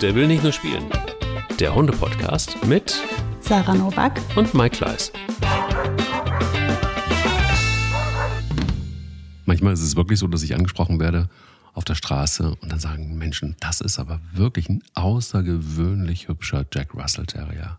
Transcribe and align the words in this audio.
Der 0.00 0.14
will 0.14 0.26
nicht 0.26 0.42
nur 0.42 0.52
spielen. 0.52 0.84
Der 1.58 1.74
Hunde-Podcast 1.74 2.64
mit 2.64 3.02
Sarah 3.40 3.74
Novak 3.74 4.18
und 4.34 4.54
Mike 4.54 4.78
Kleiss. 4.78 5.12
Manchmal 9.44 9.74
ist 9.74 9.82
es 9.82 9.96
wirklich 9.96 10.18
so, 10.18 10.26
dass 10.26 10.42
ich 10.42 10.54
angesprochen 10.54 11.00
werde 11.00 11.28
auf 11.74 11.84
der 11.84 11.96
Straße 11.96 12.54
und 12.62 12.72
dann 12.72 12.80
sagen 12.80 13.18
Menschen, 13.18 13.56
das 13.60 13.82
ist 13.82 13.98
aber 13.98 14.22
wirklich 14.32 14.70
ein 14.70 14.82
außergewöhnlich 14.94 16.28
hübscher 16.28 16.64
Jack 16.72 16.94
Russell 16.94 17.26
Terrier. 17.26 17.78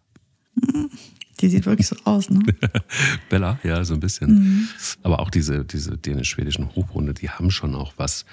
Die 1.39 1.49
sieht 1.49 1.65
wirklich 1.65 1.87
so 1.87 1.95
aus, 2.03 2.29
ne? 2.29 2.39
Bella, 3.29 3.57
ja, 3.63 3.83
so 3.83 3.95
ein 3.95 3.99
bisschen. 3.99 4.29
Mhm. 4.31 4.67
Aber 5.01 5.21
auch 5.21 5.31
diese, 5.31 5.65
diese 5.65 5.97
dänisch-schwedischen 5.97 6.75
Hochhunde, 6.75 7.15
die 7.15 7.31
haben 7.31 7.49
schon 7.49 7.73
auch 7.73 7.93
was 7.97 8.25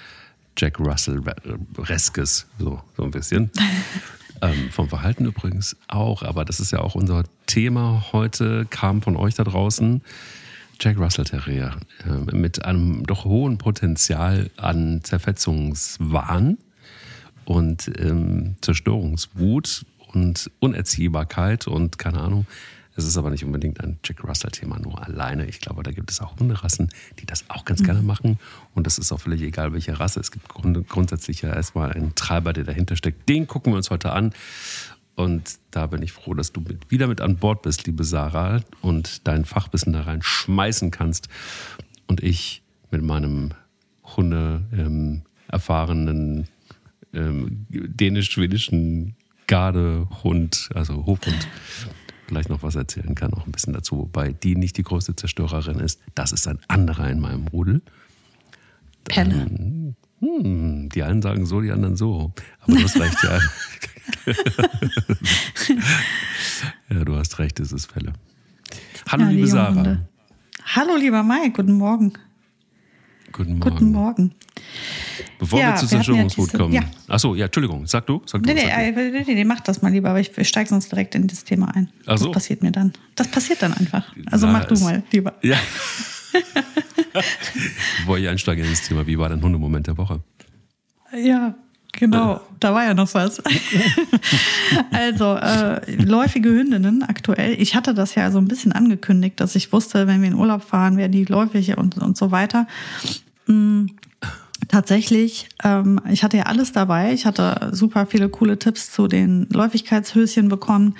Jack 0.59 0.77
Russell-Reskes, 0.77 2.45
so, 2.57 2.81
so 2.97 3.03
ein 3.03 3.11
bisschen. 3.11 3.49
ähm, 4.41 4.69
vom 4.71 4.89
Verhalten 4.89 5.25
übrigens 5.25 5.77
auch, 5.87 6.21
aber 6.21 6.43
das 6.43 6.59
ist 6.59 6.71
ja 6.71 6.79
auch 6.79 6.95
unser 6.95 7.23
Thema 7.45 8.07
heute, 8.11 8.65
kam 8.69 9.01
von 9.01 9.15
euch 9.15 9.35
da 9.35 9.45
draußen. 9.45 10.01
Jack 10.81 10.97
Russell 10.97 11.23
Terrier 11.23 11.77
äh, 12.05 12.35
mit 12.35 12.65
einem 12.65 13.05
doch 13.05 13.23
hohen 13.23 13.57
Potenzial 13.57 14.49
an 14.57 14.99
Zerfetzungswahn 15.01 16.57
und 17.45 17.89
ähm, 17.97 18.57
Zerstörungswut 18.59 19.85
und 20.13 20.51
Unerziehbarkeit 20.59 21.67
und 21.67 21.97
keine 21.97 22.19
Ahnung. 22.19 22.45
Es 22.99 23.05
ist 23.05 23.17
aber 23.17 23.29
nicht 23.29 23.45
unbedingt 23.45 23.79
ein 23.79 23.97
Jack 24.03 24.25
Russell-Thema 24.25 24.77
nur 24.77 25.01
alleine. 25.01 25.45
Ich 25.45 25.61
glaube, 25.61 25.83
da 25.83 25.91
gibt 25.91 26.11
es 26.11 26.19
auch 26.19 26.37
Hunderassen, 26.37 26.89
die 27.19 27.25
das 27.25 27.49
auch 27.49 27.63
ganz 27.63 27.79
mhm. 27.79 27.85
gerne 27.85 28.01
machen. 28.01 28.39
Und 28.75 28.85
das 28.85 28.97
ist 28.97 29.13
auch 29.13 29.21
völlig 29.21 29.41
egal, 29.41 29.71
welche 29.71 29.97
Rasse. 29.97 30.19
Es 30.19 30.31
gibt 30.31 30.49
grund 30.49 30.87
grundsätzlich 30.89 31.41
ja 31.41 31.53
erstmal 31.53 31.93
einen 31.93 32.13
Treiber, 32.15 32.51
der 32.51 32.65
dahinter 32.65 32.97
steckt. 32.97 33.29
Den 33.29 33.47
gucken 33.47 33.71
wir 33.71 33.77
uns 33.77 33.89
heute 33.89 34.11
an. 34.11 34.33
Und 35.15 35.59
da 35.71 35.87
bin 35.87 36.01
ich 36.01 36.11
froh, 36.11 36.33
dass 36.33 36.51
du 36.51 36.59
mit, 36.59 36.91
wieder 36.91 37.07
mit 37.07 37.21
an 37.21 37.37
Bord 37.37 37.61
bist, 37.61 37.87
liebe 37.87 38.03
Sarah, 38.03 38.61
und 38.81 39.25
dein 39.27 39.45
Fachwissen 39.45 39.93
da 39.93 40.01
rein 40.01 40.21
schmeißen 40.21 40.91
kannst. 40.91 41.29
Und 42.07 42.21
ich 42.21 42.63
mit 42.91 43.01
meinem 43.01 43.51
Hunde 44.03 44.65
ähm, 44.73 45.21
erfahrenen 45.47 46.47
ähm, 47.13 47.65
dänisch-schwedischen 47.69 49.15
Gardehund, 49.47 50.69
also 50.75 51.05
Hofhund, 51.05 51.47
gleich 52.29 52.47
noch 52.47 52.63
was 52.63 52.75
erzählen 52.75 53.15
kann, 53.15 53.33
auch 53.33 53.45
ein 53.45 53.51
bisschen 53.51 53.73
dazu, 53.73 53.97
wobei 53.97 54.31
die 54.31 54.55
nicht 54.55 54.77
die 54.77 54.83
größte 54.83 55.15
Zerstörerin 55.15 55.79
ist. 55.79 55.99
Das 56.15 56.31
ist 56.31 56.47
ein 56.47 56.59
anderer 56.67 57.09
in 57.09 57.19
meinem 57.19 57.47
Rudel. 57.47 57.81
Ähm, 59.11 59.95
hm, 60.19 60.89
die 60.89 61.03
einen 61.03 61.21
sagen 61.21 61.45
so, 61.45 61.61
die 61.61 61.71
anderen 61.71 61.95
so. 61.95 62.31
Aber 62.61 62.75
du 62.75 62.83
hast 62.83 62.99
recht, 63.01 63.17
ja. 63.23 63.39
ja, 66.97 67.03
du 67.03 67.15
hast 67.15 67.39
recht, 67.39 67.59
es 67.59 67.71
ist 67.71 67.91
Fälle. 67.91 68.13
Hallo, 69.07 69.23
ja, 69.23 69.29
liebe 69.29 69.47
Sarah. 69.47 69.75
Hunde. 69.75 70.07
Hallo, 70.65 70.95
lieber 70.97 71.23
Mike, 71.23 71.51
guten 71.55 71.73
Morgen. 71.73 72.13
Guten 73.31 73.57
Morgen. 73.57 73.69
Guten 73.71 73.91
Morgen. 73.91 74.35
Bevor 75.39 75.59
ja, 75.59 75.69
wir 75.71 75.75
zur 75.77 75.87
Zerstörungswut 75.87 76.51
ja 76.51 76.59
kommen. 76.59 76.73
Ja. 76.73 76.81
Achso, 77.07 77.33
ja, 77.33 77.45
Entschuldigung, 77.45 77.87
sag 77.87 78.05
du. 78.05 78.21
Sag 78.25 78.43
du 78.43 78.53
nee, 78.53 78.59
sag 78.59 78.95
nee, 78.95 79.23
nee, 79.25 79.33
nee, 79.35 79.45
mach 79.45 79.61
das 79.61 79.81
mal 79.81 79.91
lieber, 79.91 80.09
aber 80.09 80.19
ich, 80.19 80.37
ich 80.37 80.47
steige 80.47 80.69
sonst 80.69 80.91
direkt 80.91 81.15
in 81.15 81.27
das 81.27 81.45
Thema 81.45 81.73
ein. 81.73 81.89
Ach 82.05 82.17
so. 82.17 82.25
Das 82.25 82.33
passiert 82.33 82.61
mir 82.61 82.71
dann. 82.71 82.91
Das 83.15 83.29
passiert 83.29 83.61
dann 83.61 83.73
einfach. 83.73 84.03
Also 84.29 84.47
Na, 84.47 84.53
mach 84.53 84.65
du 84.65 84.75
mal 84.79 85.01
lieber. 85.11 85.33
Ja. 85.41 85.57
Bevor 87.99 88.17
ich 88.17 88.27
einsteige 88.27 88.63
in 88.63 88.69
das 88.69 88.81
Thema, 88.81 89.07
wie 89.07 89.17
war 89.17 89.29
dein 89.29 89.41
Hundemoment 89.41 89.87
der 89.87 89.97
Woche? 89.97 90.19
Ja, 91.17 91.55
Genau, 91.91 92.39
da 92.59 92.73
war 92.73 92.85
ja 92.85 92.93
noch 92.93 93.13
was. 93.13 93.41
also, 94.91 95.35
äh, 95.35 95.95
läufige 95.95 96.49
Hündinnen 96.49 97.03
aktuell. 97.03 97.59
Ich 97.59 97.75
hatte 97.75 97.93
das 97.93 98.15
ja 98.15 98.29
so 98.31 98.37
ein 98.37 98.47
bisschen 98.47 98.71
angekündigt, 98.71 99.39
dass 99.39 99.55
ich 99.55 99.73
wusste, 99.73 100.05
wenn 100.05 100.21
wir 100.21 100.29
in 100.29 100.35
Urlaub 100.35 100.61
fahren, 100.61 100.97
werden 100.97 101.11
die 101.11 101.25
läufig 101.25 101.77
und, 101.77 101.97
und 101.97 102.15
so 102.15 102.31
weiter. 102.31 102.67
Tatsächlich, 104.67 105.49
ähm, 105.63 105.99
ich 106.09 106.23
hatte 106.23 106.37
ja 106.37 106.43
alles 106.43 106.71
dabei. 106.71 107.13
Ich 107.13 107.25
hatte 107.25 107.69
super 107.71 108.05
viele 108.05 108.29
coole 108.29 108.59
Tipps 108.59 108.91
zu 108.91 109.07
den 109.07 109.47
Läufigkeitshöschen 109.51 110.49
bekommen. 110.49 110.95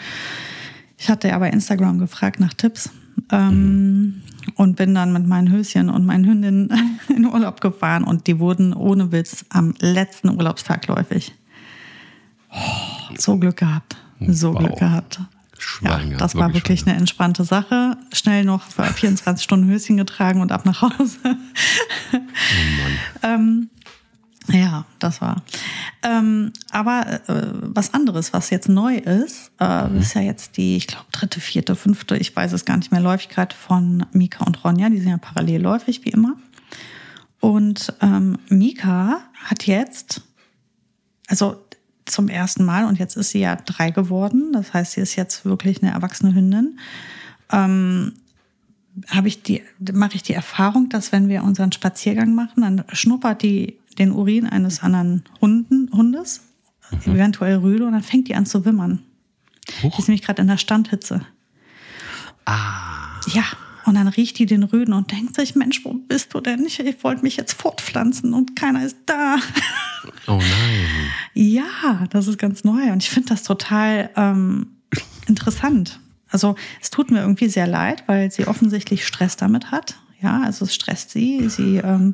Ich 0.98 1.10
hatte 1.10 1.28
ja 1.28 1.38
bei 1.38 1.50
Instagram 1.50 2.00
gefragt 2.00 2.40
nach 2.40 2.54
Tipps. 2.54 2.90
Ähm, 3.32 4.22
und 4.56 4.76
bin 4.76 4.96
dann 4.96 5.14
mit 5.14 5.28
meinen 5.28 5.52
Höschen 5.52 5.90
und 5.90 6.06
meinen 6.06 6.26
Hündinnen 6.26 6.72
in 7.16 7.26
Urlaub 7.26 7.62
gefahren 7.62 8.04
und 8.04 8.28
die 8.28 8.40
wurden 8.40 8.74
ohne 8.74 9.12
Witz 9.12 9.46
am 9.50 9.74
letzten 9.80 10.30
Urlaubstag 10.30 10.88
läufig. 10.88 11.34
Oh, 12.52 13.16
so 13.18 13.38
Glück 13.38 13.58
gehabt. 13.58 13.96
So 14.28 14.54
wow. 14.54 14.60
Glück 14.60 14.78
gehabt. 14.78 15.20
Schwein, 15.60 16.12
ja, 16.12 16.18
das 16.18 16.36
war 16.36 16.54
wirklich 16.54 16.88
eine 16.88 16.96
entspannte 16.96 17.44
Sache. 17.44 17.98
Schnell 18.14 18.46
noch 18.46 18.64
für 18.64 18.84
24 18.94 19.44
Stunden 19.44 19.70
Höschen 19.70 19.98
getragen 19.98 20.42
und 20.42 20.52
ab 20.52 20.66
nach 20.66 20.82
Hause. 20.82 21.20
Oh 21.24 22.18
Mann. 22.18 23.00
ähm, 23.24 23.70
ja, 24.52 24.86
das 25.00 25.22
war. 25.22 25.44
Ähm, 26.02 26.54
aber 26.72 27.22
äh, 27.28 27.52
was 27.62 27.94
anderes, 27.94 28.34
was 28.34 28.50
jetzt 28.50 28.70
neu 28.70 28.96
ist, 28.96 29.52
äh, 29.60 29.88
mhm. 29.88 30.00
ist 30.00 30.16
ja 30.16 30.22
jetzt 30.22 30.58
die, 30.58 30.78
ich 30.78 30.88
glaube, 30.88 31.06
dritte, 31.12 31.40
vierte, 31.40 31.76
fünfte, 31.76 32.18
ich 32.18 32.36
weiß 32.36 32.54
es 32.54 32.66
gar 32.66 32.78
nicht 32.78 32.92
mehr, 32.92 33.02
Läufigkeit 33.02 33.54
von 33.54 34.06
Mika 34.12 34.46
und 34.46 34.64
Ronja. 34.64 34.90
Die 34.90 35.00
sind 35.00 35.10
ja 35.10 35.18
parallelläufig, 35.18 36.06
wie 36.06 36.10
immer. 36.10 36.36
Und 37.40 37.94
ähm, 38.02 38.38
Mika 38.50 39.20
hat 39.46 39.68
jetzt, 39.68 40.22
also 41.28 41.64
zum 42.12 42.28
ersten 42.28 42.66
Mal, 42.66 42.86
und 42.86 43.00
jetzt 43.00 43.18
ist 43.18 43.32
sie 43.32 43.40
ja 43.40 43.56
drei 43.56 43.92
geworden, 43.92 44.52
das 44.54 44.74
heißt, 44.74 44.94
sie 44.94 45.02
ist 45.02 45.16
jetzt 45.16 45.46
wirklich 45.46 45.82
eine 45.82 45.92
erwachsene 45.92 46.34
Hündin, 46.34 46.80
ähm, 47.52 48.14
habe 49.08 49.28
ich 49.28 49.44
die, 49.44 49.64
mache 49.94 50.16
ich 50.16 50.24
die 50.24 50.34
Erfahrung, 50.34 50.90
dass 50.90 51.12
wenn 51.12 51.30
wir 51.30 51.44
unseren 51.44 51.72
Spaziergang 51.72 52.36
machen, 52.36 52.62
dann 52.62 52.84
schnuppert 52.92 53.44
die 53.44 53.78
den 53.98 54.12
Urin 54.12 54.48
eines 54.48 54.82
anderen 54.82 55.24
Hunden, 55.42 55.90
Hundes, 55.92 56.42
mhm. 57.06 57.14
eventuell 57.14 57.58
Rüde, 57.58 57.86
und 57.86 57.94
dann 57.94 58.04
fängt 58.04 58.28
die 58.28 58.36
an 58.36 58.46
zu 58.46 58.66
wimmern. 58.66 59.00
Huch. 59.84 59.96
Die 59.96 60.02
ist 60.02 60.08
nämlich 60.08 60.24
gerade 60.24 60.42
in 60.42 60.48
der 60.48 60.58
Standhitze. 60.58 61.22
Ah. 62.46 63.20
Ja, 63.28 63.44
und 63.86 63.96
dann 63.96 64.08
riecht 64.08 64.40
die 64.40 64.46
den 64.46 64.64
Rüden 64.64 64.94
und 64.94 65.12
denkt 65.12 65.36
sich, 65.36 65.56
Mensch, 65.56 65.84
wo 65.84 65.94
bist 65.94 66.34
du 66.34 66.42
denn? 66.42 66.66
Ich, 66.66 66.80
ich 66.80 67.04
wollte 67.04 67.24
mich 67.24 67.38
jetzt 67.38 67.54
fortpflanzen 67.54 68.34
und 68.34 68.56
keiner 68.56 68.86
ist 68.86 68.98
da. 69.06 69.38
Oh 70.28 70.38
nein. 70.38 71.12
Ja, 71.34 72.06
das 72.10 72.28
ist 72.28 72.38
ganz 72.38 72.64
neu 72.64 72.92
und 72.92 73.04
ich 73.04 73.10
finde 73.10 73.30
das 73.30 73.44
total 73.44 74.10
ähm, 74.16 74.68
interessant. 75.28 76.00
Also 76.30 76.56
es 76.82 76.90
tut 76.92 77.12
mir 77.12 77.22
irgendwie 77.22 77.50
sehr 77.50 77.68
leid, 77.68 78.04
weil 78.08 78.32
sie 78.32 78.48
offensichtlich 78.48 79.06
Stress 79.06 79.36
damit 79.36 79.72
hat. 79.72 79.98
Ja, 80.22 80.42
also 80.42 80.66
es 80.66 80.76
stresst 80.76 81.12
sie. 81.12 81.50
Sie 81.50 81.78
ähm, 81.78 82.14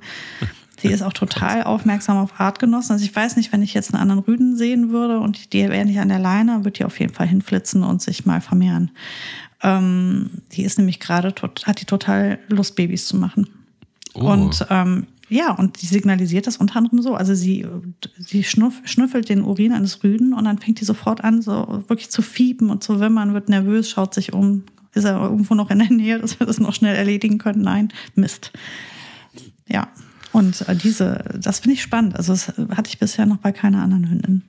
Sie 0.77 0.89
ist 0.89 1.01
auch 1.01 1.13
total 1.13 1.63
aufmerksam 1.63 2.17
auf 2.17 2.39
Artgenossen. 2.39 2.93
Also 2.93 3.05
ich 3.05 3.15
weiß 3.15 3.37
nicht, 3.37 3.51
wenn 3.53 3.63
ich 3.63 3.73
jetzt 3.73 3.93
einen 3.93 4.01
anderen 4.01 4.21
Rüden 4.21 4.57
sehen 4.57 4.89
würde 4.89 5.19
und 5.19 5.53
die 5.53 5.69
wäre 5.69 5.85
nicht 5.85 5.99
an 5.99 6.09
der 6.09 6.19
Leine, 6.19 6.59
würde 6.59 6.71
die 6.71 6.85
auf 6.85 6.99
jeden 6.99 7.13
Fall 7.13 7.27
hinflitzen 7.27 7.83
und 7.83 8.01
sich 8.01 8.25
mal 8.25 8.41
vermehren. 8.41 8.91
Ähm, 9.63 10.29
die 10.51 10.63
ist 10.63 10.77
nämlich 10.77 10.99
gerade, 10.99 11.33
hat 11.65 11.81
die 11.81 11.85
total 11.85 12.39
Lust, 12.49 12.75
Babys 12.75 13.07
zu 13.07 13.15
machen. 13.15 13.47
Oh. 14.13 14.31
Und 14.31 14.65
ähm, 14.69 15.07
ja, 15.27 15.51
und 15.51 15.81
die 15.81 15.87
signalisiert 15.87 16.45
das 16.45 16.57
unter 16.57 16.75
anderem 16.75 17.01
so. 17.01 17.15
Also 17.15 17.33
sie, 17.33 17.65
sie 18.17 18.43
schnuff, 18.43 18.81
schnüffelt 18.85 19.29
den 19.29 19.43
Urin 19.43 19.73
eines 19.73 20.03
Rüden 20.03 20.33
und 20.33 20.45
dann 20.45 20.59
fängt 20.59 20.79
die 20.79 20.85
sofort 20.85 21.23
an, 21.23 21.41
so 21.41 21.83
wirklich 21.87 22.11
zu 22.11 22.21
fiepen 22.21 22.69
und 22.69 22.83
zu 22.83 22.99
wimmern, 22.99 23.33
wird 23.33 23.49
nervös, 23.49 23.89
schaut 23.89 24.13
sich 24.13 24.33
um. 24.33 24.63
Ist 24.93 25.03
er 25.03 25.21
irgendwo 25.21 25.55
noch 25.55 25.71
in 25.71 25.79
der 25.79 25.91
Nähe, 25.91 26.19
dass 26.19 26.39
wir 26.39 26.47
das 26.47 26.59
noch 26.59 26.73
schnell 26.73 26.95
erledigen 26.95 27.37
können? 27.37 27.61
Nein, 27.61 27.91
Mist. 28.15 28.53
Ja, 29.67 29.87
und 30.31 30.67
äh, 30.67 30.75
diese, 30.75 31.23
das 31.39 31.59
finde 31.59 31.73
ich 31.73 31.81
spannend. 31.81 32.15
Also 32.15 32.33
das 32.33 32.49
hatte 32.75 32.89
ich 32.89 32.99
bisher 32.99 33.25
noch 33.25 33.37
bei 33.37 33.51
keiner 33.51 33.81
anderen 33.81 34.09
Hündin. 34.09 34.43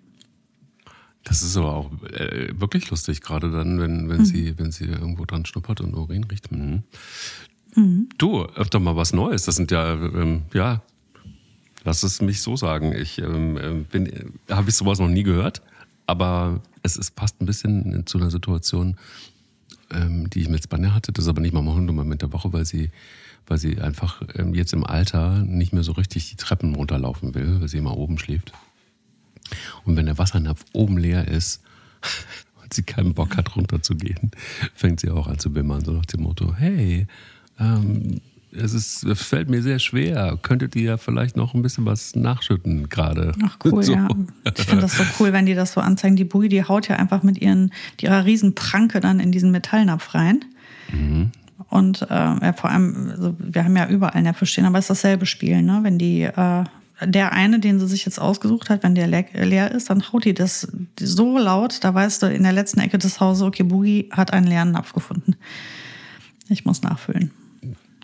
Das 1.24 1.42
ist 1.42 1.56
aber 1.56 1.74
auch 1.74 1.90
äh, 2.12 2.52
wirklich 2.60 2.90
lustig, 2.90 3.20
gerade 3.20 3.50
dann, 3.50 3.80
wenn, 3.80 4.08
wenn, 4.08 4.18
mhm. 4.18 4.24
sie, 4.24 4.58
wenn 4.58 4.70
sie 4.70 4.84
irgendwo 4.84 5.24
dran 5.24 5.44
schnuppert 5.44 5.80
und 5.80 5.94
Urin 5.94 6.24
riecht. 6.24 6.52
Mhm. 6.52 6.84
Mhm. 7.76 8.08
Du, 8.18 8.44
öfter 8.44 8.80
mal 8.80 8.96
was 8.96 9.12
Neues. 9.12 9.44
Das 9.44 9.56
sind 9.56 9.70
ja, 9.70 9.92
ähm, 9.94 10.42
ja, 10.52 10.82
lass 11.84 12.02
es 12.02 12.20
mich 12.20 12.40
so 12.42 12.56
sagen. 12.56 12.92
Ich 12.92 13.18
ähm, 13.18 13.56
äh, 13.56 13.84
bin, 13.84 14.34
habe 14.50 14.68
ich 14.68 14.74
sowas 14.74 14.98
noch 14.98 15.08
nie 15.08 15.22
gehört, 15.22 15.62
aber 16.06 16.60
es 16.82 16.96
ist, 16.96 17.14
passt 17.14 17.40
ein 17.40 17.46
bisschen 17.46 18.06
zu 18.06 18.18
einer 18.18 18.30
Situation, 18.30 18.96
ähm, 19.90 20.28
die 20.30 20.40
ich 20.40 20.48
mit 20.48 20.64
Spanier 20.64 20.94
hatte. 20.94 21.12
Das 21.12 21.24
ist 21.24 21.28
aber 21.28 21.40
nicht 21.40 21.52
mal 21.52 21.62
mein 21.62 21.74
Hundemoment 21.74 22.22
der 22.22 22.32
Woche, 22.32 22.52
weil 22.52 22.64
sie 22.64 22.90
weil 23.46 23.58
sie 23.58 23.80
einfach 23.80 24.22
ähm, 24.34 24.54
jetzt 24.54 24.72
im 24.72 24.84
Alter 24.84 25.42
nicht 25.42 25.72
mehr 25.72 25.82
so 25.82 25.92
richtig 25.92 26.30
die 26.30 26.36
Treppen 26.36 26.74
runterlaufen 26.74 27.34
will, 27.34 27.60
weil 27.60 27.68
sie 27.68 27.78
immer 27.78 27.96
oben 27.96 28.18
schläft. 28.18 28.52
Und 29.84 29.96
wenn 29.96 30.06
der 30.06 30.18
Wassernapf 30.18 30.64
oben 30.72 30.98
leer 30.98 31.28
ist 31.28 31.62
und 32.62 32.74
sie 32.74 32.82
keinen 32.82 33.14
Bock 33.14 33.36
hat, 33.36 33.54
runterzugehen, 33.56 34.32
fängt 34.74 35.00
sie 35.00 35.10
auch 35.10 35.28
an 35.28 35.38
zu 35.38 35.52
bimmern, 35.52 35.84
so 35.84 35.92
nach 35.92 36.06
dem 36.06 36.22
Motto, 36.22 36.54
hey, 36.54 37.06
ähm, 37.58 38.20
es 38.58 38.72
ist, 38.72 39.04
es 39.04 39.22
fällt 39.22 39.50
mir 39.50 39.62
sehr 39.62 39.78
schwer. 39.78 40.38
Könntet 40.42 40.76
ihr 40.76 40.98
vielleicht 40.98 41.36
noch 41.36 41.54
ein 41.54 41.62
bisschen 41.62 41.84
was 41.84 42.16
nachschütten 42.16 42.88
gerade? 42.88 43.32
Ach 43.44 43.58
cool, 43.64 43.82
so. 43.82 43.92
ja. 43.92 44.08
Ich 44.56 44.64
finde 44.64 44.82
das 44.82 44.96
so 44.96 45.04
cool, 45.18 45.32
wenn 45.32 45.46
die 45.46 45.54
das 45.54 45.72
so 45.72 45.80
anzeigen. 45.80 46.16
Die 46.16 46.24
Boogie, 46.24 46.48
die 46.48 46.64
haut 46.64 46.88
ja 46.88 46.96
einfach 46.96 47.22
mit 47.22 47.38
ihren, 47.38 47.72
ihrer 48.00 48.24
riesen 48.24 48.54
Pranke 48.54 49.00
dann 49.00 49.20
in 49.20 49.32
diesen 49.32 49.50
Metallnapf 49.50 50.14
rein. 50.14 50.44
Mhm. 50.90 51.32
Und 51.68 52.02
äh, 52.02 52.14
ja, 52.14 52.52
vor 52.52 52.70
allem, 52.70 53.10
also 53.10 53.34
wir 53.38 53.64
haben 53.64 53.76
ja 53.76 53.88
überall 53.88 54.22
Näpfe 54.22 54.46
stehen, 54.46 54.64
aber 54.64 54.78
es 54.78 54.84
ist 54.84 54.90
dasselbe 54.90 55.26
Spiel, 55.26 55.62
ne? 55.62 55.80
Wenn 55.82 55.98
die, 55.98 56.22
äh, 56.22 56.64
der 57.02 57.32
eine, 57.32 57.60
den 57.60 57.78
sie 57.78 57.88
sich 57.88 58.04
jetzt 58.06 58.20
ausgesucht 58.20 58.70
hat, 58.70 58.82
wenn 58.82 58.94
der 58.94 59.06
leer, 59.06 59.26
leer 59.34 59.72
ist, 59.72 59.90
dann 59.90 60.12
haut 60.12 60.24
die 60.24 60.34
das 60.34 60.68
so 60.98 61.38
laut, 61.38 61.78
da 61.82 61.92
weißt 61.92 62.22
du 62.22 62.26
in 62.26 62.42
der 62.44 62.52
letzten 62.52 62.80
Ecke 62.80 62.98
des 62.98 63.20
Hauses, 63.20 63.42
okay, 63.42 63.64
Boogie 63.64 64.08
hat 64.12 64.32
einen 64.32 64.46
leeren 64.46 64.70
Napf 64.70 64.92
gefunden. 64.92 65.34
Ich 66.48 66.64
muss 66.64 66.82
nachfüllen. 66.82 67.32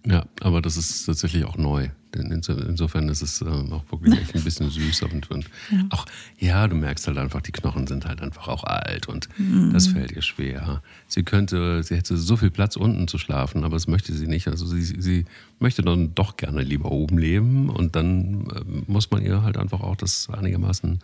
Ja, 0.04 0.24
aber 0.40 0.60
das 0.60 0.76
ist 0.76 1.04
tatsächlich 1.06 1.44
auch 1.44 1.56
neu. 1.56 1.88
Denn 2.14 2.30
insofern 2.30 3.08
ist 3.08 3.22
es 3.22 3.40
ähm, 3.40 3.72
auch 3.72 3.84
wirklich 3.90 4.20
echt 4.20 4.34
ein 4.34 4.44
bisschen 4.44 4.68
süß 4.68 5.02
und, 5.04 5.30
und 5.30 5.46
ja. 5.70 5.84
auch, 5.90 6.04
ja, 6.38 6.68
du 6.68 6.76
merkst 6.76 7.06
halt 7.06 7.16
einfach, 7.16 7.40
die 7.40 7.52
Knochen 7.52 7.86
sind 7.86 8.04
halt 8.04 8.20
einfach 8.20 8.48
auch 8.48 8.64
alt 8.64 9.08
und 9.08 9.28
mhm. 9.38 9.72
das 9.72 9.86
fällt 9.86 10.12
ihr 10.12 10.20
schwer. 10.20 10.82
Sie 11.08 11.22
könnte, 11.22 11.82
sie 11.82 11.96
hätte 11.96 12.18
so 12.18 12.36
viel 12.36 12.50
Platz 12.50 12.76
unten 12.76 13.08
zu 13.08 13.16
schlafen, 13.16 13.64
aber 13.64 13.76
das 13.76 13.86
möchte 13.86 14.12
sie 14.12 14.26
nicht. 14.26 14.48
Also 14.48 14.66
sie, 14.66 14.82
sie 14.82 15.24
möchte 15.58 15.80
dann 15.80 16.14
doch 16.14 16.36
gerne 16.36 16.62
lieber 16.62 16.92
oben 16.92 17.16
leben 17.16 17.70
und 17.70 17.96
dann 17.96 18.46
äh, 18.50 18.60
muss 18.86 19.10
man 19.10 19.22
ihr 19.22 19.42
halt 19.42 19.56
einfach 19.56 19.80
auch 19.80 19.96
das 19.96 20.28
einigermaßen 20.28 20.98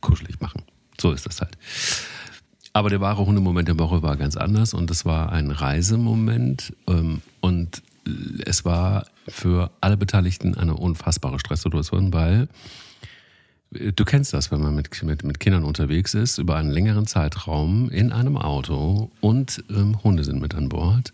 kuschelig 0.00 0.40
machen. 0.40 0.62
So 0.98 1.12
ist 1.12 1.26
das 1.26 1.42
halt. 1.42 1.58
Aber 2.72 2.88
der 2.88 3.02
wahre 3.02 3.26
Hundemoment 3.26 3.68
der 3.68 3.78
Woche 3.78 4.02
war 4.02 4.16
ganz 4.16 4.36
anders 4.36 4.72
und 4.72 4.88
das 4.88 5.04
war 5.04 5.32
ein 5.32 5.50
Reisemoment 5.50 6.74
ähm, 6.86 7.20
und 7.40 7.82
es 8.44 8.64
war 8.64 9.06
für 9.28 9.70
alle 9.80 9.96
Beteiligten 9.96 10.56
eine 10.56 10.74
unfassbare 10.74 11.38
Stresssituation, 11.38 12.12
weil 12.12 12.48
äh, 13.74 13.92
du 13.92 14.04
kennst 14.04 14.32
das, 14.32 14.50
wenn 14.50 14.60
man 14.60 14.74
mit, 14.74 15.02
mit, 15.02 15.24
mit 15.24 15.40
Kindern 15.40 15.64
unterwegs 15.64 16.14
ist, 16.14 16.38
über 16.38 16.56
einen 16.56 16.70
längeren 16.70 17.06
Zeitraum 17.06 17.90
in 17.90 18.12
einem 18.12 18.36
Auto 18.36 19.10
und 19.20 19.64
ähm, 19.70 20.02
Hunde 20.02 20.24
sind 20.24 20.40
mit 20.40 20.54
an 20.54 20.68
Bord, 20.68 21.12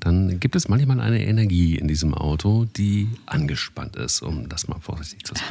dann 0.00 0.40
gibt 0.40 0.56
es 0.56 0.68
manchmal 0.68 1.00
eine 1.00 1.24
Energie 1.24 1.76
in 1.76 1.86
diesem 1.86 2.14
Auto, 2.14 2.64
die 2.64 3.08
angespannt 3.26 3.96
ist, 3.96 4.20
um 4.20 4.48
das 4.48 4.66
mal 4.66 4.80
vorsichtig 4.80 5.24
zu 5.24 5.34
sagen. 5.34 5.46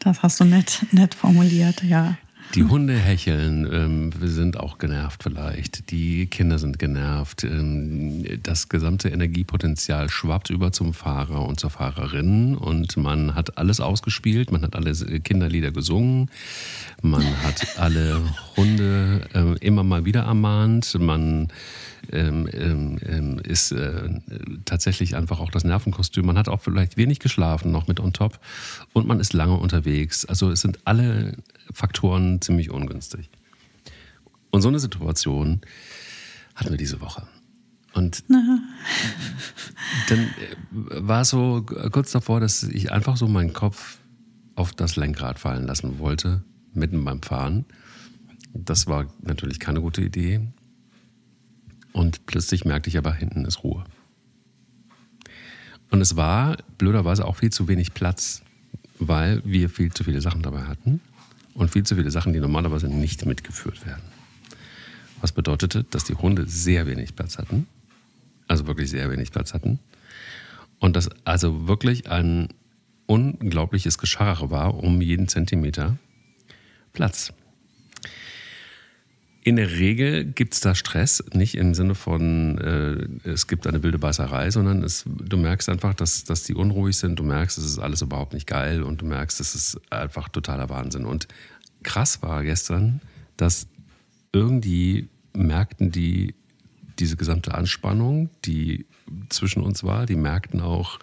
Das 0.00 0.22
hast 0.22 0.40
du 0.40 0.44
nett, 0.44 0.84
nett 0.90 1.14
formuliert, 1.14 1.84
ja. 1.84 2.16
Die 2.54 2.64
Hunde 2.64 2.94
hecheln, 2.94 3.66
ähm, 3.72 4.10
sind 4.20 4.58
auch 4.58 4.78
genervt 4.78 5.22
vielleicht. 5.22 5.90
Die 5.90 6.26
Kinder 6.26 6.58
sind 6.58 6.78
genervt. 6.78 7.44
Ähm, 7.44 8.24
das 8.42 8.68
gesamte 8.68 9.08
Energiepotenzial 9.08 10.10
schwappt 10.10 10.50
über 10.50 10.70
zum 10.72 10.92
Fahrer 10.92 11.46
und 11.46 11.58
zur 11.58 11.70
Fahrerin 11.70 12.54
und 12.56 12.96
man 12.96 13.34
hat 13.34 13.56
alles 13.56 13.80
ausgespielt, 13.80 14.52
man 14.52 14.62
hat 14.62 14.76
alle 14.76 14.92
Kinderlieder 15.20 15.70
gesungen, 15.72 16.30
man 17.00 17.24
hat 17.42 17.78
alle 17.78 18.20
Hunde 18.56 19.28
äh, 19.34 19.66
immer 19.66 19.82
mal 19.82 20.04
wieder 20.04 20.22
ermahnt, 20.22 20.98
man 21.00 21.48
ähm, 22.10 22.48
ähm, 22.52 22.98
ähm, 23.06 23.38
ist 23.38 23.72
äh, 23.72 24.08
tatsächlich 24.64 25.14
einfach 25.14 25.40
auch 25.40 25.50
das 25.50 25.64
Nervenkostüm. 25.64 26.26
Man 26.26 26.36
hat 26.36 26.48
auch 26.48 26.60
vielleicht 26.60 26.96
wenig 26.96 27.20
geschlafen 27.20 27.70
noch 27.70 27.86
mit 27.86 28.00
on 28.00 28.12
top 28.12 28.40
und 28.92 29.06
man 29.06 29.20
ist 29.20 29.32
lange 29.32 29.54
unterwegs. 29.54 30.24
Also 30.24 30.50
es 30.50 30.60
sind 30.60 30.80
alle 30.84 31.36
Faktoren 31.72 32.31
ziemlich 32.40 32.70
ungünstig. 32.70 33.28
Und 34.50 34.62
so 34.62 34.68
eine 34.68 34.78
Situation 34.78 35.62
hatten 36.54 36.70
wir 36.70 36.76
diese 36.76 37.00
Woche. 37.00 37.26
Und 37.94 38.22
Aha. 38.30 38.58
dann 40.08 40.18
äh, 40.18 40.28
war 41.06 41.22
es 41.22 41.30
so 41.30 41.62
kurz 41.90 42.12
davor, 42.12 42.40
dass 42.40 42.62
ich 42.62 42.92
einfach 42.92 43.16
so 43.16 43.28
meinen 43.28 43.52
Kopf 43.52 43.98
auf 44.54 44.72
das 44.72 44.96
Lenkrad 44.96 45.38
fallen 45.38 45.66
lassen 45.66 45.98
wollte, 45.98 46.42
mitten 46.74 47.04
beim 47.04 47.22
Fahren. 47.22 47.64
Das 48.54 48.86
war 48.86 49.06
natürlich 49.22 49.58
keine 49.58 49.80
gute 49.80 50.02
Idee. 50.02 50.40
Und 51.92 52.26
plötzlich 52.26 52.64
merkte 52.64 52.88
ich 52.88 52.98
aber, 52.98 53.12
hinten 53.14 53.44
ist 53.44 53.64
Ruhe. 53.64 53.84
Und 55.90 56.00
es 56.00 56.16
war 56.16 56.56
blöderweise 56.78 57.26
auch 57.26 57.36
viel 57.36 57.50
zu 57.50 57.68
wenig 57.68 57.92
Platz, 57.92 58.42
weil 58.98 59.42
wir 59.44 59.68
viel 59.68 59.92
zu 59.92 60.04
viele 60.04 60.20
Sachen 60.20 60.42
dabei 60.42 60.62
hatten 60.64 61.00
und 61.54 61.70
viel 61.70 61.84
zu 61.84 61.96
viele 61.96 62.10
Sachen, 62.10 62.32
die 62.32 62.40
normalerweise 62.40 62.88
nicht 62.88 63.26
mitgeführt 63.26 63.84
werden. 63.86 64.02
Was 65.20 65.32
bedeutete, 65.32 65.84
dass 65.84 66.04
die 66.04 66.14
Hunde 66.14 66.48
sehr 66.48 66.86
wenig 66.86 67.14
Platz 67.14 67.38
hatten, 67.38 67.66
also 68.48 68.66
wirklich 68.66 68.90
sehr 68.90 69.10
wenig 69.10 69.30
Platz 69.30 69.54
hatten 69.54 69.78
und 70.78 70.96
dass 70.96 71.08
also 71.24 71.68
wirklich 71.68 72.10
ein 72.10 72.48
unglaubliches 73.06 73.98
Gescharre 73.98 74.50
war 74.50 74.74
um 74.74 75.00
jeden 75.00 75.28
Zentimeter 75.28 75.96
Platz. 76.92 77.32
In 79.44 79.56
der 79.56 79.72
Regel 79.72 80.24
gibt 80.24 80.54
es 80.54 80.60
da 80.60 80.76
Stress, 80.76 81.24
nicht 81.32 81.56
im 81.56 81.74
Sinne 81.74 81.96
von, 81.96 82.58
äh, 82.58 83.28
es 83.28 83.48
gibt 83.48 83.66
eine 83.66 83.82
wilde 83.82 83.98
Beißerei, 83.98 84.52
sondern 84.52 84.84
es, 84.84 85.04
du 85.04 85.36
merkst 85.36 85.68
einfach, 85.68 85.94
dass, 85.94 86.22
dass 86.22 86.44
die 86.44 86.54
unruhig 86.54 86.96
sind, 86.96 87.18
du 87.18 87.24
merkst, 87.24 87.58
es 87.58 87.64
ist 87.64 87.78
alles 87.80 88.02
überhaupt 88.02 88.34
nicht 88.34 88.46
geil 88.46 88.84
und 88.84 89.00
du 89.00 89.06
merkst, 89.06 89.40
es 89.40 89.56
ist 89.56 89.80
einfach 89.90 90.28
totaler 90.28 90.68
Wahnsinn. 90.68 91.04
Und 91.04 91.26
krass 91.82 92.22
war 92.22 92.44
gestern, 92.44 93.00
dass 93.36 93.66
irgendwie 94.32 95.08
merkten 95.32 95.90
die 95.90 96.34
diese 96.98 97.16
gesamte 97.16 97.54
Anspannung, 97.54 98.30
die 98.44 98.86
zwischen 99.28 99.62
uns 99.62 99.82
war, 99.82 100.06
die 100.06 100.14
merkten 100.14 100.60
auch 100.60 101.00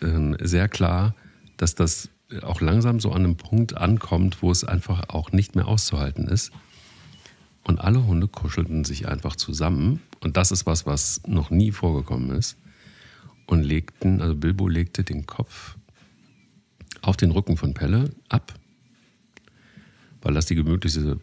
äh, 0.00 0.34
sehr 0.40 0.68
klar, 0.68 1.14
dass 1.56 1.74
das 1.74 2.10
auch 2.42 2.60
langsam 2.60 3.00
so 3.00 3.10
an 3.12 3.24
einem 3.24 3.36
Punkt 3.36 3.76
ankommt, 3.76 4.42
wo 4.42 4.50
es 4.50 4.64
einfach 4.64 5.08
auch 5.08 5.32
nicht 5.32 5.56
mehr 5.56 5.66
auszuhalten 5.66 6.28
ist. 6.28 6.52
Und 7.68 7.82
alle 7.82 8.06
Hunde 8.06 8.28
kuschelten 8.28 8.84
sich 8.84 9.08
einfach 9.08 9.36
zusammen. 9.36 10.00
Und 10.20 10.38
das 10.38 10.52
ist 10.52 10.64
was, 10.64 10.86
was 10.86 11.20
noch 11.26 11.50
nie 11.50 11.70
vorgekommen 11.70 12.30
ist. 12.30 12.56
Und 13.44 13.62
legten, 13.62 14.22
also 14.22 14.34
Bilbo 14.34 14.68
legte 14.68 15.04
den 15.04 15.26
Kopf 15.26 15.76
auf 17.02 17.18
den 17.18 17.30
Rücken 17.30 17.58
von 17.58 17.74
Pelle 17.74 18.10
ab, 18.30 18.54
weil 20.22 20.32
das 20.32 20.46
die 20.46 20.54
gemütlichste 20.54 21.20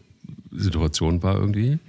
Situation 0.52 1.20
war 1.24 1.34
irgendwie. 1.34 1.80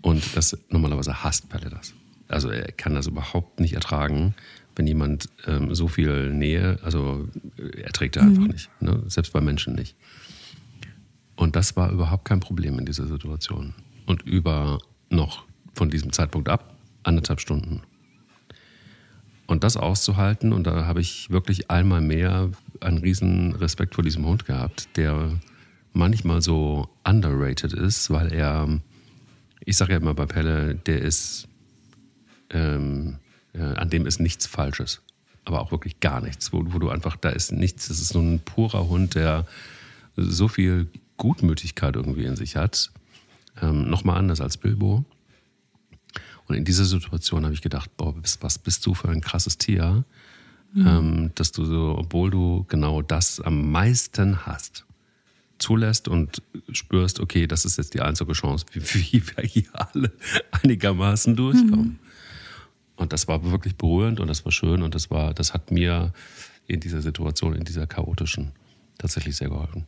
Und 0.00 0.34
das 0.34 0.56
normalerweise 0.70 1.22
hasst 1.22 1.50
Pelle 1.50 1.68
das. 1.68 1.92
Also 2.26 2.48
er 2.48 2.72
kann 2.72 2.94
das 2.94 3.06
überhaupt 3.06 3.60
nicht 3.60 3.74
ertragen, 3.74 4.34
wenn 4.76 4.86
jemand 4.86 5.28
ähm, 5.46 5.74
so 5.74 5.88
viel 5.88 6.32
Nähe, 6.32 6.78
also 6.82 7.28
er 7.76 7.92
trägt 7.92 8.16
er 8.16 8.22
einfach 8.22 8.44
mhm. 8.44 8.48
nicht, 8.48 8.70
ne? 8.80 9.02
selbst 9.08 9.34
bei 9.34 9.42
Menschen 9.42 9.74
nicht. 9.74 9.94
Und 11.36 11.54
das 11.54 11.76
war 11.76 11.92
überhaupt 11.92 12.24
kein 12.24 12.40
Problem 12.40 12.78
in 12.78 12.86
dieser 12.86 13.06
Situation 13.06 13.74
und 14.10 14.22
über 14.22 14.80
noch 15.08 15.44
von 15.72 15.88
diesem 15.88 16.12
Zeitpunkt 16.12 16.48
ab 16.48 16.74
anderthalb 17.02 17.40
Stunden. 17.40 17.80
Und 19.46 19.64
das 19.64 19.76
auszuhalten, 19.76 20.52
und 20.52 20.66
da 20.66 20.84
habe 20.86 21.00
ich 21.00 21.30
wirklich 21.30 21.70
einmal 21.70 22.00
mehr 22.00 22.50
einen 22.80 22.98
riesen 22.98 23.54
Respekt 23.56 23.94
vor 23.94 24.04
diesem 24.04 24.26
Hund 24.26 24.44
gehabt, 24.44 24.88
der 24.96 25.40
manchmal 25.92 26.42
so 26.42 26.88
underrated 27.04 27.72
ist, 27.72 28.10
weil 28.10 28.32
er, 28.32 28.80
ich 29.64 29.76
sage 29.76 29.92
ja 29.92 29.98
immer 29.98 30.14
bei 30.14 30.26
Pelle, 30.26 30.74
der 30.74 31.00
ist, 31.00 31.48
ähm, 32.50 33.16
äh, 33.54 33.62
an 33.62 33.90
dem 33.90 34.06
ist 34.06 34.20
nichts 34.20 34.46
Falsches. 34.46 35.02
Aber 35.44 35.60
auch 35.62 35.72
wirklich 35.72 35.98
gar 35.98 36.20
nichts, 36.20 36.52
wo, 36.52 36.62
wo 36.66 36.78
du 36.78 36.90
einfach, 36.90 37.16
da 37.16 37.30
ist 37.30 37.50
nichts, 37.50 37.88
das 37.88 37.98
ist 37.98 38.10
so 38.10 38.20
ein 38.20 38.40
purer 38.40 38.88
Hund, 38.88 39.14
der 39.16 39.46
so 40.16 40.46
viel 40.46 40.86
Gutmütigkeit 41.16 41.96
irgendwie 41.96 42.24
in 42.24 42.36
sich 42.36 42.56
hat 42.56 42.92
ähm, 43.60 43.88
nochmal 43.88 44.18
anders 44.18 44.40
als 44.40 44.56
Bilbo. 44.56 45.04
Und 46.46 46.56
in 46.56 46.64
dieser 46.64 46.84
Situation 46.84 47.44
habe 47.44 47.54
ich 47.54 47.62
gedacht, 47.62 47.96
boah, 47.96 48.14
was 48.40 48.58
bist 48.58 48.84
du 48.84 48.94
für 48.94 49.08
ein 49.08 49.20
krasses 49.20 49.56
Tier, 49.56 50.04
mhm. 50.72 50.86
ähm, 50.86 51.30
dass 51.36 51.52
du 51.52 51.64
so, 51.64 51.96
obwohl 51.96 52.30
du 52.30 52.64
genau 52.68 53.02
das 53.02 53.40
am 53.40 53.70
meisten 53.70 54.46
hast, 54.46 54.84
zulässt 55.58 56.08
und 56.08 56.42
spürst, 56.72 57.20
okay, 57.20 57.46
das 57.46 57.64
ist 57.64 57.76
jetzt 57.78 57.94
die 57.94 58.00
einzige 58.00 58.32
Chance, 58.32 58.66
wie, 58.72 59.22
wir 59.36 59.44
hier 59.44 59.68
alle 59.72 60.12
einigermaßen 60.50 61.36
durchkommen. 61.36 61.84
Mhm. 61.84 61.98
Und 62.96 63.12
das 63.12 63.28
war 63.28 63.50
wirklich 63.50 63.76
berührend 63.76 64.20
und 64.20 64.26
das 64.26 64.44
war 64.44 64.52
schön 64.52 64.82
und 64.82 64.94
das 64.94 65.10
war, 65.10 65.32
das 65.32 65.54
hat 65.54 65.70
mir 65.70 66.12
in 66.66 66.80
dieser 66.80 67.00
Situation, 67.00 67.54
in 67.54 67.64
dieser 67.64 67.86
chaotischen, 67.86 68.52
tatsächlich 68.98 69.36
sehr 69.36 69.48
geholfen. 69.48 69.86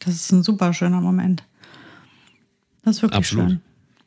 Das 0.00 0.14
ist 0.14 0.32
ein 0.32 0.42
super 0.42 0.72
schöner 0.72 1.00
Moment. 1.00 1.44
Das 2.86 2.96
ist 2.96 3.02
wirklich 3.02 3.18
Absolut. 3.18 3.50
schön. 3.50 3.60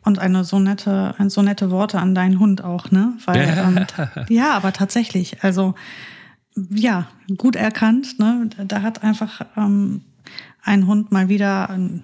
Und 0.05 0.19
eine 0.19 0.45
so 0.45 0.57
nette, 0.57 1.13
ein 1.17 1.29
so 1.29 1.41
nette 1.41 1.69
Worte 1.69 1.99
an 1.99 2.15
deinen 2.15 2.39
Hund 2.39 2.63
auch, 2.63 2.91
ne? 2.91 3.13
Weil, 3.25 3.41
ähm, 3.41 3.85
ja, 4.29 4.55
aber 4.55 4.71
tatsächlich, 4.71 5.43
also 5.43 5.75
ja, 6.69 7.07
gut 7.37 7.57
erkannt, 7.57 8.17
ne? 8.19 8.49
Da 8.65 8.81
hat 8.81 9.03
einfach 9.03 9.41
ähm, 9.57 10.01
ein 10.63 10.87
Hund 10.87 11.11
mal 11.11 11.27
wieder 11.27 11.69
eine, 11.69 12.01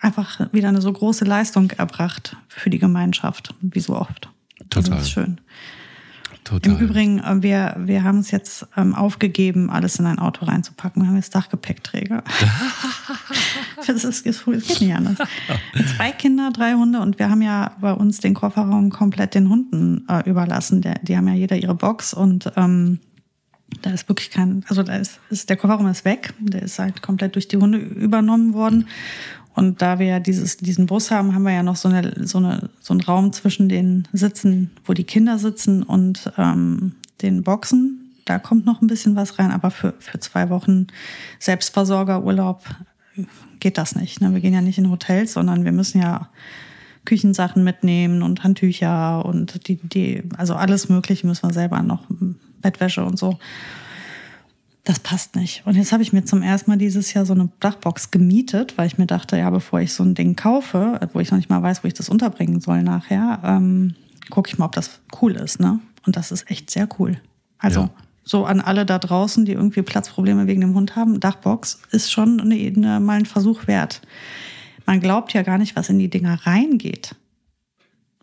einfach 0.00 0.52
wieder 0.52 0.68
eine 0.68 0.82
so 0.82 0.92
große 0.92 1.24
Leistung 1.24 1.70
erbracht 1.70 2.36
für 2.48 2.68
die 2.68 2.78
Gemeinschaft, 2.78 3.54
wie 3.62 3.80
so 3.80 3.96
oft. 3.96 4.28
Total. 4.68 4.96
Das 4.96 5.04
ist 5.04 5.10
schön. 5.12 5.40
Total. 6.50 6.72
Im 6.72 6.78
Übrigen, 6.80 7.18
äh, 7.20 7.42
wir, 7.42 7.76
wir 7.78 8.02
haben 8.02 8.18
es 8.18 8.32
jetzt 8.32 8.66
ähm, 8.76 8.92
aufgegeben, 8.92 9.70
alles 9.70 10.00
in 10.00 10.06
ein 10.06 10.18
Auto 10.18 10.46
reinzupacken. 10.46 11.00
Wir 11.00 11.08
haben 11.08 11.14
jetzt 11.14 11.32
Dachgepäckträger. 11.32 12.24
das, 13.86 14.02
ist, 14.02 14.26
das 14.26 14.44
geht 14.44 14.80
nicht 14.80 14.92
anders. 14.92 15.18
Zwei 15.96 16.10
Kinder, 16.10 16.50
drei 16.52 16.72
Hunde 16.72 16.98
und 16.98 17.20
wir 17.20 17.30
haben 17.30 17.40
ja 17.40 17.76
bei 17.80 17.92
uns 17.92 18.18
den 18.18 18.34
Kofferraum 18.34 18.90
komplett 18.90 19.36
den 19.36 19.48
Hunden 19.48 20.04
äh, 20.08 20.28
überlassen. 20.28 20.82
Der, 20.82 20.94
die 21.02 21.16
haben 21.16 21.28
ja 21.28 21.34
jeder 21.34 21.56
ihre 21.56 21.76
Box 21.76 22.12
und 22.12 22.50
ähm, 22.56 22.98
da 23.82 23.90
ist 23.90 24.08
wirklich 24.08 24.30
kein, 24.30 24.64
also 24.68 24.82
da 24.82 24.96
ist, 24.96 25.20
ist 25.30 25.48
der 25.50 25.56
Kofferraum 25.56 25.86
ist 25.86 26.04
weg. 26.04 26.34
Der 26.40 26.62
ist 26.62 26.80
halt 26.80 27.00
komplett 27.00 27.36
durch 27.36 27.46
die 27.46 27.58
Hunde 27.58 27.78
übernommen 27.78 28.54
worden. 28.54 28.88
Und 29.54 29.82
da 29.82 29.98
wir 29.98 30.06
ja 30.06 30.20
dieses, 30.20 30.56
diesen 30.56 30.86
Bus 30.86 31.10
haben, 31.10 31.34
haben 31.34 31.42
wir 31.42 31.52
ja 31.52 31.62
noch 31.62 31.76
so, 31.76 31.88
eine, 31.88 32.26
so, 32.26 32.38
eine, 32.38 32.70
so 32.80 32.94
einen 32.94 33.00
Raum 33.00 33.32
zwischen 33.32 33.68
den 33.68 34.06
Sitzen, 34.12 34.70
wo 34.84 34.92
die 34.92 35.04
Kinder 35.04 35.38
sitzen 35.38 35.82
und 35.82 36.32
ähm, 36.38 36.92
den 37.20 37.42
Boxen. 37.42 38.12
Da 38.24 38.38
kommt 38.38 38.64
noch 38.64 38.80
ein 38.80 38.86
bisschen 38.86 39.16
was 39.16 39.38
rein, 39.38 39.50
aber 39.50 39.70
für, 39.70 39.94
für 39.98 40.20
zwei 40.20 40.50
Wochen 40.50 40.86
Selbstversorgerurlaub 41.40 42.64
geht 43.58 43.76
das 43.76 43.96
nicht. 43.96 44.20
Ne? 44.20 44.32
Wir 44.32 44.40
gehen 44.40 44.54
ja 44.54 44.60
nicht 44.60 44.78
in 44.78 44.90
Hotels, 44.90 45.32
sondern 45.32 45.64
wir 45.64 45.72
müssen 45.72 46.00
ja 46.00 46.28
Küchensachen 47.04 47.64
mitnehmen 47.64 48.22
und 48.22 48.44
Handtücher 48.44 49.24
und 49.24 49.66
die, 49.68 49.76
die, 49.76 50.22
also 50.36 50.54
alles 50.54 50.88
Mögliche 50.88 51.26
müssen 51.26 51.48
wir 51.48 51.54
selber 51.54 51.82
noch, 51.82 52.04
Bettwäsche 52.60 53.04
und 53.04 53.18
so 53.18 53.38
das 54.90 54.98
passt 54.98 55.36
nicht. 55.36 55.62
Und 55.66 55.76
jetzt 55.76 55.92
habe 55.92 56.02
ich 56.02 56.12
mir 56.12 56.24
zum 56.24 56.42
ersten 56.42 56.68
Mal 56.68 56.76
dieses 56.76 57.14
Jahr 57.14 57.24
so 57.24 57.32
eine 57.32 57.48
Dachbox 57.60 58.10
gemietet, 58.10 58.76
weil 58.76 58.88
ich 58.88 58.98
mir 58.98 59.06
dachte, 59.06 59.36
ja, 59.38 59.48
bevor 59.48 59.80
ich 59.80 59.92
so 59.92 60.02
ein 60.02 60.16
Ding 60.16 60.34
kaufe, 60.34 60.98
wo 61.12 61.20
ich 61.20 61.30
noch 61.30 61.38
nicht 61.38 61.48
mal 61.48 61.62
weiß, 61.62 61.84
wo 61.84 61.88
ich 61.88 61.94
das 61.94 62.08
unterbringen 62.08 62.60
soll 62.60 62.82
nachher, 62.82 63.40
ähm, 63.44 63.94
gucke 64.30 64.50
ich 64.50 64.58
mal, 64.58 64.64
ob 64.64 64.72
das 64.72 64.98
cool 65.22 65.36
ist. 65.36 65.60
Ne? 65.60 65.78
Und 66.06 66.16
das 66.16 66.32
ist 66.32 66.50
echt 66.50 66.70
sehr 66.70 66.88
cool. 66.98 67.20
Also 67.58 67.82
ja. 67.82 67.90
so 68.24 68.44
an 68.46 68.60
alle 68.60 68.84
da 68.84 68.98
draußen, 68.98 69.44
die 69.44 69.52
irgendwie 69.52 69.82
Platzprobleme 69.82 70.48
wegen 70.48 70.60
dem 70.60 70.74
Hund 70.74 70.96
haben, 70.96 71.20
Dachbox 71.20 71.82
ist 71.92 72.10
schon 72.10 72.40
eine, 72.40 72.56
eine, 72.56 72.98
mal 72.98 73.18
ein 73.18 73.26
Versuch 73.26 73.68
wert. 73.68 74.02
Man 74.86 74.98
glaubt 74.98 75.32
ja 75.34 75.42
gar 75.42 75.58
nicht, 75.58 75.76
was 75.76 75.88
in 75.88 76.00
die 76.00 76.10
Dinger 76.10 76.34
reingeht. 76.46 77.14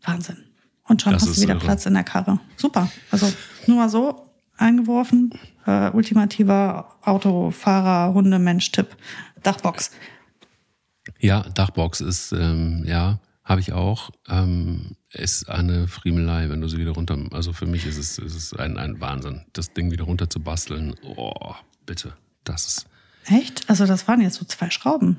Wahnsinn. 0.04 0.44
Und 0.84 1.02
schon 1.02 1.14
das 1.14 1.22
hast 1.22 1.38
du 1.38 1.42
wieder 1.42 1.54
irre. 1.54 1.64
Platz 1.64 1.86
in 1.86 1.94
der 1.94 2.04
Karre. 2.04 2.42
Super. 2.58 2.92
Also 3.10 3.32
nur 3.68 3.78
mal 3.78 3.90
so 3.90 4.28
eingeworfen, 4.58 5.34
äh, 5.68 5.92
ultimativer 5.94 6.96
Autofahrer, 7.02 8.14
Hundemensch-Tipp. 8.14 8.88
Dachbox. 9.44 9.92
Ja, 11.20 11.42
Dachbox 11.42 12.02
ist, 12.02 12.32
ähm, 12.32 12.84
ja, 12.86 13.20
habe 13.44 13.62
ich 13.62 13.74
auch. 13.74 14.10
Ähm, 14.28 14.96
ist 15.12 15.50
eine 15.50 15.88
Friemelei, 15.88 16.50
wenn 16.50 16.62
du 16.62 16.68
sie 16.68 16.78
wieder 16.78 16.92
runter. 16.92 17.18
Also 17.32 17.54
für 17.54 17.66
mich 17.66 17.86
ist 17.86 17.98
es, 17.98 18.18
ist 18.18 18.36
es 18.36 18.54
ein, 18.54 18.78
ein 18.78 19.00
Wahnsinn, 19.00 19.46
das 19.54 19.74
Ding 19.74 19.92
wieder 19.92 20.04
runter 20.04 20.30
zu 20.30 20.40
basteln. 20.40 20.96
Oh, 21.04 21.54
bitte. 21.86 22.14
Das 22.44 22.68
ist. 22.68 22.88
Echt? 23.26 23.70
Also 23.70 23.86
das 23.86 24.08
waren 24.08 24.22
jetzt 24.22 24.36
so 24.36 24.46
zwei 24.46 24.70
Schrauben. 24.70 25.18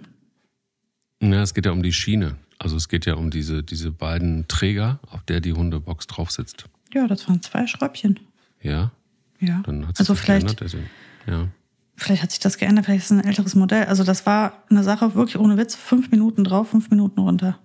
Ja, 1.22 1.42
es 1.42 1.54
geht 1.54 1.66
ja 1.66 1.72
um 1.72 1.82
die 1.82 1.92
Schiene. 1.92 2.36
Also 2.58 2.76
es 2.76 2.88
geht 2.88 3.06
ja 3.06 3.14
um 3.14 3.30
diese, 3.30 3.62
diese 3.62 3.90
beiden 3.90 4.46
Träger, 4.48 4.98
auf 5.10 5.22
der 5.22 5.40
die 5.40 5.52
Hundebox 5.52 6.06
drauf 6.06 6.30
sitzt. 6.30 6.66
Ja, 6.92 7.06
das 7.06 7.28
waren 7.28 7.42
zwei 7.42 7.66
Schräubchen. 7.66 8.20
Ja. 8.62 8.92
Ja. 9.40 9.62
Dann 9.64 9.86
hat 9.86 9.96
sich 9.96 10.00
also 10.00 10.14
vielleicht, 10.14 10.60
also, 10.62 10.78
ja. 11.26 11.48
vielleicht 11.96 12.22
hat 12.22 12.30
sich 12.30 12.40
das 12.40 12.58
geändert, 12.58 12.86
vielleicht 12.86 13.04
ist 13.04 13.10
es 13.10 13.18
ein 13.18 13.24
älteres 13.24 13.54
Modell. 13.54 13.84
Also 13.84 14.04
das 14.04 14.26
war 14.26 14.64
eine 14.70 14.82
Sache 14.82 15.14
wirklich 15.14 15.38
ohne 15.38 15.56
Witz, 15.56 15.74
fünf 15.74 16.10
Minuten 16.10 16.44
drauf, 16.44 16.70
fünf 16.70 16.90
Minuten 16.90 17.20
runter. 17.20 17.58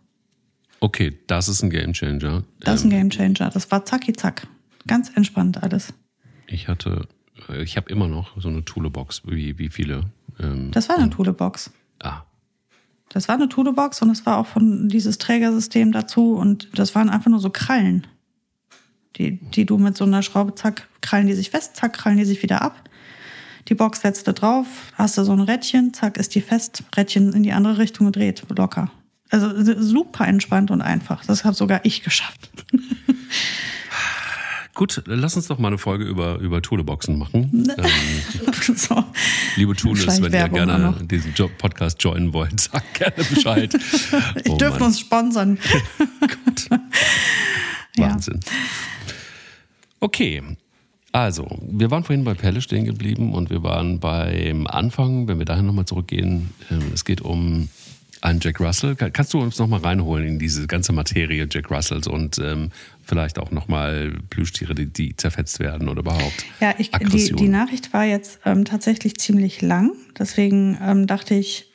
Okay, 0.79 1.17
das 1.27 1.47
ist 1.47 1.63
ein 1.63 1.69
Gamechanger. 1.69 2.43
Das 2.59 2.81
ist 2.81 2.85
ein 2.85 2.91
ähm, 2.91 3.09
Gamechanger. 3.09 3.49
Das 3.49 3.71
war 3.71 3.85
zacki 3.85 4.13
zack. 4.13 4.47
Ganz 4.85 5.09
entspannt 5.15 5.63
alles. 5.63 5.93
Ich 6.45 6.67
hatte, 6.67 7.07
äh, 7.49 7.63
ich 7.63 7.77
habe 7.77 7.89
immer 7.89 8.07
noch 8.07 8.39
so 8.39 8.49
eine 8.49 8.65
Thule-Box, 8.65 9.21
wie, 9.25 9.57
wie 9.57 9.69
viele. 9.69 10.11
Ähm, 10.39 10.71
das 10.71 10.89
war 10.89 10.97
eine 10.97 11.09
Thule-Box. 11.09 11.71
Ah. 12.01 12.23
Das 13.09 13.27
war 13.27 13.35
eine 13.35 13.47
Thule-Box 13.47 14.01
und 14.01 14.09
es 14.09 14.25
war 14.25 14.37
auch 14.37 14.47
von 14.47 14.89
dieses 14.89 15.19
Trägersystem 15.19 15.91
dazu 15.91 16.35
und 16.35 16.67
das 16.77 16.95
waren 16.95 17.09
einfach 17.09 17.29
nur 17.29 17.39
so 17.39 17.49
Krallen 17.49 18.07
die, 19.17 19.37
die 19.37 19.65
du 19.65 19.77
mit 19.77 19.97
so 19.97 20.05
einer 20.05 20.23
Schraube, 20.23 20.55
zack, 20.55 20.87
krallen 21.01 21.27
die 21.27 21.33
sich 21.33 21.49
fest, 21.49 21.75
zack, 21.75 21.93
krallen 21.93 22.17
die 22.17 22.25
sich 22.25 22.41
wieder 22.43 22.61
ab. 22.61 22.89
Die 23.69 23.75
Box 23.75 24.01
setzt 24.01 24.27
du 24.27 24.33
drauf, 24.33 24.67
hast 24.95 25.17
du 25.17 25.23
so 25.23 25.31
ein 25.31 25.39
Rädchen, 25.39 25.93
zack, 25.93 26.17
ist 26.17 26.35
die 26.35 26.41
fest, 26.41 26.83
Rädchen 26.95 27.31
in 27.33 27.43
die 27.43 27.53
andere 27.53 27.77
Richtung 27.77 28.07
gedreht, 28.07 28.43
locker. 28.49 28.91
Also 29.29 29.49
super 29.81 30.27
entspannt 30.27 30.69
und 30.69 30.81
einfach. 30.81 31.25
Das 31.25 31.43
habe 31.43 31.55
sogar 31.55 31.85
ich 31.85 32.03
geschafft. 32.03 32.51
Gut, 34.75 35.03
lass 35.05 35.35
uns 35.35 35.47
doch 35.47 35.59
mal 35.59 35.67
eine 35.67 35.77
Folge 35.77 36.03
über, 36.03 36.39
über 36.39 36.61
Thule-Boxen 36.61 37.17
machen. 37.17 37.67
Ähm, 37.77 38.75
so. 38.75 39.03
Liebe 39.55 39.75
Thules, 39.75 40.21
wenn 40.21 40.33
ihr 40.33 40.49
gerne 40.49 40.95
diesen 41.03 41.33
Job 41.33 41.51
Podcast 41.57 42.01
joinen 42.03 42.33
wollt, 42.33 42.59
sagt 42.71 42.93
gerne 42.95 43.23
Bescheid. 43.23 43.73
ich 44.43 44.51
oh, 44.51 44.57
dürfte 44.57 44.83
uns 44.83 44.99
sponsern. 44.99 45.57
Gut. 46.19 46.69
Wahnsinn. 47.97 48.39
Ja. 48.43 48.51
Okay, 50.03 50.43
also, 51.13 51.47
wir 51.61 51.91
waren 51.91 52.03
vorhin 52.03 52.25
bei 52.25 52.33
Pelle 52.33 52.59
stehen 52.59 52.83
geblieben 52.83 53.33
und 53.33 53.49
wir 53.49 53.63
waren 53.63 54.01
beim 54.01 54.67
Anfang, 54.67 55.29
wenn 55.29 55.39
wir 55.39 55.45
dahin 55.45 55.65
nochmal 55.65 55.85
zurückgehen, 55.85 56.49
ähm, 56.69 56.91
es 56.93 57.05
geht 57.05 57.21
um 57.21 57.69
einen 58.19 58.41
Jack 58.41 58.59
Russell. 58.59 58.97
Kannst 58.97 59.33
du 59.33 59.39
uns 59.39 59.57
nochmal 59.59 59.79
reinholen 59.79 60.27
in 60.27 60.39
diese 60.39 60.67
ganze 60.67 60.91
Materie 60.91 61.47
Jack 61.49 61.71
Russells 61.71 62.07
und 62.07 62.37
ähm, 62.39 62.71
vielleicht 63.01 63.39
auch 63.39 63.51
nochmal 63.51 64.13
Plüschtiere, 64.29 64.75
die, 64.75 64.87
die, 64.87 65.15
zerfetzt 65.15 65.61
werden 65.61 65.87
oder 65.87 66.01
überhaupt? 66.01 66.45
Ja, 66.59 66.75
ich, 66.77 66.91
die, 66.91 67.31
die, 67.31 67.47
Nachricht 67.47 67.93
war 67.93 68.03
jetzt 68.03 68.41
ähm, 68.43 68.65
tatsächlich 68.65 69.15
ziemlich 69.15 69.61
lang. 69.61 69.93
Deswegen 70.19 70.77
ähm, 70.81 71.07
dachte 71.07 71.33
ich, 71.33 71.71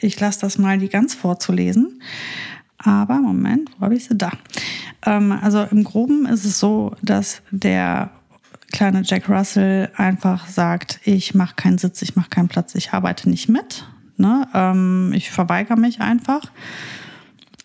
ich 0.00 0.18
lasse 0.18 0.40
das 0.40 0.56
mal, 0.56 0.78
die 0.78 0.88
ganz 0.88 1.12
vorzulesen. 1.14 2.00
Aber 2.86 3.16
Moment, 3.16 3.70
wo 3.76 3.84
habe 3.84 3.96
ich 3.96 4.04
sie 4.04 4.16
da? 4.16 4.30
Ähm, 5.04 5.32
also 5.32 5.62
im 5.64 5.82
Groben 5.82 6.24
ist 6.24 6.44
es 6.44 6.60
so, 6.60 6.94
dass 7.02 7.42
der 7.50 8.10
kleine 8.70 9.02
Jack 9.04 9.28
Russell 9.28 9.90
einfach 9.96 10.46
sagt, 10.46 11.00
ich 11.02 11.34
mache 11.34 11.56
keinen 11.56 11.78
Sitz, 11.78 12.00
ich 12.02 12.14
mache 12.14 12.30
keinen 12.30 12.46
Platz, 12.46 12.76
ich 12.76 12.92
arbeite 12.92 13.28
nicht 13.28 13.48
mit. 13.48 13.88
Ne? 14.18 14.46
Ähm, 14.54 15.12
ich 15.14 15.32
verweigere 15.32 15.76
mich 15.76 16.00
einfach. 16.00 16.52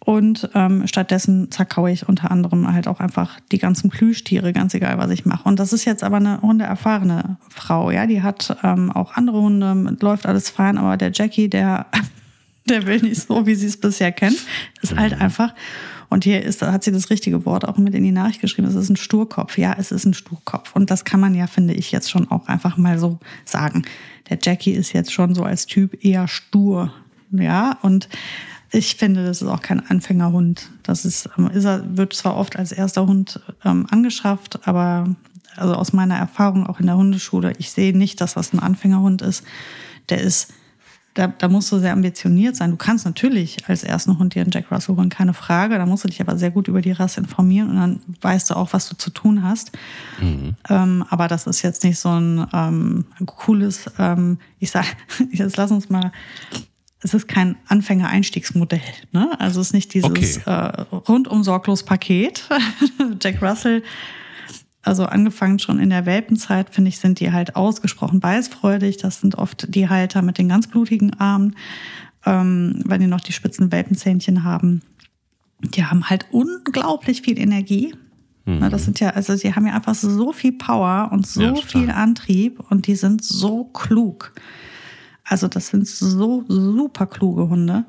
Und 0.04 0.50
ähm, 0.56 0.88
stattdessen 0.88 1.51
zerkaue 1.51 1.92
ich 1.92 2.10
unter 2.10 2.32
anderem 2.32 2.74
halt 2.74 2.88
auch 2.88 3.00
einfach 3.00 3.40
die 3.51 3.60
ganzen 3.60 3.92
Plüschtiere, 3.92 4.51
ganz 4.54 4.74
egal, 4.74 4.98
was 4.98 5.12
ich 5.12 5.28
mache. 5.28 5.48
Und 5.48 5.60
das 5.60 5.72
ist 5.72 5.86
jetzt 5.86 6.04
aber 6.04 6.18
eine 6.18 6.42
hundeerfahrene 6.42 7.38
Frau, 7.50 7.92
ja, 7.92 8.08
die 8.08 8.24
hat 8.24 8.58
ähm, 8.63 8.92
auch 8.92 9.13
andere 9.13 9.40
Hunde, 9.40 9.96
läuft 10.01 10.25
alles 10.25 10.50
fein, 10.50 10.80
aber 10.80 10.98
der 10.98 11.12
Jackie, 11.13 11.48
der 11.48 11.86
der 12.72 12.86
will 12.86 13.01
nicht 13.01 13.28
so, 13.28 13.46
wie 13.46 13.56
sie 13.56 13.68
es 13.68 13.78
bisher 13.78 14.12
kennt. 14.12 14.38
Ist 14.82 14.96
halt 14.96 15.16
mhm. 15.16 15.22
einfach. 15.22 15.54
Und 16.10 16.25
hier 16.25 16.44
ist, 16.44 16.62
hat 16.62 16.84
sie 16.84 16.92
das 16.92 17.10
richtige 17.10 17.46
Wort 17.46 17.66
auch 17.66 17.78
mit 17.78 17.96
in 17.96 18.04
die 18.04 18.12
Nachricht 18.12 18.42
geschrieben. 18.42 18.68
Es 18.68 18.75
ist 18.75 18.90
ein 18.90 18.98
Sturkopf. 18.98 19.58
Ja, 19.58 19.75
es 19.78 19.92
ist 19.92 20.06
ein 20.06 20.13
Sturkopf. 20.13 20.75
Und 20.75 20.92
das 20.92 21.06
kann 21.06 21.20
man 21.20 21.36
ja, 21.36 21.48
finde 21.48 21.74
ich, 21.74 21.92
jetzt 21.92 22.12
schon 22.12 22.30
auch 22.30 22.48
einfach 22.48 22.75
mal 22.75 23.00
so 23.00 23.20
sagen. 23.46 23.84
Der 24.30 24.38
Jackie 24.42 24.74
ist 24.74 24.92
jetzt 24.94 25.13
schon 25.13 25.36
so 25.36 25.44
als 25.44 25.68
Typ 25.68 26.04
eher 26.04 26.28
stur. 26.28 26.94
Ja, 27.32 27.78
und 27.82 28.10
ich 28.72 28.96
finde, 28.96 29.25
das 29.25 29.42
ist 29.42 29.48
auch 29.48 29.62
kein 29.62 29.86
Anfängerhund. 29.86 30.70
Das 30.84 31.06
ist, 31.06 31.30
ähm, 31.38 31.50
ist 31.51 31.66
er, 31.66 31.98
wird 31.98 32.13
zwar 32.13 32.36
oft 32.36 32.58
als 32.58 32.72
erster 32.72 33.08
Hund 33.08 33.40
ähm, 33.63 33.86
angeschafft, 33.90 34.68
aber 34.68 35.16
also 35.56 35.75
aus 35.75 35.94
meiner 35.94 36.16
Erfahrung 36.16 36.66
auch 36.68 36.80
in 36.80 36.86
der 36.88 36.98
Hundeschule, 36.98 37.54
ich 37.58 37.72
sehe 37.72 37.98
nicht, 37.98 38.22
dass 38.22 38.34
das 38.34 38.54
ein 38.54 38.60
Anfängerhund 38.60 39.22
ist. 39.22 39.44
Der 40.10 40.22
ist 40.22 40.54
da, 41.13 41.27
da 41.27 41.50
musst 41.50 41.72
du 41.72 41.80
sehr 41.80 41.91
ambitioniert 41.91 42.56
sein. 42.56 42.72
Du 42.72 42.77
kannst 42.77 43.06
natürlich 43.06 43.58
als 43.68 43.84
ersten 43.84 44.18
Hund 44.18 44.34
dir 44.34 44.44
einen 44.44 44.51
Jack 44.51 44.72
Russell 44.72 44.96
holen, 44.96 45.10
keine 45.10 45.34
Frage. 45.34 45.77
Da 45.77 45.86
musst 45.86 46.03
du 46.03 46.08
dich 46.08 46.22
aber 46.22 46.38
sehr 46.38 46.51
gut 46.51 46.68
über 46.68 46.82
die 46.82 46.91
Rasse 46.91 47.20
informieren 47.20 47.70
und 47.70 47.75
dann 47.75 48.01
weißt 48.22 48.50
du 48.50 48.56
auch, 48.56 48.72
was 48.72 48.88
du 48.88 48.96
zu 48.96 49.10
tun 49.10 49.44
hast. 49.44 49.72
Mhm. 50.22 50.56
Ähm, 50.70 51.06
aber 51.10 51.27
das 51.27 51.48
ist 51.48 51.62
jetzt 51.63 51.84
nicht 51.84 52.00
so 52.00 52.10
ein 52.10 52.48
ähm, 52.53 53.06
cooles, 53.25 53.91
ähm, 54.00 54.38
ich 54.60 54.72
sag, 54.72 54.86
jetzt 55.32 55.58
lass 55.58 55.72
uns 55.72 55.89
mal, 55.89 56.12
es 57.03 57.13
ist 57.13 57.27
kein 57.27 57.58
Anfänger-Einstiegsmodell. 57.68 58.82
Ne? 59.12 59.30
Also 59.39 59.60
es 59.60 59.68
ist 59.68 59.74
nicht 59.74 59.94
dieses 59.94 60.38
okay. 60.38 60.41
äh, 60.46 60.82
rundum 61.10 61.44
sorglos 61.44 61.84
Paket. 61.84 62.48
Jack 63.22 63.41
Russell 63.41 63.84
also 64.84 65.06
angefangen 65.06 65.60
schon 65.60 65.80
in 65.80 65.90
der 65.90 66.06
Welpenzeit, 66.06 66.74
finde 66.74 66.90
ich, 66.90 66.98
sind 66.98 67.20
die 67.20 67.32
halt 67.32 67.56
ausgesprochen 67.56 68.20
beißfreudig. 68.20 68.98
Das 68.98 69.22
sind 69.22 69.36
oft 69.36 69.74
die 69.74 69.90
Halter 69.90 70.22
mit 70.22 70.38
den 70.38 70.50
ganz 70.50 70.68
blutigen 70.68 71.14
Armen, 71.20 71.56
ähm, 72.26 72.82
weil 72.86 73.00
die 73.00 73.08
noch 73.08 73.22
die 73.22 73.34
spitzen 73.34 73.72
Welpenzähnchen 73.72 74.44
haben. 74.44 74.82
Die 75.60 75.86
haben 75.86 76.10
halt 76.10 76.26
unglaublich 76.32 77.22
viel 77.22 77.38
Energie. 77.38 77.94
Mhm. 78.46 78.70
Das 78.72 78.86
sind 78.86 79.00
ja, 79.00 79.12
also 79.12 79.36
die 79.36 79.54
haben 79.54 79.68
ja 79.68 79.74
einfach 79.74 79.94
so 79.94 80.34
viel 80.34 80.54
Power 80.54 81.10
und 81.12 81.28
so 81.28 81.42
ja, 81.42 81.56
viel 81.56 81.92
Antrieb 81.92 82.60
und 82.72 82.88
die 82.88 82.96
sind 82.96 83.24
so 83.24 83.66
klug. 83.66 84.34
Also 85.24 85.48
das 85.48 85.68
sind 85.68 85.88
so 85.88 86.44
super 86.48 87.06
kluge 87.06 87.48
Hunde. 87.50 87.86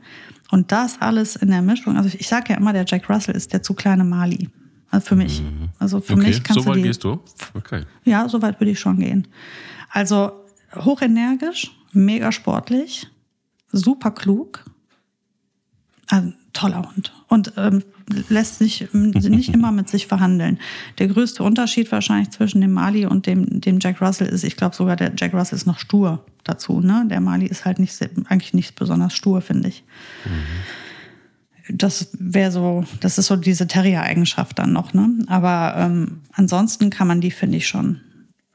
Und 0.50 0.70
das 0.70 1.00
alles 1.00 1.36
in 1.36 1.48
der 1.48 1.62
Mischung. 1.62 1.96
Also 1.96 2.10
ich 2.12 2.28
sage 2.28 2.52
ja 2.52 2.58
immer, 2.58 2.74
der 2.74 2.84
Jack 2.86 3.08
Russell 3.08 3.34
ist 3.34 3.54
der 3.54 3.62
zu 3.62 3.72
kleine 3.72 4.04
Mali. 4.04 4.50
Also 4.92 5.06
für 5.06 5.16
mich. 5.16 5.40
Mhm. 5.40 5.70
Also 5.78 6.00
für 6.00 6.12
okay. 6.12 6.26
mich 6.26 6.44
kannst 6.44 6.62
so 6.62 6.66
weit 6.68 6.76
du 6.76 6.80
die, 6.80 6.86
gehst 6.86 7.02
du? 7.02 7.18
Okay. 7.54 7.84
Ja, 8.04 8.28
so 8.28 8.42
weit 8.42 8.60
würde 8.60 8.70
ich 8.70 8.78
schon 8.78 8.98
gehen. 8.98 9.26
Also 9.88 10.32
hochenergisch, 10.76 11.72
mega 11.92 12.30
sportlich, 12.30 13.08
super 13.72 14.10
klug. 14.10 14.64
Also, 16.08 16.32
toller 16.52 16.82
Hund. 16.94 17.10
Und 17.28 17.54
ähm, 17.56 17.82
lässt 18.28 18.58
sich 18.58 18.86
nicht 18.92 19.48
immer 19.48 19.72
mit 19.72 19.88
sich 19.88 20.06
verhandeln. 20.06 20.58
Der 20.98 21.08
größte 21.08 21.42
Unterschied 21.42 21.90
wahrscheinlich 21.90 22.30
zwischen 22.30 22.60
dem 22.60 22.72
Mali 22.72 23.06
und 23.06 23.26
dem, 23.26 23.62
dem 23.62 23.78
Jack 23.80 24.02
Russell 24.02 24.28
ist, 24.28 24.44
ich 24.44 24.56
glaube 24.56 24.76
sogar, 24.76 24.96
der 24.96 25.12
Jack 25.16 25.32
Russell 25.32 25.56
ist 25.56 25.66
noch 25.66 25.78
stur 25.78 26.22
dazu. 26.44 26.80
Ne? 26.80 27.06
Der 27.08 27.22
Mali 27.22 27.46
ist 27.46 27.64
halt 27.64 27.78
nicht, 27.78 27.98
eigentlich 28.26 28.52
nicht 28.52 28.74
besonders 28.74 29.14
stur, 29.14 29.40
finde 29.40 29.68
ich. 29.68 29.84
Mhm. 30.26 30.30
Das 31.68 32.08
wäre 32.18 32.50
so, 32.50 32.84
das 33.00 33.18
ist 33.18 33.26
so 33.26 33.36
diese 33.36 33.66
Terrier-Eigenschaft 33.66 34.58
dann 34.58 34.72
noch. 34.72 34.94
Ne? 34.94 35.10
Aber 35.28 35.74
ähm, 35.76 36.22
ansonsten 36.32 36.90
kann 36.90 37.06
man 37.06 37.20
die, 37.20 37.30
finde 37.30 37.58
ich, 37.58 37.68
schon 37.68 38.00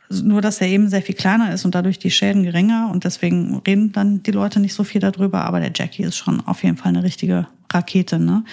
nur, 0.10 0.42
dass 0.42 0.62
er 0.62 0.68
eben 0.68 0.90
sehr 0.90 1.02
viel 1.02 1.16
kleiner 1.16 1.54
ist 1.54 1.66
und 1.66 1.76
dadurch 1.76 2.00
die 2.00 2.12
Schäden 2.12 2.44
geringer 2.44 2.90
und 2.92 3.04
deswegen 3.04 3.62
reden 3.68 3.92
dann 3.92 4.24
die 4.24 4.32
Leute 4.32 4.60
nicht 4.60 4.74
so 4.74 4.84
viel 4.84 5.02
darüber. 5.02 5.44
Aber 5.44 5.60
der 5.60 5.72
Jackie 5.74 6.04
ist 6.04 6.16
schon 6.16 6.46
auf 6.46 6.64
jeden 6.64 6.78
Fall 6.78 6.90
eine 6.90 7.04
richtige 7.04 7.48
Rakete. 7.72 8.20
Ne? 8.20 8.44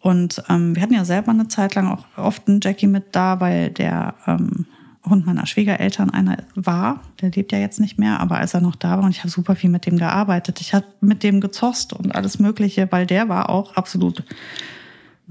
Und 0.00 0.42
ähm, 0.48 0.74
wir 0.74 0.82
hatten 0.82 0.94
ja 0.94 1.04
selber 1.04 1.32
eine 1.32 1.48
Zeit 1.48 1.74
lang 1.74 1.88
auch 1.88 2.06
oft 2.16 2.48
einen 2.48 2.60
Jackie 2.62 2.86
mit 2.86 3.14
da, 3.14 3.40
weil 3.40 3.70
der 3.70 4.14
ähm, 4.26 4.66
Hund 5.04 5.26
meiner 5.26 5.46
Schwiegereltern 5.46 6.10
einer 6.10 6.38
war. 6.54 7.00
Der 7.20 7.30
lebt 7.30 7.52
ja 7.52 7.58
jetzt 7.58 7.80
nicht 7.80 7.98
mehr, 7.98 8.20
aber 8.20 8.38
als 8.38 8.54
er 8.54 8.60
noch 8.60 8.76
da 8.76 8.98
war 8.98 9.04
und 9.04 9.10
ich 9.10 9.20
habe 9.20 9.30
super 9.30 9.56
viel 9.56 9.70
mit 9.70 9.86
dem 9.86 9.96
gearbeitet. 9.96 10.60
Ich 10.60 10.74
habe 10.74 10.86
mit 11.00 11.22
dem 11.22 11.40
gezost 11.40 11.92
und 11.92 12.14
alles 12.14 12.38
Mögliche, 12.38 12.90
weil 12.90 13.06
der 13.06 13.28
war 13.28 13.48
auch 13.50 13.74
absolut 13.76 14.24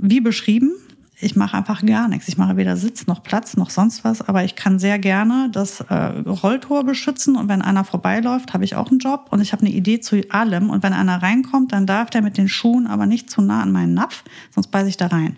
wie 0.02 0.22
beschrieben 0.22 0.72
ich 1.22 1.36
mache 1.36 1.58
einfach 1.58 1.86
gar 1.86 2.08
nichts. 2.08 2.28
Ich 2.30 2.38
mache 2.38 2.56
weder 2.56 2.78
Sitz 2.78 3.06
noch 3.06 3.24
Platz 3.24 3.58
noch 3.58 3.70
sonst 3.70 4.04
was, 4.04 4.22
aber 4.22 4.44
ich 4.46 4.56
kann 4.56 4.80
sehr 4.80 5.00
gerne 5.00 5.50
das 5.52 5.82
äh, 5.82 5.94
Rolltor 5.94 6.86
beschützen 6.86 7.36
und 7.36 7.50
wenn 7.50 7.62
einer 7.62 7.84
vorbeiläuft, 7.84 8.54
habe 8.54 8.64
ich 8.64 8.76
auch 8.76 8.90
einen 8.90 9.00
Job 9.00 9.28
und 9.32 9.42
ich 9.42 9.52
habe 9.52 9.66
eine 9.66 9.72
Idee 9.72 10.00
zu 10.00 10.22
allem 10.30 10.70
und 10.70 10.82
wenn 10.82 10.94
einer 10.94 11.22
reinkommt, 11.22 11.74
dann 11.74 11.86
darf 11.86 12.10
der 12.10 12.22
mit 12.22 12.38
den 12.38 12.48
Schuhen 12.48 12.88
aber 12.88 13.06
nicht 13.06 13.30
zu 13.30 13.42
nah 13.42 13.62
an 13.62 13.72
meinen 13.72 13.94
Napf, 13.94 14.24
sonst 14.56 14.68
beiße 14.68 14.88
ich 14.88 14.98
da 14.98 15.08
rein. 15.08 15.38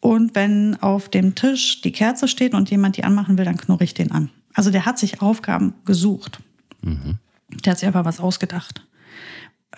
Und 0.00 0.34
wenn 0.34 0.76
auf 0.80 1.08
dem 1.08 1.34
Tisch 1.34 1.80
die 1.80 1.92
Kerze 1.92 2.28
steht 2.28 2.54
und 2.54 2.70
jemand 2.70 2.96
die 2.96 3.04
anmachen 3.04 3.36
will, 3.36 3.44
dann 3.44 3.56
knurre 3.56 3.84
ich 3.84 3.94
den 3.94 4.12
an. 4.12 4.30
Also 4.54 4.70
der 4.70 4.86
hat 4.86 4.98
sich 4.98 5.22
Aufgaben 5.22 5.74
gesucht. 5.84 6.40
Mhm. 6.82 7.18
Der 7.64 7.72
hat 7.72 7.78
sich 7.78 7.86
einfach 7.86 8.04
was 8.04 8.20
ausgedacht. 8.20 8.86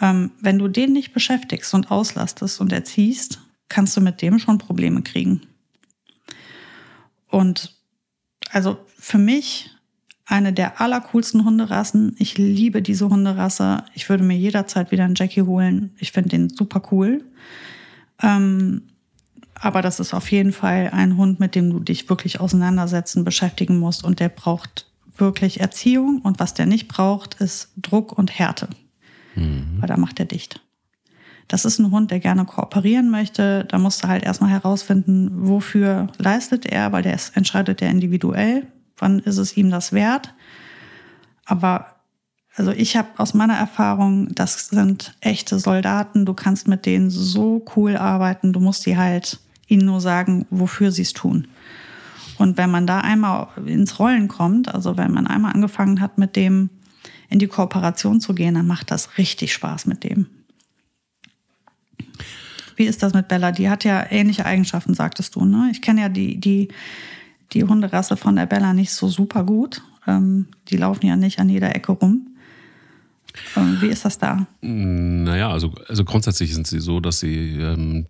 Ähm, 0.01 0.33
wenn 0.41 0.59
du 0.59 0.69
den 0.69 0.93
nicht 0.93 1.13
beschäftigst 1.13 1.73
und 1.75 1.91
auslastest 1.91 2.61
und 2.61 2.73
erziehst, 2.73 3.41
kannst 3.69 3.97
du 3.97 4.01
mit 4.01 4.23
dem 4.23 4.39
schon 4.39 4.59
Probleme 4.59 5.03
kriegen. 5.03 5.43
Und 7.29 7.75
also 8.51 8.79
für 8.99 9.19
mich 9.19 9.71
eine 10.27 10.53
der 10.53 10.81
allercoolsten 10.81 11.45
Hunderassen. 11.45 12.15
Ich 12.19 12.39
liebe 12.39 12.83
diese 12.83 13.09
Hunderasse. 13.09 13.85
Ich 13.95 14.09
würde 14.09 14.23
mir 14.23 14.37
jederzeit 14.37 14.93
wieder 14.93 15.05
einen 15.05 15.17
Jackie 15.17 15.43
holen. 15.43 15.93
Ich 15.99 16.13
finde 16.13 16.31
den 16.31 16.49
super 16.51 16.83
cool. 16.93 17.25
Ähm, 18.23 18.83
aber 19.61 19.83
das 19.83 20.01
ist 20.01 20.15
auf 20.15 20.31
jeden 20.31 20.53
Fall 20.53 20.91
ein 20.93 21.17
Hund, 21.17 21.39
mit 21.39 21.55
dem 21.55 21.71
du 21.71 21.81
dich 21.81 22.09
wirklich 22.09 22.41
auseinandersetzen, 22.41 23.25
beschäftigen 23.25 23.79
musst. 23.79 24.05
Und 24.05 24.19
der 24.19 24.31
braucht 24.31 24.87
wirklich 25.17 25.61
Erziehung. 25.61 26.23
Und 26.23 26.41
was 26.41 26.55
der 26.55 26.67
nicht 26.67 26.89
braucht, 26.89 27.35
ist 27.35 27.71
Druck 27.77 28.17
und 28.17 28.39
Härte. 28.39 28.69
Mhm. 29.35 29.77
Weil 29.79 29.89
da 29.89 29.99
macht 29.99 30.19
er 30.19 30.25
dicht. 30.25 30.61
Das 31.47 31.65
ist 31.65 31.79
ein 31.79 31.91
Hund, 31.91 32.11
der 32.11 32.21
gerne 32.21 32.47
kooperieren 32.47 33.11
möchte. 33.11 33.67
Da 33.67 33.79
musst 33.79 34.03
du 34.03 34.09
halt 34.09 34.23
erstmal 34.23 34.51
herausfinden, 34.51 35.31
wofür 35.33 36.07
leistet 36.17 36.65
er, 36.65 36.93
weil 36.93 37.03
der 37.03 37.15
ist, 37.15 37.37
entscheidet 37.37 37.83
er 37.83 37.91
individuell. 37.91 38.67
Wann 38.97 39.19
ist 39.19 39.37
es 39.37 39.57
ihm 39.57 39.71
das 39.71 39.93
wert? 39.93 40.33
Aber 41.45 41.87
also 42.57 42.73
ich 42.73 42.97
habe 42.97 43.09
aus 43.17 43.35
meiner 43.35 43.57
Erfahrung, 43.57 44.29
das 44.35 44.69
sind 44.69 45.15
echte 45.21 45.59
Soldaten. 45.59 46.25
Du 46.25 46.35
kannst 46.35 46.67
mit 46.67 46.87
denen 46.87 47.11
so 47.11 47.65
cool 47.77 47.97
arbeiten. 47.97 48.53
Du 48.53 48.61
musst 48.61 48.87
die 48.87 48.97
halt 48.97 49.41
ihnen 49.71 49.87
nur 49.87 50.01
sagen, 50.01 50.47
wofür 50.51 50.93
sie 50.93 51.03
es 51.03 51.13
tun. 51.13 51.49
Und 52.39 52.57
wenn 52.57 52.71
man 52.71 52.87
da 52.87 53.01
einmal 53.01 53.49
ins 53.67 53.99
Rollen 53.99 54.29
kommt, 54.29 54.75
also 54.75 54.97
wenn 54.97 55.13
man 55.13 55.27
einmal 55.27 55.53
angefangen 55.53 56.01
hat, 56.01 56.19
mit 56.19 56.37
dem 56.37 56.71
in 57.29 57.39
die 57.39 57.47
Kooperation 57.47 58.21
zu 58.21 58.35
gehen, 58.35 58.55
dann 58.55 58.67
macht 58.67 58.91
das 58.91 59.19
richtig 59.19 59.53
Spaß 59.53 59.87
mit 59.87 60.05
dem. 60.05 60.27
Wie 62.77 62.87
ist 62.87 63.03
das 63.03 63.13
mit 63.13 63.29
Bella? 63.29 63.53
Die 63.53 63.69
hat 63.69 63.85
ja 63.85 64.07
ähnliche 64.11 64.47
Eigenschaften, 64.47 64.95
sagtest 64.95 65.37
du. 65.37 65.45
Ne? 65.45 65.69
Ich 65.71 65.83
kenne 65.83 66.01
ja 66.01 66.09
die, 66.09 66.41
die, 66.41 66.69
die 67.53 67.65
Hunderasse 67.65 68.17
von 68.17 68.37
der 68.37 68.47
Bella 68.47 68.73
nicht 68.73 68.93
so 68.93 69.09
super 69.09 69.45
gut. 69.45 69.83
Ähm, 70.07 70.47
die 70.69 70.79
laufen 70.79 71.07
ja 71.07 71.17
nicht 71.17 71.39
an 71.41 71.51
jeder 71.51 71.77
Ecke 71.77 71.93
rum. 71.93 72.29
Ähm, 73.57 73.79
wie 73.81 73.89
ist 73.89 74.05
das 74.05 74.19
da? 74.19 74.47
Naja, 74.63 75.51
also, 75.51 75.75
also 75.89 76.05
grundsätzlich 76.05 76.55
sind 76.55 76.67
sie 76.67 76.81
so, 76.81 77.01
dass 77.01 77.21
sie 77.21 77.59
ähm, 77.59 78.07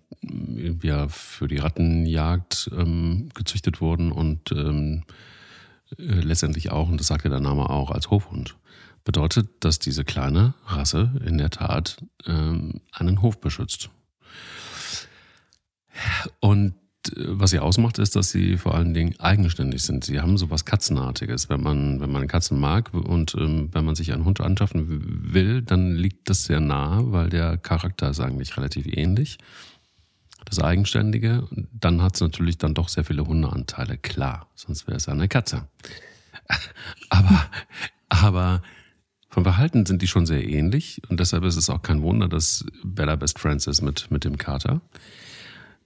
ja 0.83 1.07
für 1.07 1.47
die 1.47 1.57
Rattenjagd 1.57 2.69
ähm, 2.77 3.29
gezüchtet 3.33 3.81
wurden 3.81 4.11
und 4.11 4.51
ähm, 4.51 5.03
äh, 5.97 6.03
letztendlich 6.03 6.71
auch, 6.71 6.89
und 6.89 6.99
das 6.99 7.07
sagt 7.07 7.23
ja 7.23 7.29
der 7.29 7.39
Name 7.39 7.69
auch, 7.69 7.91
als 7.91 8.09
Hofhund. 8.09 8.55
Bedeutet, 9.03 9.49
dass 9.61 9.79
diese 9.79 10.05
kleine 10.05 10.53
Rasse 10.65 11.11
in 11.25 11.37
der 11.37 11.49
Tat 11.49 11.97
ähm, 12.27 12.81
einen 12.91 13.21
Hof 13.21 13.41
beschützt. 13.41 13.89
Und 16.39 16.75
äh, 17.07 17.11
was 17.15 17.49
sie 17.49 17.59
ausmacht, 17.59 17.97
ist, 17.97 18.15
dass 18.15 18.29
sie 18.29 18.57
vor 18.57 18.75
allen 18.75 18.93
Dingen 18.93 19.19
eigenständig 19.19 19.81
sind. 19.81 20.03
Sie 20.03 20.21
haben 20.21 20.37
sowas 20.37 20.65
Katzenartiges. 20.65 21.49
Wenn 21.49 21.61
man, 21.61 21.99
wenn 21.99 22.11
man 22.11 22.27
Katzen 22.27 22.59
mag 22.59 22.93
und 22.93 23.35
ähm, 23.35 23.69
wenn 23.71 23.85
man 23.85 23.95
sich 23.95 24.13
einen 24.13 24.25
Hund 24.25 24.39
anschaffen 24.39 25.33
will, 25.33 25.63
dann 25.63 25.95
liegt 25.95 26.29
das 26.29 26.45
sehr 26.45 26.59
nah, 26.59 26.99
weil 27.05 27.29
der 27.29 27.57
Charakter 27.57 28.11
ist 28.11 28.19
eigentlich 28.19 28.55
relativ 28.55 28.85
ähnlich. 28.85 29.39
Das 30.51 30.59
Eigenständige. 30.59 31.47
Dann 31.71 32.01
hat 32.01 32.15
es 32.15 32.21
natürlich 32.21 32.57
dann 32.57 32.73
doch 32.73 32.89
sehr 32.89 33.05
viele 33.05 33.25
Hundeanteile. 33.25 33.97
Klar, 33.97 34.47
sonst 34.53 34.85
wäre 34.85 34.97
es 34.97 35.07
eine 35.07 35.29
Katze. 35.29 35.69
aber, 37.09 37.45
aber 38.09 38.61
vom 39.29 39.43
Verhalten 39.43 39.85
sind 39.85 40.01
die 40.01 40.09
schon 40.09 40.25
sehr 40.25 40.45
ähnlich 40.45 41.01
und 41.07 41.21
deshalb 41.21 41.45
ist 41.45 41.55
es 41.55 41.69
auch 41.69 41.81
kein 41.81 42.01
Wunder, 42.01 42.27
dass 42.27 42.65
Bella 42.83 43.15
Best 43.15 43.39
Friends 43.39 43.65
ist 43.65 43.81
mit, 43.81 44.11
mit 44.11 44.25
dem 44.25 44.37
Kater. 44.37 44.81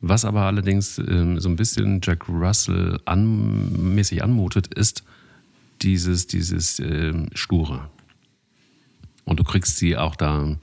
Was 0.01 0.25
aber 0.25 0.41
allerdings 0.41 0.97
ähm, 0.97 1.39
so 1.39 1.47
ein 1.47 1.57
bisschen 1.57 2.01
Jack 2.03 2.27
Russell 2.27 2.99
an, 3.05 3.93
mäßig 3.93 4.23
anmutet, 4.23 4.73
ist 4.73 5.03
dieses, 5.83 6.25
dieses 6.25 6.79
ähm, 6.79 7.29
Sture. 7.35 7.91
Und 9.25 9.39
du 9.39 9.43
kriegst 9.43 9.77
sie 9.77 9.95
auch 9.95 10.15
da 10.15 10.57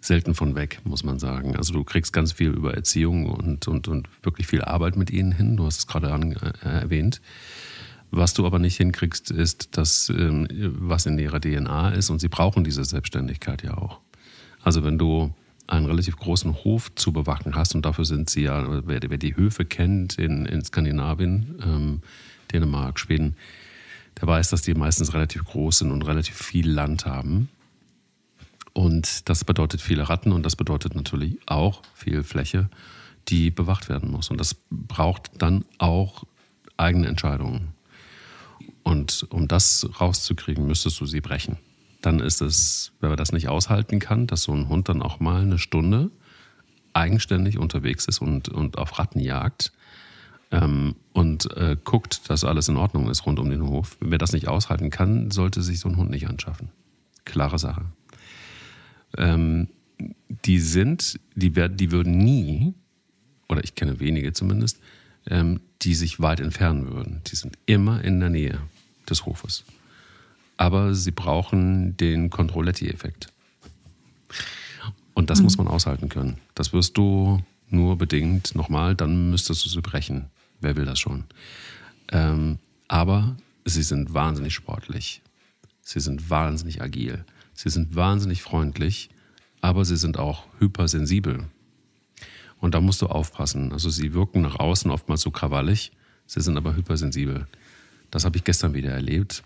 selten 0.00 0.34
von 0.34 0.54
weg, 0.54 0.80
muss 0.84 1.04
man 1.04 1.18
sagen. 1.18 1.56
Also 1.56 1.72
du 1.72 1.84
kriegst 1.84 2.12
ganz 2.12 2.32
viel 2.32 2.50
über 2.50 2.74
Erziehung 2.74 3.26
und, 3.26 3.68
und, 3.68 3.88
und 3.88 4.08
wirklich 4.22 4.46
viel 4.46 4.62
Arbeit 4.62 4.96
mit 4.96 5.10
ihnen 5.10 5.32
hin. 5.32 5.56
Du 5.56 5.66
hast 5.66 5.78
es 5.78 5.86
gerade 5.86 6.12
an, 6.12 6.32
äh, 6.32 6.68
erwähnt. 6.68 7.20
Was 8.10 8.34
du 8.34 8.46
aber 8.46 8.58
nicht 8.58 8.76
hinkriegst, 8.76 9.30
ist 9.30 9.76
das, 9.76 10.08
ähm, 10.08 10.48
was 10.50 11.06
in 11.06 11.18
ihrer 11.18 11.40
DNA 11.40 11.90
ist. 11.90 12.10
Und 12.10 12.20
sie 12.20 12.28
brauchen 12.28 12.64
diese 12.64 12.84
Selbstständigkeit 12.84 13.62
ja 13.62 13.76
auch. 13.76 14.00
Also 14.62 14.84
wenn 14.84 14.98
du 14.98 15.32
einen 15.70 15.86
relativ 15.86 16.16
großen 16.16 16.64
Hof 16.64 16.94
zu 16.94 17.12
bewachen 17.12 17.54
hast. 17.54 17.74
Und 17.74 17.86
dafür 17.86 18.04
sind 18.04 18.28
sie 18.28 18.42
ja, 18.42 18.86
wer, 18.86 19.00
wer 19.06 19.18
die 19.18 19.36
Höfe 19.36 19.64
kennt 19.64 20.18
in, 20.18 20.46
in 20.46 20.64
Skandinavien, 20.64 21.58
ähm, 21.64 22.00
Dänemark, 22.52 22.98
Schweden, 22.98 23.36
der 24.20 24.28
weiß, 24.28 24.50
dass 24.50 24.62
die 24.62 24.74
meistens 24.74 25.14
relativ 25.14 25.44
groß 25.44 25.78
sind 25.78 25.92
und 25.92 26.02
relativ 26.02 26.36
viel 26.36 26.68
Land 26.68 27.06
haben. 27.06 27.48
Und 28.72 29.28
das 29.28 29.44
bedeutet 29.44 29.80
viele 29.80 30.08
Ratten 30.08 30.32
und 30.32 30.44
das 30.44 30.56
bedeutet 30.56 30.94
natürlich 30.94 31.38
auch 31.46 31.82
viel 31.94 32.22
Fläche, 32.22 32.70
die 33.28 33.50
bewacht 33.50 33.88
werden 33.88 34.10
muss. 34.10 34.30
Und 34.30 34.38
das 34.38 34.56
braucht 34.70 35.30
dann 35.38 35.64
auch 35.78 36.24
eigene 36.76 37.08
Entscheidungen. 37.08 37.74
Und 38.82 39.26
um 39.30 39.48
das 39.48 39.88
rauszukriegen, 40.00 40.66
müsstest 40.66 41.00
du 41.00 41.06
sie 41.06 41.20
brechen 41.20 41.58
dann 42.02 42.20
ist 42.20 42.40
es, 42.40 42.92
wenn 43.00 43.10
man 43.10 43.18
das 43.18 43.32
nicht 43.32 43.48
aushalten 43.48 43.98
kann, 43.98 44.26
dass 44.26 44.44
so 44.44 44.52
ein 44.52 44.68
Hund 44.68 44.88
dann 44.88 45.02
auch 45.02 45.20
mal 45.20 45.42
eine 45.42 45.58
Stunde 45.58 46.10
eigenständig 46.92 47.58
unterwegs 47.58 48.06
ist 48.06 48.20
und, 48.20 48.48
und 48.48 48.78
auf 48.78 48.98
Ratten 48.98 49.20
jagt 49.20 49.72
ähm, 50.50 50.96
und 51.12 51.56
äh, 51.56 51.76
guckt, 51.82 52.28
dass 52.28 52.44
alles 52.44 52.68
in 52.68 52.76
Ordnung 52.76 53.08
ist 53.08 53.26
rund 53.26 53.38
um 53.38 53.50
den 53.50 53.62
Hof. 53.62 53.96
Wer 54.00 54.18
das 54.18 54.32
nicht 54.32 54.48
aushalten 54.48 54.90
kann, 54.90 55.30
sollte 55.30 55.62
sich 55.62 55.78
so 55.78 55.88
ein 55.88 55.96
Hund 55.96 56.10
nicht 56.10 56.28
anschaffen. 56.28 56.70
Klare 57.24 57.58
Sache. 57.58 57.84
Ähm, 59.16 59.68
die 60.44 60.60
sind, 60.60 61.20
die, 61.34 61.56
werden, 61.56 61.76
die 61.76 61.90
würden 61.90 62.18
nie, 62.18 62.74
oder 63.48 63.62
ich 63.64 63.74
kenne 63.74 64.00
wenige 64.00 64.32
zumindest, 64.32 64.78
ähm, 65.26 65.60
die 65.82 65.94
sich 65.94 66.20
weit 66.20 66.40
entfernen 66.40 66.90
würden. 66.90 67.20
Die 67.26 67.36
sind 67.36 67.58
immer 67.66 68.02
in 68.02 68.20
der 68.20 68.30
Nähe 68.30 68.60
des 69.08 69.26
Hofes 69.26 69.64
aber 70.60 70.94
sie 70.94 71.10
brauchen 71.10 71.96
den 71.96 72.28
Controletti-Effekt. 72.28 73.28
Und 75.14 75.30
das 75.30 75.38
mhm. 75.38 75.44
muss 75.44 75.56
man 75.56 75.68
aushalten 75.68 76.10
können. 76.10 76.36
Das 76.54 76.74
wirst 76.74 76.98
du 76.98 77.42
nur 77.70 77.96
bedingt. 77.96 78.54
Nochmal, 78.54 78.94
dann 78.94 79.30
müsstest 79.30 79.64
du 79.64 79.70
sie 79.70 79.80
brechen. 79.80 80.26
Wer 80.60 80.76
will 80.76 80.84
das 80.84 80.98
schon? 80.98 81.24
Ähm, 82.12 82.58
aber 82.88 83.36
sie 83.64 83.82
sind 83.82 84.12
wahnsinnig 84.12 84.52
sportlich. 84.52 85.22
Sie 85.80 85.98
sind 85.98 86.28
wahnsinnig 86.28 86.82
agil. 86.82 87.24
Sie 87.54 87.68
sind 87.68 87.94
wahnsinnig 87.94 88.42
freundlich, 88.42 89.10
aber 89.60 89.84
sie 89.84 89.96
sind 89.96 90.18
auch 90.18 90.44
hypersensibel. 90.58 91.46
Und 92.60 92.74
da 92.74 92.80
musst 92.80 93.02
du 93.02 93.06
aufpassen. 93.06 93.72
Also 93.72 93.90
sie 93.90 94.14
wirken 94.14 94.42
nach 94.42 94.58
außen 94.58 94.90
oftmals 94.90 95.22
so 95.22 95.30
krawallig, 95.30 95.92
sie 96.26 96.40
sind 96.40 96.56
aber 96.56 96.76
hypersensibel. 96.76 97.46
Das 98.10 98.24
habe 98.24 98.36
ich 98.36 98.44
gestern 98.44 98.74
wieder 98.74 98.90
erlebt. 98.90 99.42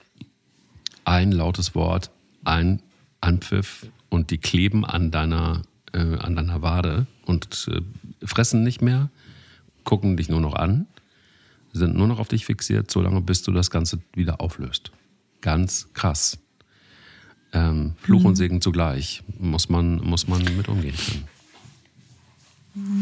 Ein 1.05 1.33
lautes 1.33 1.75
Wort, 1.75 2.11
ein 2.45 2.83
Anpfiff 3.21 3.87
und 4.09 4.31
die 4.31 4.39
kleben 4.39 4.85
an 4.85 5.11
deiner, 5.11 5.63
äh, 5.93 6.17
an 6.17 6.37
deiner 6.37 6.63
Wade 6.63 7.07
und 7.27 7.69
äh, 7.71 8.27
fressen 8.27 8.63
nicht 8.63 8.83
mehr, 8.83 9.11
gucken 9.85 10.17
dich 10.17 10.29
nur 10.29 10.41
noch 10.41 10.55
an, 10.55 10.87
sind 11.73 11.97
nur 11.97 12.07
noch 12.07 12.19
auf 12.19 12.29
dich 12.29 12.47
fixiert, 12.47 12.91
solange 12.91 13.21
bis 13.21 13.43
du 13.43 13.53
das 13.53 13.71
Ganze 13.71 14.01
wieder 14.15 14.41
auflöst. 14.41 14.93
Ganz 15.41 15.89
krass. 15.93 16.39
Ähm, 17.55 17.93
Fluch 18.03 18.21
mhm. 18.21 18.27
und 18.27 18.37
Segen 18.37 18.61
zugleich 18.61 19.23
muss 19.39 19.69
man, 19.69 19.97
muss 20.05 20.29
man 20.29 20.43
mit 20.57 20.69
umgehen 20.69 20.95
können. 20.97 21.25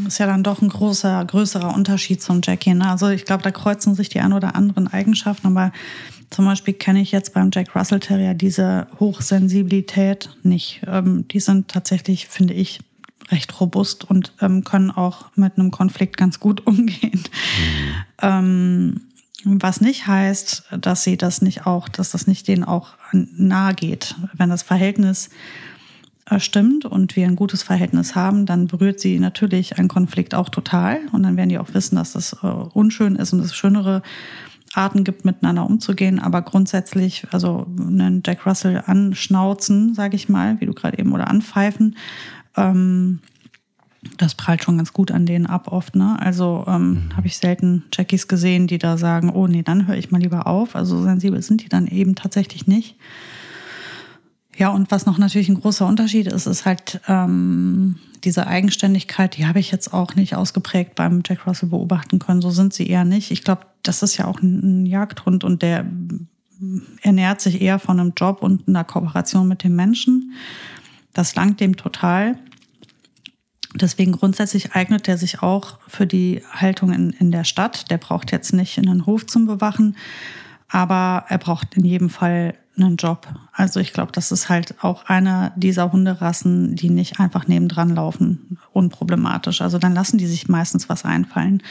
Ist 0.06 0.18
ja 0.18 0.26
dann 0.26 0.42
doch 0.42 0.60
ein 0.60 0.68
großer, 0.68 1.24
größerer 1.24 1.74
Unterschied 1.74 2.20
zum 2.22 2.42
Jackie. 2.44 2.74
Ne? 2.74 2.90
Also 2.90 3.08
ich 3.08 3.24
glaube, 3.24 3.42
da 3.42 3.50
kreuzen 3.50 3.94
sich 3.94 4.10
die 4.10 4.20
ein 4.20 4.34
oder 4.34 4.54
anderen 4.54 4.86
Eigenschaften, 4.86 5.46
aber 5.46 5.72
zum 6.28 6.44
Beispiel 6.44 6.74
kenne 6.74 7.00
ich 7.00 7.10
jetzt 7.10 7.32
beim 7.32 7.50
Jack 7.52 7.74
Russell 7.74 8.00
Terrier 8.00 8.34
diese 8.34 8.86
Hochsensibilität 9.00 10.28
nicht. 10.42 10.82
Ähm, 10.86 11.26
die 11.28 11.40
sind 11.40 11.68
tatsächlich, 11.68 12.28
finde 12.28 12.52
ich, 12.52 12.80
recht 13.30 13.60
robust 13.60 14.04
und 14.04 14.34
ähm, 14.42 14.62
können 14.62 14.90
auch 14.90 15.26
mit 15.36 15.58
einem 15.58 15.70
Konflikt 15.70 16.18
ganz 16.18 16.38
gut 16.38 16.66
umgehen. 16.66 17.22
Mhm. 17.22 17.94
Ähm, 18.20 19.00
was 19.44 19.80
nicht 19.80 20.06
heißt, 20.06 20.64
dass 20.80 21.04
sie 21.04 21.16
das 21.16 21.42
nicht 21.42 21.66
auch, 21.66 21.88
dass 21.88 22.10
das 22.10 22.26
nicht 22.26 22.48
denen 22.48 22.64
auch 22.64 22.94
nahe 23.12 23.74
geht. 23.74 24.14
Wenn 24.34 24.50
das 24.50 24.62
Verhältnis 24.62 25.30
äh, 26.30 26.38
stimmt 26.38 26.84
und 26.84 27.16
wir 27.16 27.26
ein 27.26 27.36
gutes 27.36 27.62
Verhältnis 27.62 28.14
haben, 28.14 28.46
dann 28.46 28.66
berührt 28.66 29.00
sie 29.00 29.18
natürlich 29.18 29.78
ein 29.78 29.88
Konflikt 29.88 30.34
auch 30.34 30.48
total. 30.48 31.00
Und 31.12 31.24
dann 31.24 31.36
werden 31.36 31.48
die 31.48 31.58
auch 31.58 31.74
wissen, 31.74 31.96
dass 31.96 32.12
das 32.12 32.34
äh, 32.42 32.46
unschön 32.46 33.16
ist 33.16 33.32
und 33.32 33.40
es 33.40 33.54
schönere 33.54 34.02
Arten 34.74 35.04
gibt, 35.04 35.24
miteinander 35.24 35.66
umzugehen. 35.66 36.18
Aber 36.18 36.42
grundsätzlich, 36.42 37.26
also 37.32 37.66
einen 37.78 38.22
Jack 38.24 38.46
Russell 38.46 38.82
anschnauzen, 38.86 39.94
sage 39.94 40.16
ich 40.16 40.28
mal, 40.28 40.60
wie 40.60 40.66
du 40.66 40.72
gerade 40.72 40.98
eben, 40.98 41.12
oder 41.12 41.28
anpfeifen, 41.28 41.96
ähm, 42.56 43.18
das 44.16 44.34
prallt 44.34 44.64
schon 44.64 44.78
ganz 44.78 44.92
gut 44.92 45.10
an 45.10 45.26
denen 45.26 45.46
ab 45.46 45.68
oft. 45.70 45.94
Ne? 45.94 46.16
Also 46.20 46.64
ähm, 46.66 46.90
mhm. 46.90 47.16
habe 47.16 47.26
ich 47.26 47.36
selten 47.36 47.84
Jackies 47.92 48.28
gesehen, 48.28 48.66
die 48.66 48.78
da 48.78 48.96
sagen, 48.96 49.30
oh 49.30 49.46
nee, 49.46 49.62
dann 49.62 49.86
höre 49.86 49.96
ich 49.96 50.10
mal 50.10 50.20
lieber 50.20 50.46
auf. 50.46 50.74
Also 50.74 51.02
sensibel 51.02 51.40
sind 51.42 51.62
die 51.62 51.68
dann 51.68 51.86
eben 51.86 52.14
tatsächlich 52.14 52.66
nicht. 52.66 52.96
Ja, 54.56 54.68
und 54.68 54.90
was 54.90 55.06
noch 55.06 55.18
natürlich 55.18 55.48
ein 55.48 55.60
großer 55.60 55.86
Unterschied 55.86 56.26
ist, 56.26 56.46
ist 56.46 56.66
halt 56.66 57.00
ähm, 57.08 57.96
diese 58.22 58.46
Eigenständigkeit, 58.46 59.36
die 59.36 59.46
habe 59.46 59.60
ich 59.60 59.70
jetzt 59.70 59.94
auch 59.94 60.14
nicht 60.14 60.36
ausgeprägt 60.36 60.94
beim 60.94 61.22
Jack 61.26 61.46
Russell 61.46 61.70
beobachten 61.70 62.18
können. 62.18 62.42
So 62.42 62.50
sind 62.50 62.74
sie 62.74 62.86
eher 62.86 63.04
nicht. 63.04 63.30
Ich 63.30 63.44
glaube, 63.44 63.62
das 63.82 64.02
ist 64.02 64.16
ja 64.16 64.26
auch 64.26 64.40
ein, 64.42 64.82
ein 64.82 64.86
Jagdhund 64.86 65.42
und 65.44 65.62
der 65.62 65.86
ernährt 67.02 67.40
sich 67.40 67.60
eher 67.60 67.78
von 67.78 67.98
einem 67.98 68.12
Job 68.16 68.42
und 68.42 68.68
einer 68.68 68.84
Kooperation 68.84 69.48
mit 69.48 69.64
dem 69.64 69.74
Menschen. 69.74 70.32
Das 71.12 71.34
langt 71.34 71.60
dem 71.60 71.76
total. 71.76 72.38
Deswegen 73.82 74.12
grundsätzlich 74.12 74.72
eignet 74.74 75.08
er 75.08 75.18
sich 75.18 75.42
auch 75.42 75.78
für 75.88 76.06
die 76.06 76.42
Haltung 76.50 76.92
in, 76.92 77.10
in 77.10 77.32
der 77.32 77.44
Stadt. 77.44 77.90
Der 77.90 77.98
braucht 77.98 78.32
jetzt 78.32 78.52
nicht 78.52 78.78
einen 78.78 79.04
Hof 79.06 79.26
zum 79.26 79.46
Bewachen, 79.46 79.96
aber 80.68 81.24
er 81.28 81.38
braucht 81.38 81.74
in 81.74 81.84
jedem 81.84 82.08
Fall 82.08 82.54
einen 82.76 82.96
Job. 82.96 83.26
Also 83.52 83.80
ich 83.80 83.92
glaube, 83.92 84.12
das 84.12 84.32
ist 84.32 84.48
halt 84.48 84.82
auch 84.82 85.04
einer 85.06 85.52
dieser 85.56 85.92
Hunderassen, 85.92 86.76
die 86.76 86.88
nicht 86.88 87.20
einfach 87.20 87.46
nebendran 87.46 87.90
laufen, 87.90 88.56
unproblematisch. 88.72 89.60
Also 89.60 89.78
dann 89.78 89.94
lassen 89.94 90.16
die 90.16 90.26
sich 90.26 90.48
meistens 90.48 90.88
was 90.88 91.04
einfallen. 91.04 91.62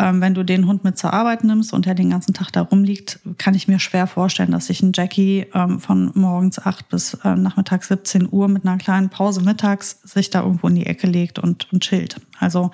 Ähm, 0.00 0.22
wenn 0.22 0.32
du 0.32 0.44
den 0.44 0.66
Hund 0.66 0.82
mit 0.82 0.96
zur 0.96 1.12
Arbeit 1.12 1.44
nimmst 1.44 1.74
und 1.74 1.86
er 1.86 1.94
den 1.94 2.08
ganzen 2.08 2.32
Tag 2.32 2.50
da 2.52 2.62
rumliegt, 2.62 3.20
kann 3.36 3.54
ich 3.54 3.68
mir 3.68 3.78
schwer 3.78 4.06
vorstellen, 4.06 4.50
dass 4.50 4.66
sich 4.66 4.80
ein 4.82 4.92
Jackie 4.94 5.46
ähm, 5.52 5.78
von 5.78 6.10
morgens 6.14 6.58
acht 6.58 6.88
bis 6.88 7.14
äh, 7.22 7.34
nachmittags 7.34 7.88
17 7.88 8.26
Uhr 8.32 8.48
mit 8.48 8.64
einer 8.64 8.78
kleinen 8.78 9.10
Pause 9.10 9.42
mittags 9.42 10.00
sich 10.02 10.30
da 10.30 10.40
irgendwo 10.42 10.68
in 10.68 10.76
die 10.76 10.86
Ecke 10.86 11.06
legt 11.06 11.38
und, 11.38 11.70
und 11.70 11.82
chillt. 11.82 12.16
Also 12.38 12.70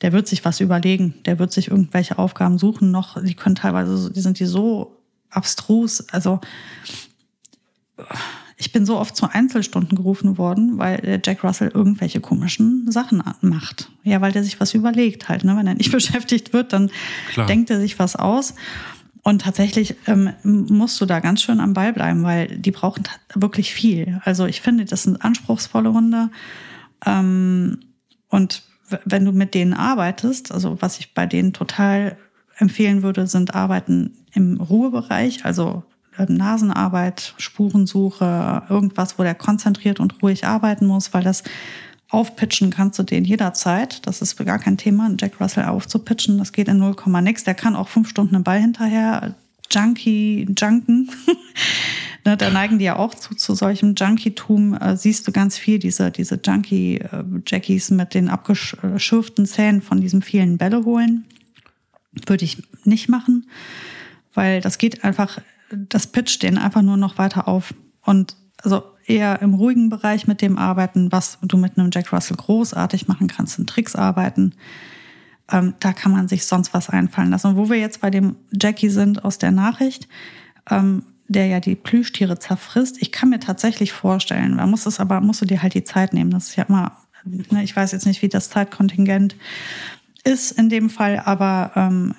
der 0.00 0.12
wird 0.12 0.26
sich 0.26 0.44
was 0.44 0.58
überlegen, 0.58 1.14
der 1.26 1.38
wird 1.38 1.52
sich 1.52 1.68
irgendwelche 1.68 2.18
Aufgaben 2.18 2.58
suchen. 2.58 2.90
Noch, 2.90 3.22
die 3.22 3.34
können 3.34 3.54
teilweise, 3.54 4.10
die 4.10 4.20
sind 4.20 4.40
die 4.40 4.46
so 4.46 5.00
abstrus. 5.30 6.08
Also 6.10 6.40
ich 8.58 8.72
bin 8.72 8.86
so 8.86 8.98
oft 8.98 9.14
zu 9.14 9.28
Einzelstunden 9.28 9.96
gerufen 9.96 10.38
worden, 10.38 10.78
weil 10.78 10.98
der 10.98 11.20
Jack 11.22 11.44
Russell 11.44 11.70
irgendwelche 11.74 12.20
komischen 12.20 12.90
Sachen 12.90 13.22
macht. 13.42 13.90
Ja, 14.02 14.20
weil 14.22 14.32
der 14.32 14.44
sich 14.44 14.58
was 14.60 14.72
überlegt 14.72 15.28
halt. 15.28 15.44
Ne? 15.44 15.56
Wenn 15.56 15.66
er 15.66 15.74
nicht 15.74 15.92
beschäftigt 15.92 16.52
wird, 16.52 16.72
dann 16.72 16.90
Klar. 17.32 17.46
denkt 17.46 17.70
er 17.70 17.80
sich 17.80 17.98
was 17.98 18.16
aus. 18.16 18.54
Und 19.22 19.42
tatsächlich 19.42 19.96
ähm, 20.06 20.30
musst 20.44 21.00
du 21.00 21.04
da 21.04 21.20
ganz 21.20 21.42
schön 21.42 21.60
am 21.60 21.74
Ball 21.74 21.92
bleiben, 21.92 22.22
weil 22.22 22.46
die 22.46 22.70
brauchen 22.70 23.02
wirklich 23.34 23.74
viel. 23.74 24.20
Also 24.24 24.46
ich 24.46 24.60
finde, 24.60 24.84
das 24.84 25.02
sind 25.02 25.22
anspruchsvolle 25.22 25.92
Hunde. 25.92 26.30
Ähm, 27.04 27.80
und 28.28 28.62
wenn 29.04 29.24
du 29.24 29.32
mit 29.32 29.54
denen 29.54 29.74
arbeitest, 29.74 30.52
also 30.52 30.80
was 30.80 30.98
ich 30.98 31.12
bei 31.12 31.26
denen 31.26 31.52
total 31.52 32.16
empfehlen 32.56 33.02
würde, 33.02 33.26
sind 33.26 33.54
Arbeiten 33.54 34.16
im 34.32 34.60
Ruhebereich, 34.60 35.44
also 35.44 35.84
Nasenarbeit, 36.28 37.34
Spurensuche, 37.38 38.62
irgendwas, 38.68 39.18
wo 39.18 39.22
der 39.22 39.34
konzentriert 39.34 40.00
und 40.00 40.22
ruhig 40.22 40.46
arbeiten 40.46 40.86
muss, 40.86 41.12
weil 41.12 41.22
das 41.22 41.42
aufpitchen 42.08 42.70
kannst 42.70 42.98
du 42.98 43.02
den 43.02 43.24
jederzeit. 43.24 44.06
Das 44.06 44.22
ist 44.22 44.36
gar 44.44 44.58
kein 44.58 44.78
Thema, 44.78 45.06
einen 45.06 45.18
Jack 45.18 45.40
Russell 45.40 45.64
aufzupitchen. 45.64 46.38
Das 46.38 46.52
geht 46.52 46.68
in 46.68 46.78
0, 46.78 46.96
nix. 47.22 47.44
Der 47.44 47.54
kann 47.54 47.76
auch 47.76 47.88
fünf 47.88 48.08
Stunden 48.08 48.36
einen 48.36 48.44
Ball 48.44 48.60
hinterher 48.60 49.34
Junkie, 49.70 50.46
Junken. 50.56 51.10
ne, 52.24 52.36
da 52.36 52.50
neigen 52.50 52.78
die 52.78 52.84
ja 52.84 52.96
auch 52.96 53.14
zu, 53.14 53.34
zu 53.34 53.54
solchem 53.54 53.94
Junkietum. 53.96 54.74
Äh, 54.74 54.96
siehst 54.96 55.26
du 55.26 55.32
ganz 55.32 55.58
viel, 55.58 55.78
diese, 55.78 56.10
diese 56.10 56.40
Junkie-Jackies 56.42 57.90
äh, 57.90 57.94
mit 57.94 58.14
den 58.14 58.28
abgeschürften 58.28 59.46
Zähnen 59.46 59.82
von 59.82 60.00
diesen 60.00 60.22
vielen 60.22 60.58
Bälle 60.58 60.84
holen. 60.84 61.24
Würde 62.26 62.44
ich 62.44 62.62
nicht 62.84 63.08
machen, 63.08 63.46
weil 64.32 64.60
das 64.60 64.78
geht 64.78 65.04
einfach, 65.04 65.40
das 65.70 66.06
pitcht 66.06 66.42
den 66.42 66.58
einfach 66.58 66.82
nur 66.82 66.96
noch 66.96 67.18
weiter 67.18 67.48
auf. 67.48 67.74
Und 68.02 68.36
also 68.62 68.84
eher 69.06 69.40
im 69.42 69.54
ruhigen 69.54 69.88
Bereich 69.88 70.26
mit 70.26 70.42
dem 70.42 70.58
arbeiten, 70.58 71.12
was 71.12 71.38
du 71.42 71.56
mit 71.56 71.78
einem 71.78 71.90
Jack 71.92 72.12
Russell 72.12 72.36
großartig 72.36 73.08
machen 73.08 73.28
kannst, 73.28 73.58
in 73.58 73.66
Tricks 73.66 73.94
arbeiten. 73.94 74.54
Ähm, 75.50 75.74
da 75.80 75.92
kann 75.92 76.12
man 76.12 76.28
sich 76.28 76.46
sonst 76.46 76.74
was 76.74 76.90
einfallen 76.90 77.30
lassen. 77.30 77.48
Und 77.48 77.56
wo 77.56 77.68
wir 77.68 77.78
jetzt 77.78 78.00
bei 78.00 78.10
dem 78.10 78.36
Jackie 78.52 78.88
sind 78.88 79.24
aus 79.24 79.38
der 79.38 79.52
Nachricht, 79.52 80.08
ähm, 80.70 81.04
der 81.28 81.46
ja 81.46 81.60
die 81.60 81.74
Plüschtiere 81.74 82.38
zerfrisst, 82.38 83.00
ich 83.00 83.12
kann 83.12 83.30
mir 83.30 83.40
tatsächlich 83.40 83.92
vorstellen, 83.92 84.56
man 84.56 84.70
muss 84.70 84.86
es 84.86 85.00
aber, 85.00 85.20
musst 85.20 85.40
du 85.40 85.46
dir 85.46 85.62
halt 85.62 85.74
die 85.74 85.84
Zeit 85.84 86.12
nehmen. 86.12 86.30
Das 86.30 86.48
ist 86.48 86.56
ja 86.56 86.64
immer, 86.64 86.96
ne, 87.24 87.62
ich 87.62 87.74
weiß 87.74 87.92
jetzt 87.92 88.06
nicht, 88.06 88.22
wie 88.22 88.28
das 88.28 88.50
Zeitkontingent 88.50 89.36
ist 90.24 90.52
in 90.52 90.68
dem 90.68 90.90
Fall, 90.90 91.22
aber 91.24 91.72
ähm, 91.76 92.14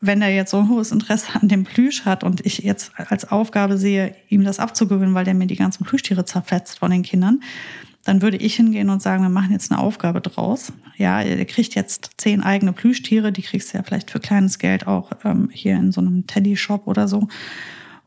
wenn 0.00 0.22
er 0.22 0.34
jetzt 0.34 0.50
so 0.50 0.58
ein 0.58 0.68
hohes 0.68 0.92
Interesse 0.92 1.40
an 1.40 1.48
dem 1.48 1.64
Plüsch 1.64 2.04
hat 2.04 2.24
und 2.24 2.44
ich 2.46 2.58
jetzt 2.58 2.92
als 2.96 3.30
Aufgabe 3.30 3.76
sehe, 3.76 4.14
ihm 4.28 4.44
das 4.44 4.58
abzugewöhnen, 4.58 5.14
weil 5.14 5.24
der 5.24 5.34
mir 5.34 5.46
die 5.46 5.56
ganzen 5.56 5.84
Plüschtiere 5.84 6.24
zerfetzt 6.24 6.78
von 6.78 6.90
den 6.90 7.02
Kindern, 7.02 7.42
dann 8.04 8.22
würde 8.22 8.38
ich 8.38 8.56
hingehen 8.56 8.88
und 8.88 9.02
sagen, 9.02 9.22
wir 9.22 9.28
machen 9.28 9.52
jetzt 9.52 9.70
eine 9.70 9.80
Aufgabe 9.80 10.22
draus. 10.22 10.72
Ja, 10.96 11.22
der 11.22 11.44
kriegt 11.44 11.74
jetzt 11.74 12.12
zehn 12.16 12.42
eigene 12.42 12.72
Plüschtiere, 12.72 13.30
die 13.30 13.42
kriegst 13.42 13.72
du 13.72 13.78
ja 13.78 13.84
vielleicht 13.84 14.10
für 14.10 14.20
kleines 14.20 14.58
Geld 14.58 14.86
auch 14.86 15.10
ähm, 15.24 15.50
hier 15.52 15.76
in 15.76 15.92
so 15.92 16.00
einem 16.00 16.26
Teddy-Shop 16.26 16.86
oder 16.86 17.06
so. 17.06 17.28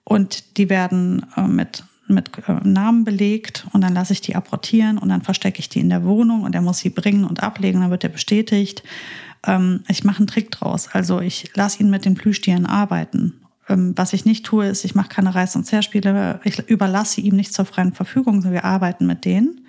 Und 0.04 0.58
die 0.58 0.70
werden 0.70 1.26
äh, 1.38 1.48
mit 1.48 1.84
mit 2.08 2.32
äh, 2.48 2.68
Namen 2.68 3.06
belegt 3.06 3.66
und 3.72 3.82
dann 3.82 3.94
lasse 3.94 4.12
ich 4.12 4.20
die 4.20 4.36
apportieren 4.36 4.98
und 4.98 5.08
dann 5.08 5.22
verstecke 5.22 5.60
ich 5.60 5.70
die 5.70 5.80
in 5.80 5.90
der 5.90 6.04
Wohnung 6.04 6.44
und 6.44 6.54
er 6.54 6.62
muss 6.62 6.80
sie 6.80 6.90
bringen 6.90 7.24
und 7.24 7.42
ablegen, 7.42 7.80
dann 7.80 7.92
wird 7.92 8.04
er 8.04 8.10
bestätigt. 8.10 8.84
Ähm, 9.46 9.84
ich 9.88 10.04
mache 10.04 10.20
einen 10.20 10.28
Trick 10.28 10.52
draus. 10.52 10.90
Also 10.92 11.20
ich 11.20 11.52
lasse 11.56 11.82
ihn 11.82 11.90
mit 11.90 12.06
den 12.06 12.16
Plüschtieren 12.16 12.66
arbeiten. 12.66 13.34
Ähm, 13.70 13.94
was 13.96 14.14
ich 14.14 14.26
nicht 14.26 14.46
tue, 14.46 14.68
ist, 14.68 14.86
ich 14.86 14.96
mache 14.96 15.10
keine 15.10 15.34
Reiß- 15.34 15.56
und 15.56 15.66
Zerspiele. 15.66 16.40
Ich 16.44 16.60
überlasse 16.70 17.22
ihm 17.22 17.36
nicht 17.36 17.54
zur 17.54 17.66
freien 17.66 17.94
Verfügung, 17.94 18.36
sondern 18.36 18.54
wir 18.54 18.66
arbeiten 18.66 19.06
mit 19.06 19.26
denen. 19.26 19.66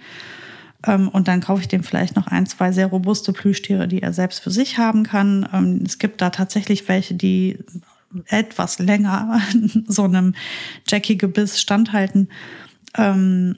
Ähm, 0.86 1.08
und 1.08 1.28
dann 1.28 1.40
kaufe 1.40 1.62
ich 1.62 1.68
dem 1.68 1.82
vielleicht 1.82 2.16
noch 2.16 2.26
ein, 2.26 2.46
zwei 2.46 2.72
sehr 2.72 2.86
robuste 2.86 3.32
Plüschtiere, 3.32 3.88
die 3.88 4.02
er 4.02 4.12
selbst 4.12 4.42
für 4.42 4.50
sich 4.50 4.78
haben 4.78 5.04
kann. 5.04 5.48
Ähm, 5.52 5.82
es 5.84 5.98
gibt 5.98 6.20
da 6.20 6.30
tatsächlich 6.30 6.88
welche, 6.88 7.14
die 7.14 7.58
etwas 8.26 8.78
länger 8.78 9.40
so 9.86 10.04
einem 10.04 10.34
Jackie-Gebiss 10.86 11.60
standhalten. 11.60 12.28
Ähm, 12.96 13.56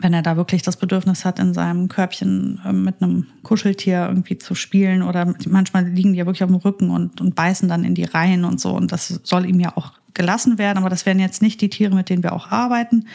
wenn 0.00 0.14
er 0.14 0.22
da 0.22 0.36
wirklich 0.36 0.62
das 0.62 0.76
Bedürfnis 0.76 1.24
hat, 1.24 1.38
in 1.38 1.54
seinem 1.54 1.88
Körbchen 1.88 2.60
äh, 2.64 2.72
mit 2.72 3.02
einem 3.02 3.26
Kuscheltier 3.42 4.06
irgendwie 4.08 4.38
zu 4.38 4.54
spielen 4.54 5.02
oder 5.02 5.34
manchmal 5.48 5.88
liegen 5.88 6.12
die 6.12 6.18
ja 6.18 6.26
wirklich 6.26 6.44
auf 6.44 6.50
dem 6.50 6.56
Rücken 6.56 6.90
und, 6.90 7.20
und 7.20 7.34
beißen 7.34 7.68
dann 7.68 7.84
in 7.84 7.94
die 7.94 8.04
Reihen 8.04 8.44
und 8.44 8.60
so 8.60 8.70
und 8.70 8.92
das 8.92 9.20
soll 9.22 9.46
ihm 9.46 9.60
ja 9.60 9.76
auch 9.76 9.92
gelassen 10.14 10.58
werden, 10.58 10.78
aber 10.78 10.90
das 10.90 11.06
wären 11.06 11.18
jetzt 11.18 11.42
nicht 11.42 11.60
die 11.60 11.70
Tiere, 11.70 11.94
mit 11.94 12.10
denen 12.10 12.22
wir 12.22 12.32
auch 12.32 12.50
arbeiten 12.50 13.06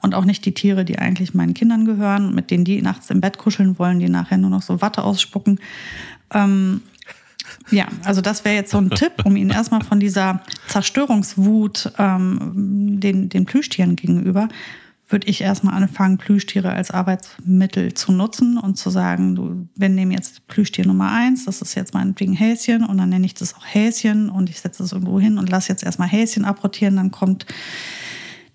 und 0.00 0.14
auch 0.14 0.24
nicht 0.24 0.44
die 0.46 0.54
Tiere, 0.54 0.84
die 0.84 0.98
eigentlich 0.98 1.34
meinen 1.34 1.54
Kindern 1.54 1.84
gehören, 1.84 2.34
mit 2.34 2.50
denen 2.50 2.64
die 2.64 2.80
nachts 2.80 3.10
im 3.10 3.20
Bett 3.20 3.38
kuscheln 3.38 3.78
wollen, 3.78 3.98
die 3.98 4.08
nachher 4.08 4.38
nur 4.38 4.50
noch 4.50 4.62
so 4.62 4.80
Watte 4.80 5.04
ausspucken. 5.04 5.60
Ähm, 6.32 6.82
ja, 7.70 7.86
also 8.04 8.20
das 8.20 8.44
wäre 8.44 8.54
jetzt 8.54 8.70
so 8.70 8.78
ein 8.78 8.90
Tipp, 8.90 9.24
um 9.24 9.36
ihn 9.36 9.50
erstmal 9.50 9.82
von 9.82 10.00
dieser 10.00 10.40
Zerstörungswut 10.68 11.92
ähm, 11.98 12.98
den, 13.00 13.28
den 13.28 13.44
Plüschtieren 13.44 13.96
gegenüber 13.96 14.48
würde 15.08 15.26
ich 15.26 15.40
erstmal 15.40 15.74
anfangen, 15.74 16.18
Plüschtiere 16.18 16.72
als 16.72 16.90
Arbeitsmittel 16.90 17.94
zu 17.94 18.12
nutzen 18.12 18.58
und 18.58 18.76
zu 18.76 18.90
sagen, 18.90 19.34
du, 19.34 19.68
wir 19.74 19.88
nehmen 19.88 20.12
jetzt 20.12 20.46
Plüschtier 20.48 20.86
Nummer 20.86 21.10
eins, 21.10 21.46
das 21.46 21.62
ist 21.62 21.74
jetzt 21.74 21.94
meinetwegen 21.94 22.34
Häschen 22.34 22.84
und 22.84 22.98
dann 22.98 23.08
nenne 23.08 23.26
ich 23.26 23.34
das 23.34 23.54
auch 23.54 23.64
Häschen 23.64 24.28
und 24.28 24.50
ich 24.50 24.60
setze 24.60 24.82
es 24.82 24.92
irgendwo 24.92 25.18
hin 25.18 25.38
und 25.38 25.48
lasse 25.48 25.70
jetzt 25.70 25.82
erstmal 25.82 26.08
Häschen 26.08 26.44
abrotieren, 26.44 26.96
dann 26.96 27.10
kommt 27.10 27.46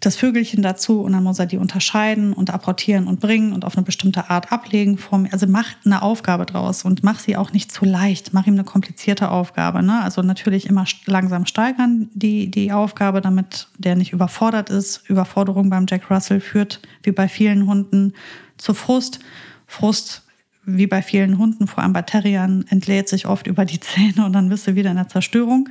das 0.05 0.15
Vögelchen 0.15 0.61
dazu 0.61 1.01
und 1.01 1.13
dann 1.13 1.23
muss 1.23 1.39
er 1.39 1.45
die 1.45 1.57
unterscheiden 1.57 2.33
und 2.33 2.49
apportieren 2.49 3.07
und 3.07 3.19
bringen 3.19 3.53
und 3.53 3.65
auf 3.65 3.75
eine 3.75 3.85
bestimmte 3.85 4.29
Art 4.29 4.51
ablegen. 4.51 4.99
Also 5.31 5.47
mach 5.47 5.67
eine 5.85 6.01
Aufgabe 6.01 6.45
draus 6.45 6.83
und 6.83 7.03
mach 7.03 7.19
sie 7.19 7.37
auch 7.37 7.53
nicht 7.53 7.71
zu 7.71 7.85
leicht. 7.85 8.33
Mach 8.33 8.45
ihm 8.45 8.53
eine 8.53 8.63
komplizierte 8.63 9.31
Aufgabe. 9.31 9.83
Ne? 9.83 10.01
Also 10.01 10.21
natürlich 10.21 10.67
immer 10.67 10.85
langsam 11.05 11.45
steigern 11.45 12.09
die, 12.13 12.49
die 12.49 12.71
Aufgabe, 12.71 13.21
damit 13.21 13.67
der 13.77 13.95
nicht 13.95 14.13
überfordert 14.13 14.69
ist. 14.69 15.09
Überforderung 15.09 15.69
beim 15.69 15.85
Jack 15.87 16.09
Russell 16.09 16.41
führt, 16.41 16.81
wie 17.03 17.11
bei 17.11 17.27
vielen 17.27 17.67
Hunden, 17.67 18.13
zu 18.57 18.73
Frust. 18.73 19.19
Frust 19.67 20.23
wie 20.65 20.87
bei 20.87 21.01
vielen 21.01 21.37
Hunden, 21.37 21.67
vor 21.67 21.83
allem 21.83 21.93
bei 21.93 22.03
Terriern, 22.03 22.65
entlädt 22.69 23.09
sich 23.09 23.27
oft 23.27 23.47
über 23.47 23.65
die 23.65 23.79
Zähne 23.79 24.25
und 24.25 24.33
dann 24.33 24.49
bist 24.49 24.67
du 24.67 24.75
wieder 24.75 24.91
in 24.91 24.97
der 24.97 25.09
Zerstörung. 25.09 25.69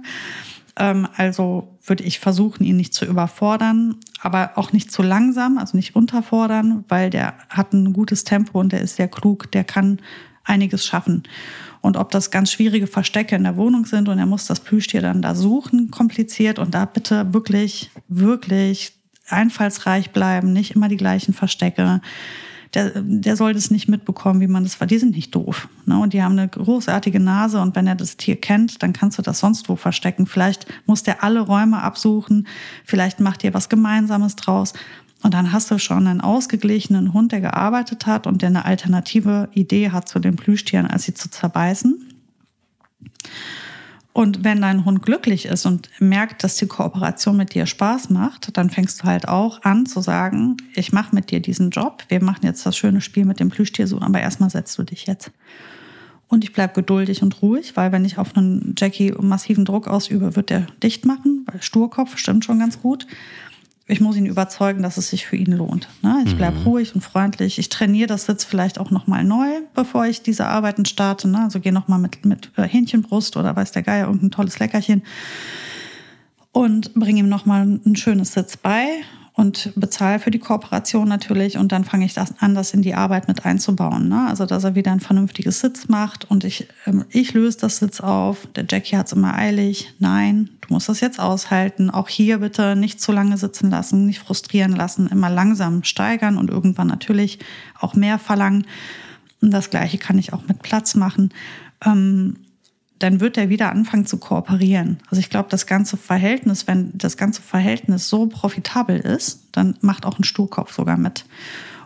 Ähm, 0.77 1.09
also 1.17 1.77
würde 1.85 2.05
ich 2.05 2.19
versuchen, 2.19 2.65
ihn 2.65 2.77
nicht 2.77 2.95
zu 2.95 3.05
überfordern, 3.05 3.97
aber 4.21 4.53
auch 4.57 4.73
nicht 4.73 4.91
zu 4.93 5.03
langsam, 5.03 5.59
also 5.59 5.77
nicht 5.77 5.97
unterfordern, 5.97 6.85
weil 6.89 7.11
der 7.11 7.35
hat 7.49 7.73
ein 7.73 7.93
gutes 7.93 8.25
Tempo 8.25 8.61
und 8.61 8.73
der 8.73 8.81
ist 8.81 8.97
sehr 8.97 9.09
klug, 9.09 9.51
der 9.53 9.65
kann 9.65 10.01
einiges 10.45 10.87
schaffen. 10.87 11.25
Und 11.81 11.97
ob 11.97 12.11
das 12.11 12.31
ganz 12.31 12.53
schwierige 12.53 12.87
Verstecke 12.87 13.35
in 13.35 13.45
der 13.45 13.57
Wohnung 13.57 13.87
sind 13.87 14.09
und 14.09 14.19
er 14.19 14.27
muss 14.27 14.47
das 14.47 14.61
Plüschtier 14.61 15.03
dann 15.03 15.23
da 15.23 15.35
suchen, 15.35 15.91
kompliziert 15.91 16.59
und 16.59 16.75
da 16.75 16.85
bitte 16.85 17.33
wirklich, 17.35 17.91
wirklich 18.09 18.93
einfallsreich 19.29 20.11
bleiben, 20.11 20.53
nicht 20.53 20.73
immer 20.73 20.89
die 20.89 20.97
gleichen 20.97 21.35
Verstecke 21.35 22.01
der, 22.75 23.03
der 23.03 23.37
soll 23.37 23.53
das 23.53 23.71
nicht 23.71 23.89
mitbekommen, 23.89 24.41
wie 24.41 24.47
man 24.47 24.63
das 24.63 24.81
war. 24.81 24.87
Die 24.87 24.99
sind 24.99 25.15
nicht 25.15 25.35
doof. 25.35 25.69
Ne? 25.85 25.99
Und 25.99 26.13
die 26.13 26.23
haben 26.23 26.39
eine 26.39 26.49
großartige 26.49 27.21
Nase 27.21 27.61
und 27.61 27.77
wenn 27.77 27.87
er 27.87 27.95
das 27.95 28.17
Tier 28.17 28.37
kennt, 28.37 28.83
dann 28.83 28.93
kannst 28.93 29.19
du 29.19 29.23
das 29.23 29.41
sonst 29.41 29.69
wo 29.69 29.77
verstecken. 29.77 30.27
Vielleicht 30.27 30.67
muss 30.87 31.03
der 31.03 31.23
alle 31.23 31.41
Räume 31.41 31.83
absuchen, 31.83 32.47
vielleicht 32.85 33.21
macht 33.21 33.45
ihr 33.45 33.53
was 33.55 33.69
Gemeinsames 33.69 34.37
draus. 34.37 34.73
Und 35.23 35.35
dann 35.35 35.53
hast 35.53 35.71
du 35.71 35.79
schon 35.79 36.07
einen 36.07 36.21
ausgeglichenen 36.21 37.13
Hund, 37.13 37.31
der 37.31 37.41
gearbeitet 37.41 38.07
hat 38.07 38.27
und 38.27 38.43
der 38.43 38.49
eine 38.49 38.65
alternative 38.65 39.49
Idee 39.53 39.91
hat 39.91 40.09
zu 40.09 40.19
den 40.19 40.35
Plüschtieren, 40.35 40.87
als 40.87 41.05
sie 41.05 41.15
zu 41.15 41.31
zerbeißen. 41.31 42.09
Und 44.13 44.45
wenn 44.45 44.61
dein 44.61 44.85
Hund 44.85 45.03
glücklich 45.03 45.47
ist 45.47 45.65
und 45.65 45.89
merkt, 45.99 46.45
dass 46.45 46.57
die 46.57 46.67
Kooperation 46.67 47.37
mit 47.37 47.55
dir 47.55 47.65
Spaß 47.65 48.11
macht, 48.11 48.57
dann 48.57 48.69
fängst 48.69 49.03
du 49.03 49.05
halt 49.05 49.27
auch 49.27 49.63
an 49.63 49.87
zu 49.87 50.03
sagen, 50.03 50.59
ich 50.75 50.93
mache 50.93 51.15
mit 51.15 51.31
dir 51.31 51.41
diesen 51.41 51.71
Job, 51.71 52.05
wir 52.09 52.23
machen 52.23 52.45
jetzt 52.45 52.67
das 52.67 52.77
schöne 52.77 53.01
Spiel 53.01 53.25
mit 53.25 53.41
dem 53.41 53.49
Plüschtier 53.49 53.87
so, 53.87 54.01
aber 54.01 54.21
erstmal 54.21 54.51
setzt 54.51 54.79
du 54.79 54.83
dich 54.83 55.07
jetzt. 55.07 55.31
Und 56.29 56.45
ich 56.45 56.53
bleib 56.53 56.75
geduldig 56.75 57.23
und 57.23 57.41
ruhig, 57.43 57.77
weil 57.77 57.93
wenn 57.93 58.05
ich 58.05 58.19
auf 58.19 58.37
einen 58.37 58.75
Jackie 58.77 59.13
massiven 59.19 59.65
Druck 59.65 59.89
ausübe, 59.89 60.37
wird 60.37 60.51
der 60.51 60.67
dicht 60.83 61.07
machen, 61.07 61.47
weil 61.47 61.63
Sturkopf 61.63 62.19
stimmt 62.19 62.45
schon 62.45 62.59
ganz 62.59 62.81
gut 62.81 63.07
ich 63.93 64.01
muss 64.01 64.17
ihn 64.17 64.27
überzeugen, 64.27 64.83
dass 64.83 64.97
es 64.97 65.11
sich 65.11 65.27
für 65.27 65.37
ihn 65.37 65.53
lohnt. 65.53 65.87
Ne? 66.01 66.23
Ich 66.27 66.35
bleibe 66.35 66.59
mhm. 66.59 66.65
ruhig 66.65 66.95
und 66.95 67.03
freundlich. 67.03 67.59
Ich 67.59 67.69
trainiere 67.69 68.07
das 68.07 68.25
Sitz 68.25 68.43
vielleicht 68.43 68.79
auch 68.79 68.91
nochmal 68.91 69.23
neu, 69.23 69.49
bevor 69.75 70.07
ich 70.07 70.23
diese 70.23 70.47
Arbeiten 70.47 70.87
starte. 70.87 71.29
Ne? 71.29 71.41
Also 71.43 71.61
gehe 71.61 71.73
nochmal 71.73 71.99
mit, 71.99 72.25
mit 72.25 72.51
äh, 72.57 72.63
Hähnchenbrust 72.63 73.37
oder 73.37 73.55
weiß 73.55 73.73
der 73.73 73.83
Geier 73.83 74.07
irgendein 74.07 74.31
tolles 74.31 74.59
Leckerchen 74.59 75.03
und 76.53 76.95
bringe 76.95 77.21
ihm 77.21 77.29
nochmal 77.29 77.67
ein 77.85 77.97
schönes 77.97 78.33
Sitz 78.33 78.57
bei 78.57 78.87
und 79.43 79.73
bezahle 79.75 80.21
für 80.21 80.31
die 80.31 80.39
Kooperation 80.39 81.09
natürlich 81.09 81.59
und 81.59 81.73
dann 81.73 81.85
fange 81.85 82.05
ich 82.05 82.15
das 82.15 82.33
an, 82.39 82.55
das 82.55 82.75
in 82.75 82.81
die 82.81 82.95
Arbeit 82.95 83.27
mit 83.27 83.45
einzubauen. 83.45 84.09
Ne? 84.09 84.29
Also 84.29 84.47
dass 84.47 84.63
er 84.63 84.77
wieder 84.77 84.93
ein 84.93 85.01
vernünftiges 85.01 85.59
Sitz 85.59 85.89
macht 85.89 86.31
und 86.31 86.45
ich, 86.45 86.69
ähm, 86.87 87.05
ich 87.11 87.35
löse 87.35 87.59
das 87.59 87.79
Sitz 87.79 88.01
auf. 88.01 88.47
Der 88.55 88.65
Jackie 88.69 88.97
hat 88.97 89.07
es 89.07 89.13
immer 89.13 89.35
eilig. 89.35 89.93
Nein, 89.99 90.51
du 90.61 90.73
musst 90.73 90.89
das 90.89 91.01
jetzt 91.01 91.19
aushalten. 91.19 91.91
Auch 91.91 92.09
hier 92.09 92.39
bitte 92.39 92.77
nicht 92.77 93.01
zu 93.01 93.11
lange 93.11 93.37
sitzen 93.37 93.69
lassen, 93.69 94.07
nicht 94.07 94.21
frustrieren 94.21 94.77
lassen, 94.77 95.09
immer 95.09 95.29
langsam 95.29 95.83
steigern 95.83 96.39
und 96.39 96.49
irgendwann 96.49 96.87
natürlich 96.87 97.41
auch 97.81 97.95
mehr 97.95 98.21
verlangen. 98.21 98.65
Und 99.41 99.51
das 99.51 99.71
gleiche 99.71 99.99
kann 99.99 100.19
ich 100.19 100.33
auch 100.33 100.47
mit 100.47 100.63
Platz 100.63 100.95
machen. 100.95 101.35
Ähm, 101.85 102.37
dann 103.03 103.21
wird 103.21 103.37
er 103.37 103.49
wieder 103.49 103.71
anfangen 103.71 104.07
zu 104.07 104.19
kooperieren. 104.19 104.99
Also 105.09 105.21
ich 105.21 105.31
glaube, 105.31 105.49
das 105.51 105.67
ganze 105.67 105.97
Verhältnis, 105.97 106.67
wenn 106.67 106.97
das 106.97 107.17
ganze 107.17 107.43
Verhältnis 107.43 108.09
so 108.09 108.27
profitabel 108.27 108.99
ist, 108.99 109.49
dann 109.53 109.77
macht 109.81 110.07
auch 110.07 110.19
ein 110.19 110.25
Sturkopf 110.25 110.73
sogar 110.73 110.97
mit. 110.97 111.25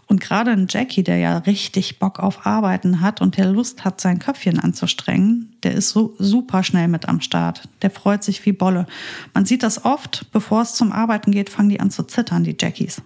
Und 0.09 0.20
gerade 0.20 0.52
ein 0.52 0.66
Jackie, 0.68 1.02
der 1.02 1.16
ja 1.16 1.38
richtig 1.38 1.98
Bock 1.98 2.20
auf 2.20 2.46
Arbeiten 2.46 3.00
hat 3.00 3.20
und 3.20 3.37
der 3.37 3.46
Lust 3.46 3.85
hat, 3.85 4.00
sein 4.00 4.20
Köpfchen 4.20 4.61
anzustrengen, 4.61 5.57
der 5.64 5.72
ist 5.72 5.88
so 5.88 6.14
super 6.18 6.62
schnell 6.62 6.87
mit 6.87 7.09
am 7.09 7.20
Start. 7.20 7.68
Der 7.83 7.90
freut 7.90 8.22
sich 8.22 8.44
wie 8.46 8.52
Bolle. 8.52 8.87
Man 9.35 9.46
sieht 9.46 9.64
das 9.64 9.85
oft, 9.85 10.31
bevor 10.33 10.62
es 10.62 10.74
zum 10.74 10.92
Arbeiten 10.92 11.33
geht, 11.33 11.50
fangen 11.50 11.70
die 11.70 11.81
an 11.81 11.90
zu 11.90 12.05
zittern, 12.05 12.44
die 12.44 12.57
Jackies. 12.61 13.02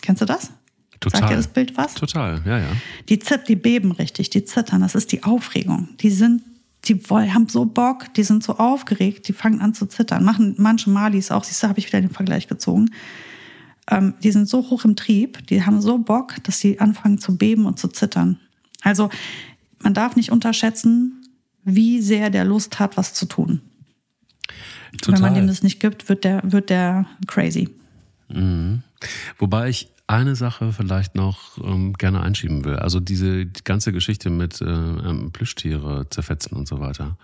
Kennst 0.00 0.22
du 0.22 0.26
das? 0.26 0.50
Total. 0.98 1.20
Sagt 1.20 1.32
dir 1.32 1.36
das 1.36 1.48
Bild 1.48 1.76
was? 1.76 1.94
Total, 1.94 2.40
ja, 2.44 2.58
ja. 2.58 2.66
Die, 3.08 3.18
zitt, 3.18 3.48
die 3.48 3.56
beben 3.56 3.92
richtig, 3.92 4.30
die 4.30 4.44
zittern. 4.44 4.80
Das 4.80 4.94
ist 4.94 5.12
die 5.12 5.22
Aufregung. 5.22 5.90
Die 6.00 6.10
sind 6.10 6.42
die 6.84 7.08
wollen, 7.08 7.32
haben 7.32 7.48
so 7.48 7.64
Bock, 7.64 8.12
die 8.14 8.24
sind 8.24 8.42
so 8.42 8.56
aufgeregt, 8.56 9.28
die 9.28 9.32
fangen 9.32 9.60
an 9.60 9.74
zu 9.74 9.86
zittern. 9.86 10.24
Machen 10.24 10.54
manche 10.58 10.90
Malis 10.90 11.30
auch, 11.30 11.44
siehst 11.44 11.62
du, 11.62 11.68
habe 11.68 11.78
ich 11.78 11.86
wieder 11.86 12.00
den 12.00 12.10
Vergleich 12.10 12.48
gezogen. 12.48 12.90
Ähm, 13.90 14.14
die 14.22 14.32
sind 14.32 14.48
so 14.48 14.68
hoch 14.70 14.84
im 14.84 14.96
Trieb, 14.96 15.46
die 15.46 15.64
haben 15.64 15.80
so 15.80 15.98
Bock, 15.98 16.42
dass 16.44 16.58
sie 16.58 16.80
anfangen 16.80 17.18
zu 17.18 17.36
beben 17.36 17.66
und 17.66 17.78
zu 17.78 17.88
zittern. 17.88 18.38
Also 18.82 19.10
man 19.80 19.94
darf 19.94 20.16
nicht 20.16 20.32
unterschätzen, 20.32 21.24
wie 21.64 22.00
sehr 22.00 22.30
der 22.30 22.44
Lust 22.44 22.78
hat, 22.78 22.96
was 22.96 23.14
zu 23.14 23.26
tun. 23.26 23.60
Total. 25.00 25.14
Wenn 25.14 25.22
man 25.22 25.34
dem 25.34 25.46
das 25.46 25.62
nicht 25.62 25.80
gibt, 25.80 26.08
wird 26.08 26.24
der, 26.24 26.42
wird 26.44 26.68
der 26.68 27.06
crazy. 27.26 27.68
Mhm. 28.28 28.82
Wobei 29.38 29.68
ich 29.68 29.91
eine 30.06 30.36
Sache 30.36 30.72
vielleicht 30.72 31.14
noch 31.14 31.58
ähm, 31.64 31.94
gerne 31.94 32.20
einschieben 32.20 32.64
will. 32.64 32.76
Also 32.76 33.00
diese 33.00 33.46
die 33.46 33.64
ganze 33.64 33.92
Geschichte 33.92 34.30
mit 34.30 34.60
äh, 34.60 34.64
ähm, 34.64 35.30
Plüschtiere 35.32 36.08
zerfetzen 36.10 36.56
und 36.56 36.68
so 36.68 36.80
weiter. 36.80 37.16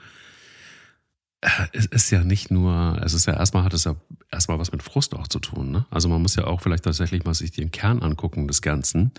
Es 1.72 1.86
ist 1.86 2.10
ja 2.10 2.24
nicht 2.24 2.50
nur, 2.50 3.00
es 3.04 3.14
ist 3.14 3.26
ja 3.26 3.34
erstmal 3.34 3.62
hat 3.62 3.72
es 3.72 3.84
ja 3.84 3.94
erstmal 4.30 4.58
was 4.58 4.72
mit 4.72 4.82
Frust 4.82 5.14
auch 5.14 5.28
zu 5.28 5.38
tun. 5.38 5.70
Ne? 5.70 5.86
Also 5.90 6.08
man 6.08 6.20
muss 6.20 6.34
ja 6.34 6.46
auch 6.46 6.60
vielleicht 6.60 6.84
tatsächlich 6.84 7.24
mal 7.24 7.34
sich 7.34 7.52
den 7.52 7.70
Kern 7.70 8.02
angucken 8.02 8.48
des 8.48 8.60
Ganzen. 8.60 9.12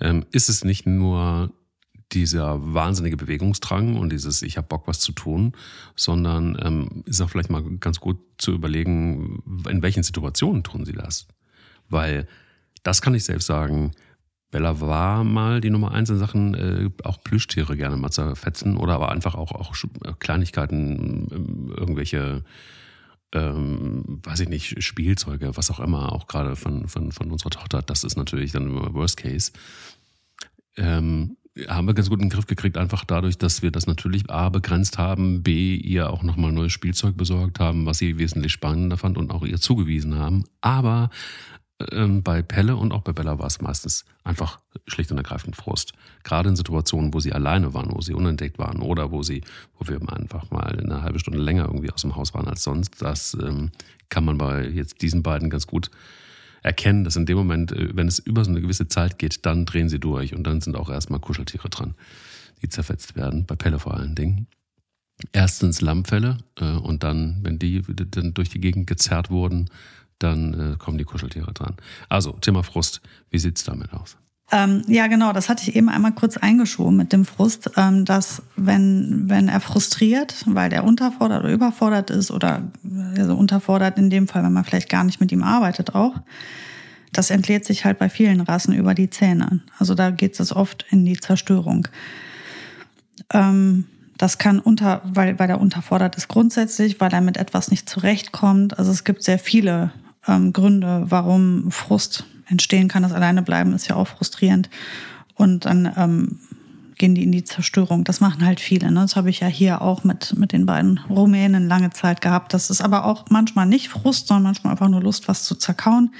Ähm, 0.00 0.26
ist 0.32 0.48
es 0.48 0.64
nicht 0.64 0.86
nur 0.86 1.52
dieser 2.12 2.74
wahnsinnige 2.74 3.16
Bewegungsdrang 3.16 3.96
und 3.96 4.10
dieses 4.10 4.42
Ich 4.42 4.56
habe 4.56 4.68
Bock, 4.68 4.86
was 4.86 5.00
zu 5.00 5.12
tun, 5.12 5.52
sondern 5.96 6.56
ähm, 6.62 7.02
ist 7.06 7.20
auch 7.20 7.30
vielleicht 7.30 7.50
mal 7.50 7.62
ganz 7.78 8.00
gut 8.00 8.18
zu 8.38 8.52
überlegen, 8.52 9.62
in 9.68 9.82
welchen 9.82 10.02
Situationen 10.02 10.62
tun 10.62 10.84
sie 10.84 10.92
das. 10.92 11.26
Weil 11.88 12.28
das 12.84 13.02
kann 13.02 13.14
ich 13.14 13.24
selbst 13.24 13.46
sagen. 13.46 13.90
Bella 14.52 14.80
war 14.80 15.24
mal 15.24 15.60
die 15.60 15.70
Nummer 15.70 15.90
eins 15.90 16.10
in 16.10 16.18
Sachen 16.18 16.54
äh, 16.54 16.88
auch 17.02 17.20
Plüschtiere 17.24 17.76
gerne 17.76 17.96
mal 17.96 18.12
zerfetzen 18.12 18.76
oder 18.76 18.94
aber 18.94 19.10
einfach 19.10 19.34
auch, 19.34 19.50
auch 19.50 19.74
äh, 20.04 20.12
Kleinigkeiten, 20.20 21.26
äh, 21.72 21.80
irgendwelche, 21.80 22.44
ähm, 23.32 24.20
weiß 24.22 24.38
ich 24.40 24.48
nicht, 24.48 24.80
Spielzeuge, 24.80 25.56
was 25.56 25.72
auch 25.72 25.80
immer, 25.80 26.12
auch 26.12 26.28
gerade 26.28 26.54
von, 26.54 26.86
von, 26.86 27.10
von 27.10 27.32
unserer 27.32 27.50
Tochter. 27.50 27.82
Das 27.82 28.04
ist 28.04 28.16
natürlich 28.16 28.52
dann 28.52 28.68
immer 28.68 28.94
Worst 28.94 29.16
Case. 29.16 29.50
Ähm, 30.76 31.36
haben 31.66 31.86
wir 31.86 31.94
ganz 31.94 32.08
gut 32.08 32.20
in 32.20 32.26
den 32.28 32.30
Griff 32.30 32.46
gekriegt, 32.46 32.76
einfach 32.76 33.04
dadurch, 33.04 33.38
dass 33.38 33.62
wir 33.62 33.72
das 33.72 33.88
natürlich 33.88 34.30
A 34.30 34.50
begrenzt 34.50 34.98
haben, 34.98 35.42
B 35.42 35.74
ihr 35.74 36.10
auch 36.10 36.22
nochmal 36.22 36.52
neues 36.52 36.72
Spielzeug 36.72 37.16
besorgt 37.16 37.58
haben, 37.60 37.86
was 37.86 37.98
sie 37.98 38.18
wesentlich 38.18 38.52
spannender 38.52 38.98
fand 38.98 39.18
und 39.18 39.30
auch 39.30 39.44
ihr 39.44 39.60
zugewiesen 39.60 40.16
haben. 40.16 40.44
Aber 40.60 41.10
ähm, 41.90 42.22
bei 42.22 42.42
Pelle 42.42 42.76
und 42.76 42.92
auch 42.92 43.02
bei 43.02 43.12
Bella 43.12 43.38
war 43.38 43.46
es 43.46 43.60
meistens 43.60 44.04
einfach 44.22 44.60
schlicht 44.86 45.10
und 45.10 45.18
ergreifend 45.18 45.56
Frust. 45.56 45.92
Gerade 46.22 46.48
in 46.48 46.56
Situationen, 46.56 47.12
wo 47.12 47.20
sie 47.20 47.32
alleine 47.32 47.74
waren, 47.74 47.90
wo 47.92 48.00
sie 48.00 48.14
unentdeckt 48.14 48.58
waren 48.58 48.80
oder 48.80 49.10
wo 49.10 49.22
sie, 49.22 49.42
wo 49.78 49.88
wir 49.88 50.00
einfach 50.12 50.50
mal 50.50 50.78
eine 50.78 51.02
halbe 51.02 51.18
Stunde 51.18 51.40
länger 51.40 51.66
irgendwie 51.66 51.90
aus 51.90 52.02
dem 52.02 52.16
Haus 52.16 52.34
waren 52.34 52.46
als 52.46 52.62
sonst. 52.62 53.02
Das 53.02 53.36
ähm, 53.40 53.70
kann 54.08 54.24
man 54.24 54.38
bei 54.38 54.68
jetzt 54.68 55.02
diesen 55.02 55.22
beiden 55.22 55.50
ganz 55.50 55.66
gut 55.66 55.90
erkennen, 56.62 57.04
dass 57.04 57.16
in 57.16 57.26
dem 57.26 57.36
Moment, 57.36 57.72
äh, 57.72 57.94
wenn 57.94 58.08
es 58.08 58.18
über 58.18 58.44
so 58.44 58.50
eine 58.50 58.60
gewisse 58.60 58.88
Zeit 58.88 59.18
geht, 59.18 59.44
dann 59.46 59.66
drehen 59.66 59.88
sie 59.88 60.00
durch 60.00 60.34
und 60.34 60.44
dann 60.44 60.60
sind 60.60 60.76
auch 60.76 60.90
erstmal 60.90 61.20
Kuscheltiere 61.20 61.68
dran, 61.68 61.94
die 62.62 62.68
zerfetzt 62.68 63.16
werden, 63.16 63.46
bei 63.46 63.56
Pelle 63.56 63.78
vor 63.78 63.94
allen 63.94 64.14
Dingen. 64.14 64.46
Erstens 65.32 65.80
Lammfälle 65.80 66.38
äh, 66.58 66.72
und 66.72 67.02
dann, 67.04 67.40
wenn 67.42 67.58
die 67.58 67.82
dann 67.82 68.34
durch 68.34 68.48
die 68.48 68.60
Gegend 68.60 68.86
gezerrt 68.86 69.30
wurden, 69.30 69.70
dann 70.18 70.74
äh, 70.74 70.76
kommen 70.76 70.98
die 70.98 71.04
Kuscheltiere 71.04 71.52
dran. 71.52 71.76
Also, 72.08 72.32
Thema 72.32 72.62
Frust, 72.62 73.00
wie 73.30 73.38
sieht's 73.38 73.64
damit 73.64 73.92
aus? 73.92 74.16
Ähm, 74.52 74.82
ja, 74.86 75.06
genau, 75.06 75.32
das 75.32 75.48
hatte 75.48 75.68
ich 75.68 75.74
eben 75.74 75.88
einmal 75.88 76.12
kurz 76.12 76.36
eingeschoben 76.36 76.96
mit 76.96 77.12
dem 77.12 77.24
Frust, 77.24 77.70
ähm, 77.76 78.04
dass 78.04 78.42
wenn, 78.56 79.28
wenn 79.28 79.48
er 79.48 79.60
frustriert, 79.60 80.44
weil 80.46 80.68
der 80.68 80.84
unterfordert 80.84 81.44
oder 81.44 81.52
überfordert 81.52 82.10
ist 82.10 82.30
oder 82.30 82.62
also 83.16 83.34
unterfordert 83.34 83.98
in 83.98 84.10
dem 84.10 84.28
Fall, 84.28 84.44
wenn 84.44 84.52
man 84.52 84.64
vielleicht 84.64 84.90
gar 84.90 85.02
nicht 85.02 85.18
mit 85.18 85.32
ihm 85.32 85.42
arbeitet 85.42 85.94
auch, 85.94 86.14
das 87.12 87.30
entlädt 87.30 87.64
sich 87.64 87.84
halt 87.84 87.98
bei 87.98 88.10
vielen 88.10 88.40
Rassen 88.40 88.74
über 88.74 88.94
die 88.94 89.08
Zähne. 89.08 89.60
Also 89.78 89.94
da 89.94 90.10
geht 90.10 90.38
es 90.38 90.54
oft 90.54 90.84
in 90.90 91.04
die 91.04 91.18
Zerstörung. 91.18 91.88
Ähm, 93.32 93.86
das 94.18 94.38
kann 94.38 94.60
unter, 94.60 95.00
weil, 95.04 95.38
weil 95.38 95.50
er 95.50 95.60
unterfordert 95.60 96.16
ist 96.16 96.28
grundsätzlich, 96.28 97.00
weil 97.00 97.12
er 97.12 97.20
mit 97.20 97.36
etwas 97.36 97.70
nicht 97.70 97.88
zurechtkommt. 97.88 98.78
Also 98.78 98.92
es 98.92 99.04
gibt 99.04 99.22
sehr 99.22 99.38
viele 99.38 99.90
ähm, 100.28 100.52
Gründe, 100.52 101.04
warum 101.08 101.70
Frust 101.70 102.24
entstehen 102.46 102.88
kann. 102.88 103.02
Das 103.02 103.12
alleine 103.12 103.42
bleiben 103.42 103.72
ist 103.72 103.88
ja 103.88 103.96
auch 103.96 104.08
frustrierend. 104.08 104.68
Und 105.34 105.64
dann 105.64 105.92
ähm, 105.96 106.38
gehen 106.96 107.14
die 107.14 107.24
in 107.24 107.32
die 107.32 107.44
Zerstörung. 107.44 108.04
Das 108.04 108.20
machen 108.20 108.44
halt 108.44 108.60
viele. 108.60 108.90
Ne? 108.90 109.00
Das 109.00 109.16
habe 109.16 109.30
ich 109.30 109.40
ja 109.40 109.48
hier 109.48 109.82
auch 109.82 110.04
mit, 110.04 110.36
mit 110.38 110.52
den 110.52 110.66
beiden 110.66 110.98
Rumänen 111.08 111.68
lange 111.68 111.90
Zeit 111.90 112.20
gehabt. 112.20 112.54
Das 112.54 112.70
ist 112.70 112.80
aber 112.80 113.04
auch 113.04 113.24
manchmal 113.30 113.66
nicht 113.66 113.88
Frust, 113.88 114.28
sondern 114.28 114.44
manchmal 114.44 114.72
einfach 114.72 114.88
nur 114.88 115.02
Lust, 115.02 115.28
was 115.28 115.44
zu 115.44 115.54
zerkauen. 115.54 116.10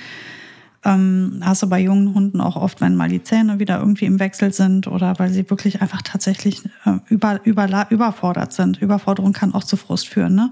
Ähm, 0.84 1.40
hast 1.42 1.62
du 1.62 1.68
bei 1.68 1.80
jungen 1.80 2.14
Hunden 2.14 2.40
auch 2.40 2.56
oft, 2.56 2.80
wenn 2.80 2.94
mal 2.94 3.08
die 3.08 3.22
Zähne 3.22 3.58
wieder 3.58 3.78
irgendwie 3.78 4.04
im 4.04 4.20
Wechsel 4.20 4.52
sind 4.52 4.86
oder 4.86 5.18
weil 5.18 5.30
sie 5.30 5.48
wirklich 5.48 5.80
einfach 5.80 6.02
tatsächlich 6.02 6.62
äh, 6.84 6.98
über, 7.08 7.40
über, 7.44 7.86
überfordert 7.90 8.52
sind. 8.52 8.82
Überforderung 8.82 9.32
kann 9.32 9.54
auch 9.54 9.64
zu 9.64 9.76
Frust 9.76 10.08
führen. 10.08 10.34
Ne? 10.34 10.50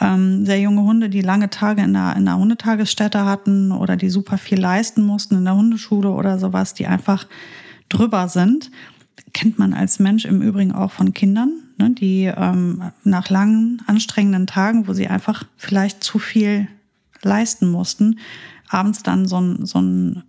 ähm, 0.00 0.46
sehr 0.46 0.60
junge 0.60 0.82
Hunde, 0.82 1.10
die 1.10 1.20
lange 1.20 1.50
Tage 1.50 1.82
in 1.82 1.92
der, 1.92 2.16
in 2.16 2.24
der 2.24 2.38
Hundetagesstätte 2.38 3.24
hatten 3.24 3.70
oder 3.70 3.96
die 3.96 4.10
super 4.10 4.38
viel 4.38 4.58
leisten 4.58 5.02
mussten 5.02 5.36
in 5.36 5.44
der 5.44 5.56
Hundeschule 5.56 6.10
oder 6.10 6.38
sowas, 6.38 6.74
die 6.74 6.86
einfach 6.86 7.26
drüber 7.88 8.28
sind. 8.28 8.70
Kennt 9.32 9.58
man 9.58 9.74
als 9.74 9.98
Mensch 9.98 10.24
im 10.24 10.40
Übrigen 10.40 10.72
auch 10.72 10.90
von 10.90 11.12
Kindern, 11.12 11.52
ne, 11.76 11.90
die 11.90 12.24
ähm, 12.24 12.90
nach 13.04 13.28
langen, 13.28 13.82
anstrengenden 13.86 14.46
Tagen, 14.46 14.88
wo 14.88 14.92
sie 14.92 15.08
einfach 15.08 15.44
vielleicht 15.56 16.02
zu 16.02 16.18
viel 16.18 16.66
leisten 17.22 17.70
mussten, 17.70 18.18
abends 18.70 19.02
dann 19.02 19.26
so 19.26 19.40
ein, 19.40 19.66
so 19.66 19.80
ein 19.80 20.22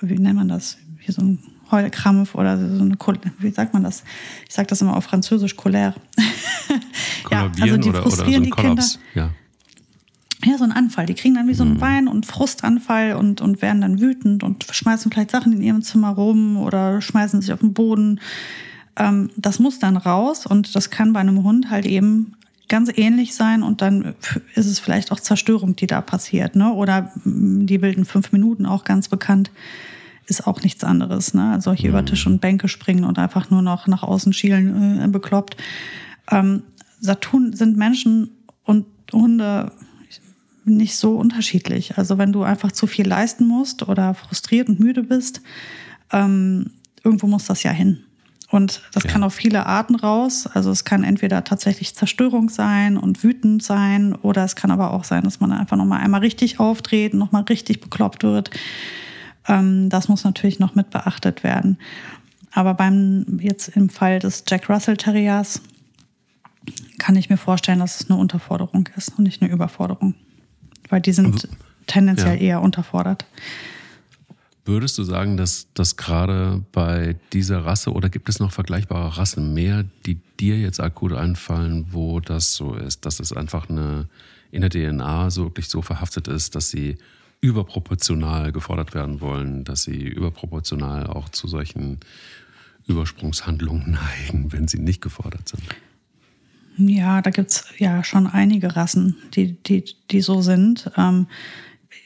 wie 0.00 0.18
nennt 0.18 0.36
man 0.36 0.48
das, 0.48 0.78
wie 1.04 1.12
so 1.12 1.20
ein 1.20 1.38
Heulkrampf 1.70 2.34
oder 2.34 2.56
so 2.56 2.82
eine, 2.82 2.96
wie 3.38 3.50
sagt 3.50 3.74
man 3.74 3.82
das? 3.82 4.04
Ich 4.48 4.54
sage 4.54 4.68
das 4.68 4.80
immer 4.80 4.96
auf 4.96 5.04
Französisch, 5.04 5.54
Colère. 5.54 5.94
ja, 7.30 7.50
also 7.60 7.76
die 7.76 7.90
oder, 7.90 8.02
frustrieren 8.02 8.50
oder 8.52 8.56
so 8.56 8.62
die 8.62 8.62
Kinder. 8.62 8.84
Ja. 9.14 9.30
Ja, 10.44 10.56
so 10.56 10.64
ein 10.64 10.72
Anfall. 10.72 11.06
Die 11.06 11.14
kriegen 11.14 11.34
dann 11.34 11.48
wie 11.48 11.54
so 11.54 11.64
einen 11.64 11.74
mhm. 11.74 11.80
Wein- 11.80 12.08
und 12.08 12.24
Frustanfall 12.24 13.16
und, 13.16 13.40
und 13.40 13.60
werden 13.60 13.80
dann 13.80 14.00
wütend 14.00 14.44
und 14.44 14.66
schmeißen 14.70 15.10
vielleicht 15.10 15.32
Sachen 15.32 15.52
in 15.52 15.60
ihrem 15.60 15.82
Zimmer 15.82 16.10
rum 16.10 16.56
oder 16.56 17.00
schmeißen 17.00 17.40
sich 17.40 17.52
auf 17.52 17.58
den 17.58 17.74
Boden. 17.74 18.20
Ähm, 18.94 19.30
das 19.36 19.58
muss 19.58 19.80
dann 19.80 19.96
raus 19.96 20.46
und 20.46 20.76
das 20.76 20.90
kann 20.90 21.12
bei 21.12 21.20
einem 21.20 21.42
Hund 21.42 21.70
halt 21.70 21.86
eben 21.86 22.34
ganz 22.68 22.90
ähnlich 22.94 23.34
sein 23.34 23.62
und 23.62 23.80
dann 23.82 24.14
ist 24.54 24.66
es 24.66 24.78
vielleicht 24.78 25.10
auch 25.12 25.20
Zerstörung, 25.20 25.76
die 25.76 25.86
da 25.86 26.00
passiert. 26.00 26.56
Ne? 26.56 26.72
Oder 26.72 27.12
die 27.24 27.80
wilden 27.80 28.04
fünf 28.04 28.32
Minuten 28.32 28.66
auch 28.66 28.84
ganz 28.84 29.08
bekannt 29.08 29.50
ist 30.28 30.46
auch 30.46 30.62
nichts 30.62 30.84
anderes. 30.84 31.34
Ne? 31.34 31.52
Also 31.52 31.72
hier 31.72 31.90
mhm. 31.90 31.96
über 31.96 32.04
Tisch 32.04 32.26
und 32.26 32.40
Bänke 32.40 32.68
springen 32.68 33.04
und 33.04 33.18
einfach 33.18 33.50
nur 33.50 33.62
noch 33.62 33.86
nach 33.86 34.02
außen 34.02 34.32
schielen, 34.32 35.00
äh, 35.00 35.08
bekloppt. 35.08 35.56
Ähm, 36.30 36.62
Saturn 37.00 37.54
sind 37.54 37.76
Menschen 37.76 38.30
und 38.64 38.86
Hunde 39.12 39.72
nicht 40.64 40.96
so 40.96 41.16
unterschiedlich. 41.16 41.96
Also 41.96 42.18
wenn 42.18 42.32
du 42.32 42.42
einfach 42.42 42.72
zu 42.72 42.86
viel 42.86 43.08
leisten 43.08 43.46
musst 43.46 43.88
oder 43.88 44.14
frustriert 44.14 44.68
und 44.68 44.80
müde 44.80 45.02
bist, 45.02 45.40
ähm, 46.12 46.72
irgendwo 47.02 47.26
muss 47.26 47.46
das 47.46 47.62
ja 47.62 47.70
hin. 47.70 48.04
Und 48.50 48.82
das 48.92 49.04
ja. 49.04 49.10
kann 49.10 49.24
auf 49.24 49.34
viele 49.34 49.66
Arten 49.66 49.94
raus. 49.94 50.46
Also 50.46 50.70
es 50.70 50.84
kann 50.84 51.04
entweder 51.04 51.44
tatsächlich 51.44 51.94
Zerstörung 51.94 52.48
sein 52.48 52.96
und 52.96 53.22
wütend 53.22 53.62
sein, 53.62 54.14
oder 54.14 54.44
es 54.44 54.56
kann 54.56 54.70
aber 54.70 54.92
auch 54.92 55.04
sein, 55.04 55.24
dass 55.24 55.40
man 55.40 55.52
einfach 55.52 55.76
nochmal 55.76 56.00
einmal 56.00 56.20
richtig 56.20 56.58
aufdreht, 56.58 57.12
nochmal 57.12 57.42
richtig 57.42 57.80
bekloppt 57.80 58.22
wird. 58.22 58.50
Ähm, 59.46 59.90
das 59.90 60.08
muss 60.08 60.24
natürlich 60.24 60.58
noch 60.58 60.74
mit 60.74 60.90
beachtet 60.90 61.44
werden. 61.44 61.78
Aber 62.52 62.72
beim, 62.72 63.38
jetzt 63.40 63.68
im 63.68 63.90
Fall 63.90 64.18
des 64.18 64.44
Jack 64.48 64.70
Russell 64.70 64.96
Terriers, 64.96 65.60
kann 66.98 67.16
ich 67.16 67.30
mir 67.30 67.36
vorstellen, 67.36 67.78
dass 67.78 68.00
es 68.00 68.10
eine 68.10 68.18
Unterforderung 68.18 68.88
ist 68.96 69.18
und 69.18 69.24
nicht 69.24 69.42
eine 69.42 69.50
Überforderung. 69.50 70.14
Weil 70.88 71.00
die 71.00 71.12
sind 71.12 71.34
also, 71.34 71.48
tendenziell 71.86 72.36
ja. 72.36 72.40
eher 72.40 72.62
unterfordert. 72.62 73.26
Würdest 74.68 74.98
du 74.98 75.02
sagen, 75.02 75.38
dass 75.38 75.68
das 75.72 75.96
gerade 75.96 76.62
bei 76.72 77.16
dieser 77.32 77.64
Rasse 77.64 77.90
oder 77.90 78.10
gibt 78.10 78.28
es 78.28 78.38
noch 78.38 78.52
vergleichbare 78.52 79.16
Rassen 79.16 79.54
mehr, 79.54 79.86
die 80.04 80.16
dir 80.38 80.58
jetzt 80.58 80.78
akut 80.78 81.14
einfallen, 81.14 81.86
wo 81.90 82.20
das 82.20 82.54
so 82.54 82.74
ist, 82.74 83.06
dass 83.06 83.18
es 83.18 83.32
einfach 83.32 83.70
eine 83.70 84.10
in 84.50 84.60
der 84.60 84.68
DNA 84.68 85.30
so 85.30 85.44
wirklich 85.44 85.70
so 85.70 85.80
verhaftet 85.80 86.28
ist, 86.28 86.54
dass 86.54 86.68
sie 86.68 86.98
überproportional 87.40 88.52
gefordert 88.52 88.92
werden 88.92 89.22
wollen, 89.22 89.64
dass 89.64 89.84
sie 89.84 90.06
überproportional 90.06 91.06
auch 91.06 91.30
zu 91.30 91.48
solchen 91.48 92.00
Übersprungshandlungen 92.86 93.98
neigen, 94.28 94.52
wenn 94.52 94.68
sie 94.68 94.80
nicht 94.80 95.00
gefordert 95.00 95.48
sind? 95.48 95.62
Ja, 96.76 97.22
da 97.22 97.30
gibt 97.30 97.52
es 97.52 97.64
ja 97.78 98.04
schon 98.04 98.26
einige 98.26 98.76
Rassen, 98.76 99.16
die, 99.32 99.54
die, 99.62 99.82
die 100.10 100.20
so 100.20 100.42
sind. 100.42 100.90
Ähm, 100.98 101.26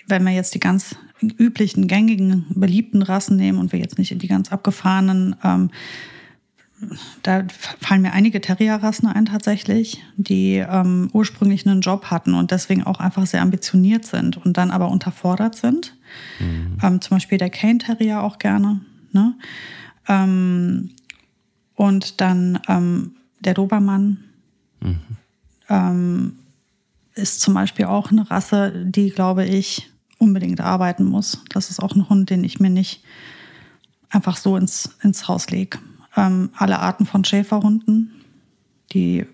wenn 0.07 0.23
wir 0.23 0.33
jetzt 0.33 0.55
die 0.55 0.61
ganz 0.61 0.95
üblichen, 1.31 1.87
gängigen, 1.87 2.47
beliebten 2.51 3.03
Rassen 3.03 3.37
nehmen 3.37 3.59
und 3.59 3.73
wir 3.73 3.79
jetzt 3.79 3.99
nicht 3.99 4.13
in 4.13 4.19
die 4.19 4.29
ganz 4.29 4.53
abgefahrenen, 4.53 5.37
ähm, 5.43 5.71
da 7.23 7.45
fallen 7.81 8.03
mir 8.03 8.13
einige 8.13 8.41
Terrierrassen 8.41 9.09
ein 9.09 9.27
tatsächlich, 9.27 10.03
die 10.17 10.57
ähm, 10.57 11.11
ursprünglich 11.13 11.67
einen 11.67 11.81
Job 11.81 12.07
hatten 12.07 12.35
und 12.35 12.51
deswegen 12.51 12.83
auch 12.83 12.99
einfach 12.99 13.27
sehr 13.27 13.43
ambitioniert 13.43 14.05
sind 14.05 14.37
und 14.37 14.57
dann 14.57 14.71
aber 14.71 14.89
unterfordert 14.89 15.55
sind. 15.55 15.95
Mhm. 16.41 16.79
Ähm, 16.83 17.01
zum 17.01 17.17
Beispiel 17.17 17.39
der 17.39 17.51
Cane 17.51 17.79
Terrier 17.79 18.23
auch 18.23 18.39
gerne. 18.39 18.81
Ne? 19.13 19.35
Ähm, 20.09 20.91
und 21.77 22.21
dann 22.21 22.59
ähm, 22.69 23.13
der 23.41 23.55
Dobermann 23.55 24.19
mhm. 24.81 24.99
Ähm, 25.69 26.37
ist 27.15 27.41
zum 27.41 27.55
Beispiel 27.55 27.87
auch 27.87 28.11
eine 28.11 28.31
Rasse, 28.31 28.73
die, 28.85 29.11
glaube 29.11 29.45
ich, 29.45 29.92
unbedingt 30.23 30.61
arbeiten 30.61 31.05
muss. 31.05 31.43
Das 31.51 31.71
ist 31.71 31.81
auch 31.81 31.95
ein 31.95 32.09
Hund, 32.09 32.31
den 32.31 32.45
ich 32.45 32.61
mir 32.61 32.71
nicht 32.71 33.03
einfach 34.09 34.37
so 34.37 34.57
ins, 34.57 34.97
ins 35.03 35.29
Haus 35.29 35.51
lege 35.51 35.79
ähm, 36.17 36.51
alle 36.57 36.81
Arten 36.81 37.07
von 37.07 37.25
Schäferhunden. 37.25 38.13
Die 38.93 39.25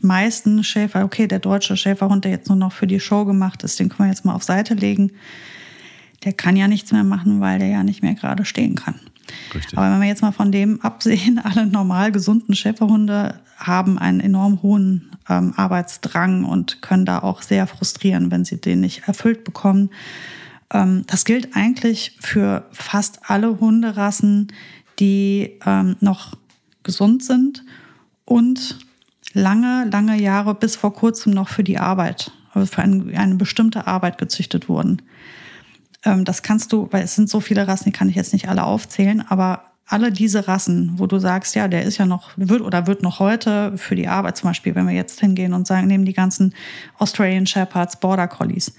meisten 0.00 0.64
Schäfer, 0.64 1.04
okay, 1.04 1.26
der 1.26 1.38
deutsche 1.38 1.76
Schäferhund, 1.76 2.24
der 2.24 2.32
jetzt 2.32 2.48
nur 2.48 2.56
noch 2.58 2.72
für 2.72 2.86
die 2.86 3.00
Show 3.00 3.24
gemacht 3.24 3.62
ist, 3.62 3.78
den 3.78 3.88
können 3.88 4.08
wir 4.08 4.12
jetzt 4.12 4.24
mal 4.24 4.34
auf 4.34 4.42
Seite 4.42 4.74
legen. 4.74 5.12
Der 6.24 6.32
kann 6.32 6.56
ja 6.56 6.68
nichts 6.68 6.92
mehr 6.92 7.04
machen, 7.04 7.40
weil 7.40 7.58
der 7.58 7.68
ja 7.68 7.82
nicht 7.82 8.02
mehr 8.02 8.14
gerade 8.14 8.44
stehen 8.44 8.74
kann. 8.74 9.00
Richtig. 9.54 9.78
Aber 9.78 9.90
wenn 9.90 10.00
wir 10.00 10.08
jetzt 10.08 10.22
mal 10.22 10.32
von 10.32 10.52
dem 10.52 10.80
absehen, 10.80 11.38
alle 11.42 11.66
normal 11.66 12.12
gesunden 12.12 12.54
Schäferhunde 12.54 13.40
haben 13.56 13.98
einen 13.98 14.20
enorm 14.20 14.62
hohen 14.62 15.10
ähm, 15.28 15.54
Arbeitsdrang 15.56 16.44
und 16.44 16.82
können 16.82 17.06
da 17.06 17.20
auch 17.20 17.42
sehr 17.42 17.66
frustrieren, 17.66 18.30
wenn 18.30 18.44
sie 18.44 18.60
den 18.60 18.80
nicht 18.80 19.06
erfüllt 19.06 19.44
bekommen. 19.44 19.90
Ähm, 20.72 21.04
das 21.06 21.24
gilt 21.24 21.56
eigentlich 21.56 22.16
für 22.20 22.66
fast 22.72 23.30
alle 23.30 23.60
Hunderassen, 23.60 24.48
die 24.98 25.58
ähm, 25.64 25.96
noch 26.00 26.36
gesund 26.82 27.24
sind 27.24 27.64
und 28.24 28.78
lange, 29.32 29.88
lange 29.90 30.20
Jahre 30.20 30.54
bis 30.54 30.76
vor 30.76 30.92
kurzem 30.94 31.32
noch 31.32 31.48
für 31.48 31.64
die 31.64 31.78
Arbeit, 31.78 32.30
also 32.52 32.66
für 32.66 32.82
eine, 32.82 33.16
eine 33.18 33.34
bestimmte 33.36 33.86
Arbeit 33.86 34.18
gezüchtet 34.18 34.68
wurden. 34.68 35.02
Ähm, 36.04 36.24
das 36.24 36.42
kannst 36.42 36.72
du, 36.72 36.88
weil 36.90 37.04
es 37.04 37.14
sind 37.14 37.28
so 37.28 37.40
viele 37.40 37.66
Rassen, 37.66 37.84
die 37.84 37.92
kann 37.92 38.08
ich 38.08 38.16
jetzt 38.16 38.32
nicht 38.32 38.48
alle 38.48 38.64
aufzählen, 38.64 39.24
aber 39.28 39.64
alle 39.86 40.10
diese 40.10 40.48
Rassen, 40.48 40.94
wo 40.96 41.06
du 41.06 41.18
sagst, 41.18 41.54
ja, 41.54 41.68
der 41.68 41.82
ist 41.82 41.98
ja 41.98 42.06
noch, 42.06 42.30
wird 42.36 42.62
oder 42.62 42.86
wird 42.86 43.02
noch 43.02 43.18
heute 43.18 43.76
für 43.76 43.94
die 43.94 44.08
Arbeit, 44.08 44.36
zum 44.36 44.50
Beispiel, 44.50 44.74
wenn 44.74 44.88
wir 44.88 44.94
jetzt 44.94 45.20
hingehen 45.20 45.52
und 45.52 45.66
sagen, 45.66 45.86
nehmen 45.86 46.06
die 46.06 46.14
ganzen 46.14 46.54
Australian 46.98 47.46
Shepherds, 47.46 48.00
Border 48.00 48.28
Collies 48.28 48.74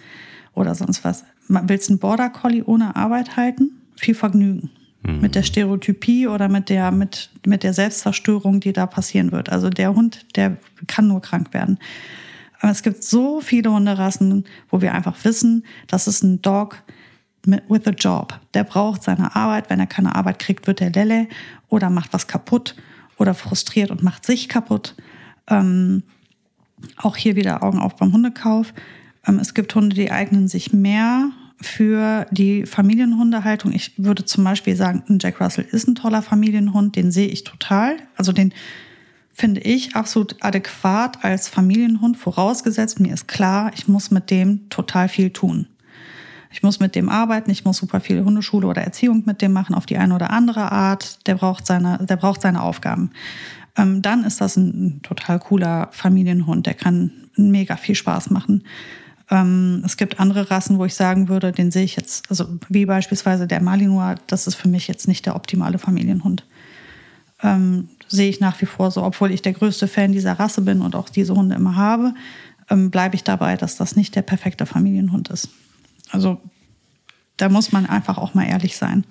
oder 0.56 0.74
sonst 0.74 1.04
was. 1.04 1.24
Willst 1.48 1.90
du 1.90 1.94
einen 1.94 2.00
Border 2.00 2.30
Collie 2.30 2.64
ohne 2.64 2.96
Arbeit 2.96 3.38
halten? 3.38 3.72
Viel 3.98 4.16
Vergnügen 4.16 4.72
mit 5.08 5.36
der 5.36 5.44
Stereotypie 5.44 6.28
oder 6.28 6.50
mit 6.50 6.70
der, 6.70 6.92
mit, 6.92 7.30
mit 7.46 7.64
der 7.64 7.74
Selbstzerstörung, 7.74 8.60
die 8.60 8.74
da 8.74 8.88
passieren 8.88 9.32
wird. 9.32 9.50
Also 9.50 9.70
der 9.70 9.94
Hund, 9.94 10.26
der 10.36 10.58
kann 10.88 11.08
nur 11.08 11.22
krank 11.22 11.54
werden. 11.54 11.78
Aber 12.60 12.72
es 12.72 12.82
gibt 12.82 13.04
so 13.04 13.42
viele 13.42 13.72
Hunderassen, 13.72 14.46
wo 14.70 14.82
wir 14.82 14.94
einfach 14.94 15.16
wissen, 15.24 15.66
das 15.88 16.08
ist 16.08 16.24
ein 16.24 16.42
Dog, 16.42 16.82
with 17.46 17.88
a 17.88 17.92
job. 17.92 18.40
Der 18.54 18.64
braucht 18.64 19.04
seine 19.04 19.36
Arbeit. 19.36 19.70
Wenn 19.70 19.80
er 19.80 19.88
keine 19.88 20.16
Arbeit 20.16 20.40
kriegt, 20.40 20.68
wird 20.68 20.82
er 20.82 20.92
Lelle 20.92 21.28
oder 21.70 21.90
macht 21.90 22.14
was 22.14 22.28
kaputt 22.28 22.76
oder 23.18 23.34
frustriert 23.34 23.92
und 23.92 24.04
macht 24.04 24.26
sich 24.26 24.50
kaputt. 24.50 24.96
Ähm, 25.48 26.04
auch 26.98 27.16
hier 27.16 27.36
wieder 27.36 27.64
Augen 27.64 27.80
auf 27.80 27.96
beim 27.96 28.12
Hundekauf. 28.14 28.74
Ähm, 29.28 29.40
es 29.40 29.54
gibt 29.54 29.74
Hunde, 29.76 29.96
die 29.96 30.12
eignen 30.12 30.48
sich 30.48 30.74
mehr 30.74 31.30
für 31.62 32.28
die 32.32 32.66
Familienhundehaltung. 32.66 33.72
Ich 33.72 33.94
würde 33.98 34.26
zum 34.26 34.44
Beispiel 34.44 34.76
sagen, 34.76 35.04
ein 35.08 35.20
Jack 35.22 35.40
Russell 35.40 35.66
ist 35.72 35.88
ein 35.88 35.96
toller 35.96 36.22
Familienhund, 36.22 36.96
den 36.96 37.12
sehe 37.12 37.28
ich 37.28 37.44
total. 37.44 37.98
Also 38.18 38.34
den 38.34 38.54
finde 39.32 39.62
ich 39.62 39.96
absolut 39.96 40.38
adäquat 40.42 41.24
als 41.24 41.50
Familienhund, 41.50 42.18
vorausgesetzt 42.18 43.00
mir 43.00 43.14
ist 43.14 43.28
klar, 43.28 43.72
ich 43.76 43.88
muss 43.88 44.10
mit 44.10 44.32
dem 44.32 44.70
total 44.70 45.10
viel 45.10 45.30
tun. 45.32 45.68
Ich 46.56 46.64
muss 46.64 46.80
mit 46.80 46.96
dem 46.96 47.10
arbeiten, 47.10 47.52
ich 47.52 47.66
muss 47.66 47.76
super 47.76 48.00
viel 48.00 48.24
Hundeschule 48.24 48.66
oder 48.66 48.82
Erziehung 48.82 49.24
mit 49.26 49.42
dem 49.42 49.52
machen 49.52 49.76
auf 49.76 49.86
die 49.86 49.98
eine 49.98 50.16
oder 50.16 50.30
andere 50.30 50.72
Art. 50.72 51.28
Der 51.28 51.36
braucht 51.36 51.68
seine, 51.68 51.98
der 52.06 52.16
braucht 52.16 52.42
seine 52.42 52.62
Aufgaben. 52.62 53.12
Ähm, 53.76 54.02
dann 54.02 54.24
ist 54.24 54.40
das 54.40 54.56
ein, 54.56 55.02
total 55.04 55.40
cooler 55.40 55.90
Familienhund, 55.92 56.66
der 56.66 56.74
kann 56.74 57.12
mega 57.36 57.76
viel 57.76 57.96
Spaß 57.96 58.30
machen. 58.30 58.64
Ähm, 59.30 59.82
es 59.84 59.98
gibt 59.98 60.22
andere 60.22 60.50
Rassen, 60.50 60.80
wo 60.80 60.86
ich 60.86 60.96
sagen 60.96 61.28
würde, 61.28 61.52
den 61.52 61.72
sehe 61.72 61.84
ich 61.84 61.98
jetzt, 61.98 62.30
also 62.30 62.48
wie 62.70 62.86
beispielsweise 62.86 63.48
der 63.48 63.62
Malinois, 63.62 64.16
das 64.28 64.48
ist 64.48 64.56
für 64.56 64.70
mich 64.70 64.88
jetzt 64.88 65.10
nicht 65.10 65.26
der 65.26 65.36
optimale 65.36 65.78
Familienhund. 65.78 66.46
Ähm, 67.44 67.90
sehe 68.08 68.30
ich 68.30 68.40
nach 68.40 68.62
wie 68.62 68.66
vor 68.66 68.92
so, 68.92 69.04
obwohl 69.04 69.32
ich 69.32 69.42
der 69.42 69.52
größte 69.52 69.90
Fan 69.90 70.14
dieser 70.14 70.40
Rasse 70.40 70.62
bin 70.62 70.82
und 70.82 70.96
auch 70.96 71.10
diese 71.10 71.36
Hunde 71.36 71.58
immer 71.58 71.76
habe, 71.76 72.14
ähm, 72.70 72.92
bleibe 72.92 73.16
ich 73.16 73.26
dabei, 73.26 73.58
dass 73.58 73.76
das 73.76 73.98
nicht 73.98 74.16
der 74.16 74.22
perfekte 74.22 74.66
Familienhund 74.66 75.28
ist. 75.28 75.50
Also 76.16 76.42
da 77.38 77.50
muss 77.50 77.72
man 77.72 77.86
einfach 77.86 78.18
auch 78.18 78.34
mal 78.34 78.46
ehrlich 78.46 78.78
sein. 78.78 79.06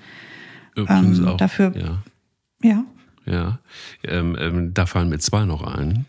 Übrigens 0.74 1.18
ähm, 1.18 1.28
auch. 1.28 1.36
Dafür, 1.36 1.76
ja. 1.76 2.02
Ja. 2.62 2.84
Ja. 3.26 3.58
Ähm, 4.02 4.36
ähm, 4.38 4.74
da 4.74 4.86
fallen 4.86 5.08
mir 5.08 5.18
zwei 5.18 5.44
noch 5.44 5.62
ein, 5.62 6.06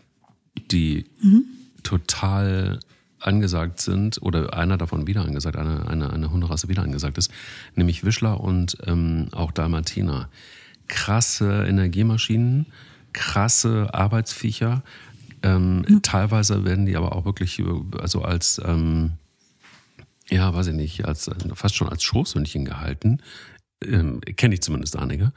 die 0.70 1.04
mhm. 1.22 1.44
total 1.82 2.80
angesagt 3.20 3.80
sind 3.80 4.20
oder 4.20 4.54
einer 4.54 4.76
davon 4.76 5.06
wieder 5.06 5.22
angesagt, 5.22 5.56
eine, 5.56 5.88
eine, 5.88 6.12
eine 6.12 6.30
Hunderasse 6.30 6.68
wieder 6.68 6.82
angesagt 6.82 7.18
ist, 7.18 7.30
nämlich 7.74 8.04
Wischler 8.04 8.40
und 8.40 8.76
ähm, 8.86 9.28
auch 9.32 9.52
Dalmatiner. 9.52 10.28
Krasse 10.88 11.64
Energiemaschinen, 11.66 12.66
krasse 13.12 13.92
Arbeitsviecher. 13.92 14.82
Ähm, 15.42 15.78
mhm. 15.88 16.02
Teilweise 16.02 16.64
werden 16.64 16.86
die 16.86 16.96
aber 16.96 17.16
auch 17.16 17.24
wirklich 17.24 17.62
also 17.98 18.22
als, 18.22 18.60
ähm, 18.64 19.12
ja, 20.30 20.52
weiß 20.54 20.68
ich 20.68 20.74
nicht, 20.74 21.04
als 21.04 21.30
fast 21.54 21.76
schon 21.76 21.88
als 21.88 22.02
Schoßhündchen 22.02 22.64
gehalten. 22.64 23.18
Ähm, 23.84 24.20
Kenne 24.20 24.54
ich 24.54 24.62
zumindest 24.62 24.96
einige. 24.96 25.32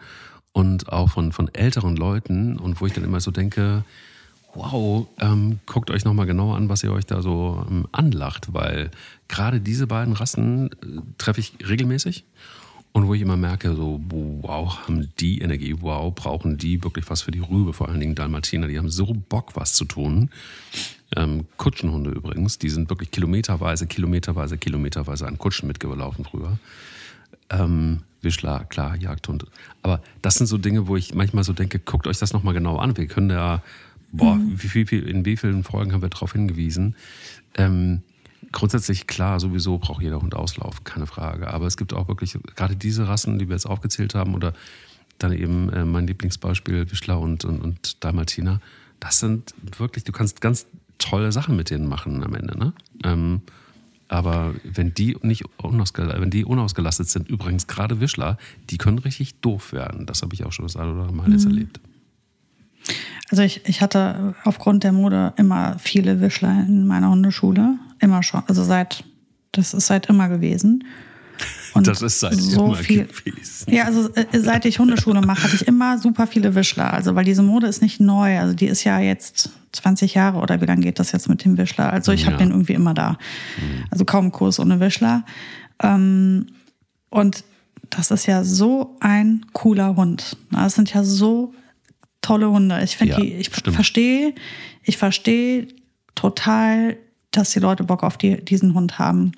Und 0.52 0.92
auch 0.92 1.10
von, 1.10 1.32
von 1.32 1.54
älteren 1.54 1.96
Leuten 1.96 2.58
und 2.58 2.82
wo 2.82 2.88
ich 2.88 2.94
dann 2.94 3.04
immer 3.04 3.20
so 3.20 3.32
denke, 3.32 3.84
wow, 4.54 5.08
ähm, 5.20 5.60
guckt 5.66 5.92
euch 5.92 6.06
nochmal 6.06 6.26
genauer 6.26 6.58
an, 6.58 6.70
was 6.70 6.84
ihr 6.84 6.92
euch 6.92 7.06
da 7.06 7.22
so 7.22 7.66
ähm, 7.70 7.88
anlacht, 7.92 8.54
weil 8.54 8.90
gerade 9.28 9.62
diese 9.62 9.88
beiden 9.88 10.14
Rassen 10.14 10.72
äh, 10.72 11.02
treffe 11.18 11.40
ich 11.40 11.54
regelmäßig 11.68 12.26
und 12.92 13.08
wo 13.08 13.14
ich 13.14 13.22
immer 13.22 13.38
merke, 13.38 13.76
so, 13.76 14.02
wow, 14.10 14.88
haben 14.88 15.10
die 15.20 15.40
Energie, 15.42 15.76
wow, 15.80 16.14
brauchen 16.14 16.58
die 16.58 16.84
wirklich 16.84 17.10
was 17.10 17.22
für 17.22 17.32
die 17.32 17.40
Rübe, 17.40 17.74
vor 17.74 17.88
allen 17.90 18.00
Dingen 18.00 18.16
Dalmatiner, 18.16 18.68
die 18.68 18.78
haben 18.78 18.90
so 18.90 19.06
Bock, 19.06 19.56
was 19.56 19.74
zu 19.74 19.86
tun. 19.86 20.32
Ähm, 21.16 21.46
Kutschenhunde 21.58 22.12
übrigens, 22.12 22.60
die 22.60 22.70
sind 22.70 22.90
wirklich 22.90 23.12
kilometerweise, 23.12 23.88
kilometerweise, 23.88 24.58
kilometerweise 24.58 25.28
an 25.28 25.38
Kutschen 25.38 25.68
mitgelaufen 25.68 26.26
früher. 26.26 26.60
Ähm, 27.50 28.02
Wischler, 28.22 28.66
klar, 28.66 28.96
Jagdhund. 28.96 29.46
Aber 29.82 30.02
das 30.22 30.36
sind 30.36 30.48
so 30.48 30.58
Dinge, 30.58 30.88
wo 30.88 30.98
ich 30.98 31.16
manchmal 31.16 31.44
so 31.44 31.54
denke, 31.54 31.80
guckt 31.80 32.06
euch 32.06 32.20
das 32.20 32.34
nochmal 32.34 32.54
genau 32.54 32.78
an. 32.78 32.96
Wir 32.98 33.08
können 33.08 33.30
da 33.30 33.64
boah, 34.12 34.36
mhm. 34.36 34.62
wie, 34.62 34.92
wie, 34.92 34.98
in 34.98 35.26
wie 35.26 35.38
vielen 35.38 35.64
Folgen 35.64 35.94
haben 35.94 36.02
wir 36.02 36.10
darauf 36.10 36.34
hingewiesen? 36.34 36.96
Ähm, 37.56 38.02
grundsätzlich 38.52 39.08
klar, 39.08 39.40
sowieso 39.40 39.78
braucht 39.78 40.02
jeder 40.02 40.22
Hund 40.22 40.36
Auslauf, 40.36 40.84
keine 40.84 41.08
Frage. 41.08 41.52
Aber 41.54 41.68
es 41.68 41.78
gibt 41.78 41.94
auch 41.94 42.08
wirklich 42.08 42.38
gerade 42.56 42.76
diese 42.76 43.08
Rassen, 43.08 43.40
die 43.40 43.48
wir 43.48 43.56
jetzt 43.56 43.66
aufgezählt 43.68 44.16
haben, 44.16 44.36
oder 44.36 44.54
dann 45.18 45.34
eben 45.34 45.70
äh, 45.70 45.86
mein 45.86 46.08
Lieblingsbeispiel 46.08 46.90
Wischler 46.92 47.20
und, 47.20 47.46
und, 47.46 47.60
und 47.62 48.04
Dalmatiner. 48.04 48.62
Das 49.00 49.20
sind 49.20 49.54
wirklich, 49.78 50.04
du 50.04 50.12
kannst 50.12 50.42
ganz 50.42 50.66
tolle 51.00 51.32
Sachen 51.32 51.56
mit 51.56 51.70
denen 51.72 51.88
machen 51.88 52.24
am 52.24 52.36
Ende. 52.36 52.58
Ne? 52.58 52.74
Ähm, 53.04 53.42
aber 54.08 54.56
wenn 54.64 54.94
die 54.94 55.18
nicht 55.22 55.44
unausgelastet, 55.58 56.22
wenn 56.22 56.32
die 56.32 56.44
unausgelastet 56.44 57.10
sind, 57.10 57.30
übrigens 57.30 57.68
gerade 57.68 58.00
Wischler, 58.00 58.38
die 58.70 58.78
können 58.78 59.00
richtig 59.00 59.40
doof 59.42 59.72
werden. 59.72 60.06
Das 60.06 60.22
habe 60.22 60.34
ich 60.34 60.46
auch 60.46 60.52
schon 60.52 60.66
das 60.66 60.76
eine 60.76 60.94
oder 60.94 61.12
Mal 61.12 61.28
mhm. 61.28 61.34
jetzt 61.34 61.46
erlebt. 61.46 61.80
Also 63.30 63.44
ich, 63.44 63.62
ich 63.66 63.82
hatte 63.82 64.34
aufgrund 64.44 64.84
der 64.84 64.92
Mode 64.92 65.34
immer 65.38 65.78
viele 65.78 66.22
Wischler 66.22 66.66
in 66.68 66.88
meiner 66.88 67.12
Hundeschule. 67.12 67.78
Immer 68.00 68.24
schon. 68.24 68.42
Also 68.48 68.64
seit, 68.64 69.04
das 69.52 69.76
ist 69.76 69.88
seit 69.88 70.08
immer 70.08 70.28
gewesen. 70.28 70.84
Und 71.74 71.88
das 71.88 72.02
ist 72.02 72.20
seit 72.20 72.36
so 72.36 72.66
immer 72.66 72.76
viel, 72.76 73.06
gewesen. 73.06 73.72
Ja, 73.72 73.86
also 73.86 74.10
äh, 74.16 74.40
seit 74.40 74.66
ich 74.66 74.80
Hundeschule 74.80 75.22
mache, 75.22 75.44
hatte 75.44 75.56
ich 75.56 75.68
immer 75.68 75.98
super 75.98 76.28
viele 76.28 76.56
Wischler. 76.56 76.94
Also 76.94 77.16
weil 77.16 77.26
diese 77.26 77.44
Mode 77.44 77.68
ist 77.68 77.82
nicht 77.82 78.00
neu. 78.00 78.40
Also 78.40 78.54
die 78.54 78.68
ist 78.68 78.84
ja 78.84 79.00
jetzt 79.00 79.52
20 79.74 80.14
Jahre 80.16 80.40
oder 80.40 80.62
wie 80.62 80.66
lange 80.66 80.82
geht 80.82 81.00
das 81.00 81.12
jetzt 81.12 81.30
mit 81.30 81.46
dem 81.46 81.58
Wischler? 81.58 81.92
Also 81.92 82.12
ich 82.12 82.22
ja. 82.22 82.28
habe 82.28 82.38
den 82.38 82.52
irgendwie 82.52 82.74
immer 82.74 82.94
da. 82.94 83.18
Also 83.92 84.06
kaum 84.06 84.32
Kurs 84.32 84.60
ohne 84.60 84.80
Wischler. 84.80 85.26
Ähm, 85.82 86.48
und 87.10 87.44
das 87.90 88.12
ist 88.12 88.26
ja 88.26 88.44
so 88.44 88.98
ein 89.00 89.46
cooler 89.54 89.96
Hund. 89.96 90.38
Das 90.52 90.76
sind 90.76 90.94
ja 90.94 91.04
so 91.04 91.54
tolle 92.22 92.50
Hunde. 92.50 92.82
Ich 92.84 92.98
finde 92.98 93.14
ja, 93.14 93.20
die, 93.20 93.34
ich 93.34 93.50
verstehe, 93.50 94.36
ich 94.84 94.98
verstehe 94.98 95.68
total, 96.16 96.98
dass 97.32 97.52
die 97.52 97.60
Leute 97.60 97.84
Bock 97.84 98.04
auf 98.04 98.18
die, 98.18 98.44
diesen 98.44 98.74
Hund 98.74 99.00
haben. 99.00 99.32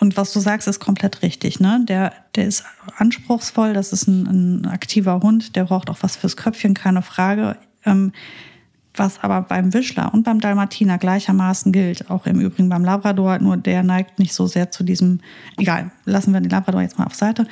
Und 0.00 0.16
was 0.16 0.32
du 0.32 0.40
sagst, 0.40 0.68
ist 0.68 0.80
komplett 0.80 1.22
richtig. 1.22 1.60
Ne? 1.60 1.84
Der, 1.88 2.12
der 2.34 2.46
ist 2.46 2.64
anspruchsvoll, 2.96 3.72
das 3.72 3.92
ist 3.92 4.06
ein, 4.06 4.62
ein 4.62 4.66
aktiver 4.66 5.20
Hund, 5.20 5.56
der 5.56 5.64
braucht 5.64 5.90
auch 5.90 5.98
was 6.02 6.16
fürs 6.16 6.36
Köpfchen, 6.36 6.74
keine 6.74 7.02
Frage. 7.02 7.56
Ähm, 7.84 8.12
was 8.94 9.22
aber 9.22 9.42
beim 9.42 9.72
Wischler 9.74 10.12
und 10.12 10.24
beim 10.24 10.40
Dalmatiner 10.40 10.98
gleichermaßen 10.98 11.70
gilt, 11.70 12.10
auch 12.10 12.26
im 12.26 12.40
Übrigen 12.40 12.68
beim 12.68 12.84
Labrador, 12.84 13.38
nur 13.38 13.56
der 13.56 13.84
neigt 13.84 14.18
nicht 14.18 14.32
so 14.32 14.46
sehr 14.46 14.72
zu 14.72 14.82
diesem, 14.82 15.20
egal, 15.56 15.92
lassen 16.04 16.32
wir 16.32 16.40
den 16.40 16.50
Labrador 16.50 16.82
jetzt 16.82 16.98
mal 16.98 17.06
auf 17.06 17.14
Seite. 17.14 17.46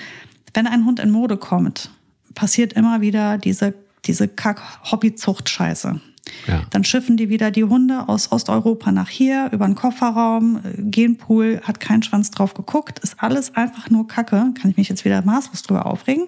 Wenn 0.55 0.67
ein 0.67 0.85
Hund 0.85 0.99
in 0.99 1.11
Mode 1.11 1.37
kommt, 1.37 1.91
passiert 2.35 2.73
immer 2.73 3.01
wieder 3.01 3.39
diese 3.39 3.75
diese 4.07 4.29
Kack-Hobbyzucht-Scheiße. 4.29 6.01
Ja. 6.47 6.63
Dann 6.71 6.85
schiffen 6.85 7.17
die 7.17 7.29
wieder 7.29 7.51
die 7.51 7.65
Hunde 7.65 8.09
aus 8.09 8.33
Osteuropa 8.33 8.93
nach 8.93 9.09
hier 9.09 9.49
über 9.53 9.67
den 9.67 9.75
Kofferraum. 9.75 10.61
Genpool 10.77 11.61
hat 11.63 11.81
keinen 11.81 12.03
Schwanz 12.03 12.31
drauf 12.31 12.55
geguckt. 12.55 12.99
Ist 13.01 13.17
alles 13.19 13.55
einfach 13.55 13.91
nur 13.91 14.07
Kacke. 14.07 14.53
Kann 14.61 14.71
ich 14.71 14.77
mich 14.77 14.89
jetzt 14.89 15.05
wieder 15.05 15.23
maßlos 15.23 15.63
drüber 15.63 15.87
aufregen. 15.87 16.27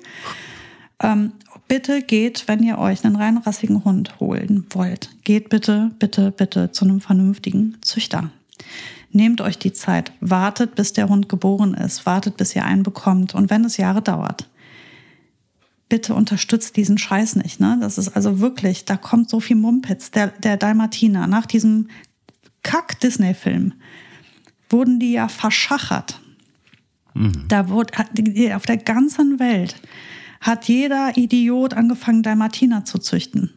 Ähm, 1.01 1.33
bitte 1.69 2.03
geht, 2.03 2.49
wenn 2.49 2.63
ihr 2.63 2.79
euch 2.79 3.05
einen 3.05 3.17
reinrassigen 3.17 3.85
Hund 3.85 4.19
holen 4.19 4.67
wollt, 4.71 5.11
geht 5.25 5.49
bitte, 5.49 5.93
bitte, 5.99 6.33
bitte 6.33 6.73
zu 6.73 6.85
einem 6.85 7.01
vernünftigen 7.01 7.77
Züchter. 7.83 8.31
Nehmt 9.13 9.41
euch 9.41 9.59
die 9.59 9.73
Zeit, 9.73 10.13
wartet, 10.21 10.75
bis 10.75 10.93
der 10.93 11.09
Hund 11.09 11.29
geboren 11.29 11.75
ist, 11.75 12.05
wartet, 12.05 12.37
bis 12.37 12.55
ihr 12.55 12.65
einen 12.65 12.83
bekommt. 12.83 13.35
Und 13.35 13.49
wenn 13.49 13.65
es 13.65 13.77
Jahre 13.77 14.03
dauert, 14.03 14.49
bitte 15.89 16.15
unterstützt 16.15 16.77
diesen 16.77 16.99
Scheiß 16.99 17.37
nicht. 17.37 17.61
Ne? 17.61 17.79
Das 17.81 17.99
ist 17.99 18.09
also 18.11 18.41
wirklich, 18.41 18.85
da 18.85 18.97
kommt 18.97 19.31
so 19.31 19.41
viel 19.41 19.57
Mumpitz. 19.57 20.11
Der, 20.11 20.29
der 20.29 20.57
Dalmatiner, 20.57 21.27
nach 21.27 21.47
diesem 21.47 21.89
Kack-Disney-Film 22.63 23.75
wurden 24.69 24.99
die 25.01 25.13
ja 25.13 25.29
verschachert. 25.29 26.21
Mhm. 27.15 27.45
Da 27.49 27.69
wurde 27.69 27.95
auf 28.55 28.67
der 28.67 28.77
ganzen 28.77 29.39
Welt 29.39 29.77
hat 30.41 30.69
jeder 30.69 31.17
Idiot 31.17 31.75
angefangen, 31.75 32.23
Dalmatiner 32.23 32.85
zu 32.85 32.99
züchten. 32.99 33.53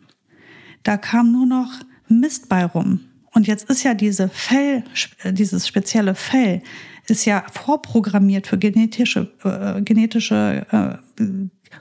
Da 0.83 0.97
kam 0.97 1.31
nur 1.31 1.45
noch 1.45 1.71
Mist 2.07 2.49
bei 2.49 2.65
rum. 2.65 3.01
Und 3.33 3.47
jetzt 3.47 3.69
ist 3.69 3.83
ja 3.83 3.93
diese 3.93 4.29
Fell, 4.29 4.83
dieses 5.23 5.67
spezielle 5.67 6.15
Fell, 6.15 6.61
ist 7.07 7.25
ja 7.25 7.45
vorprogrammiert 7.51 8.47
für 8.47 8.57
genetische, 8.57 9.31
äh, 9.43 9.81
genetische 9.81 10.99
äh, 11.17 11.23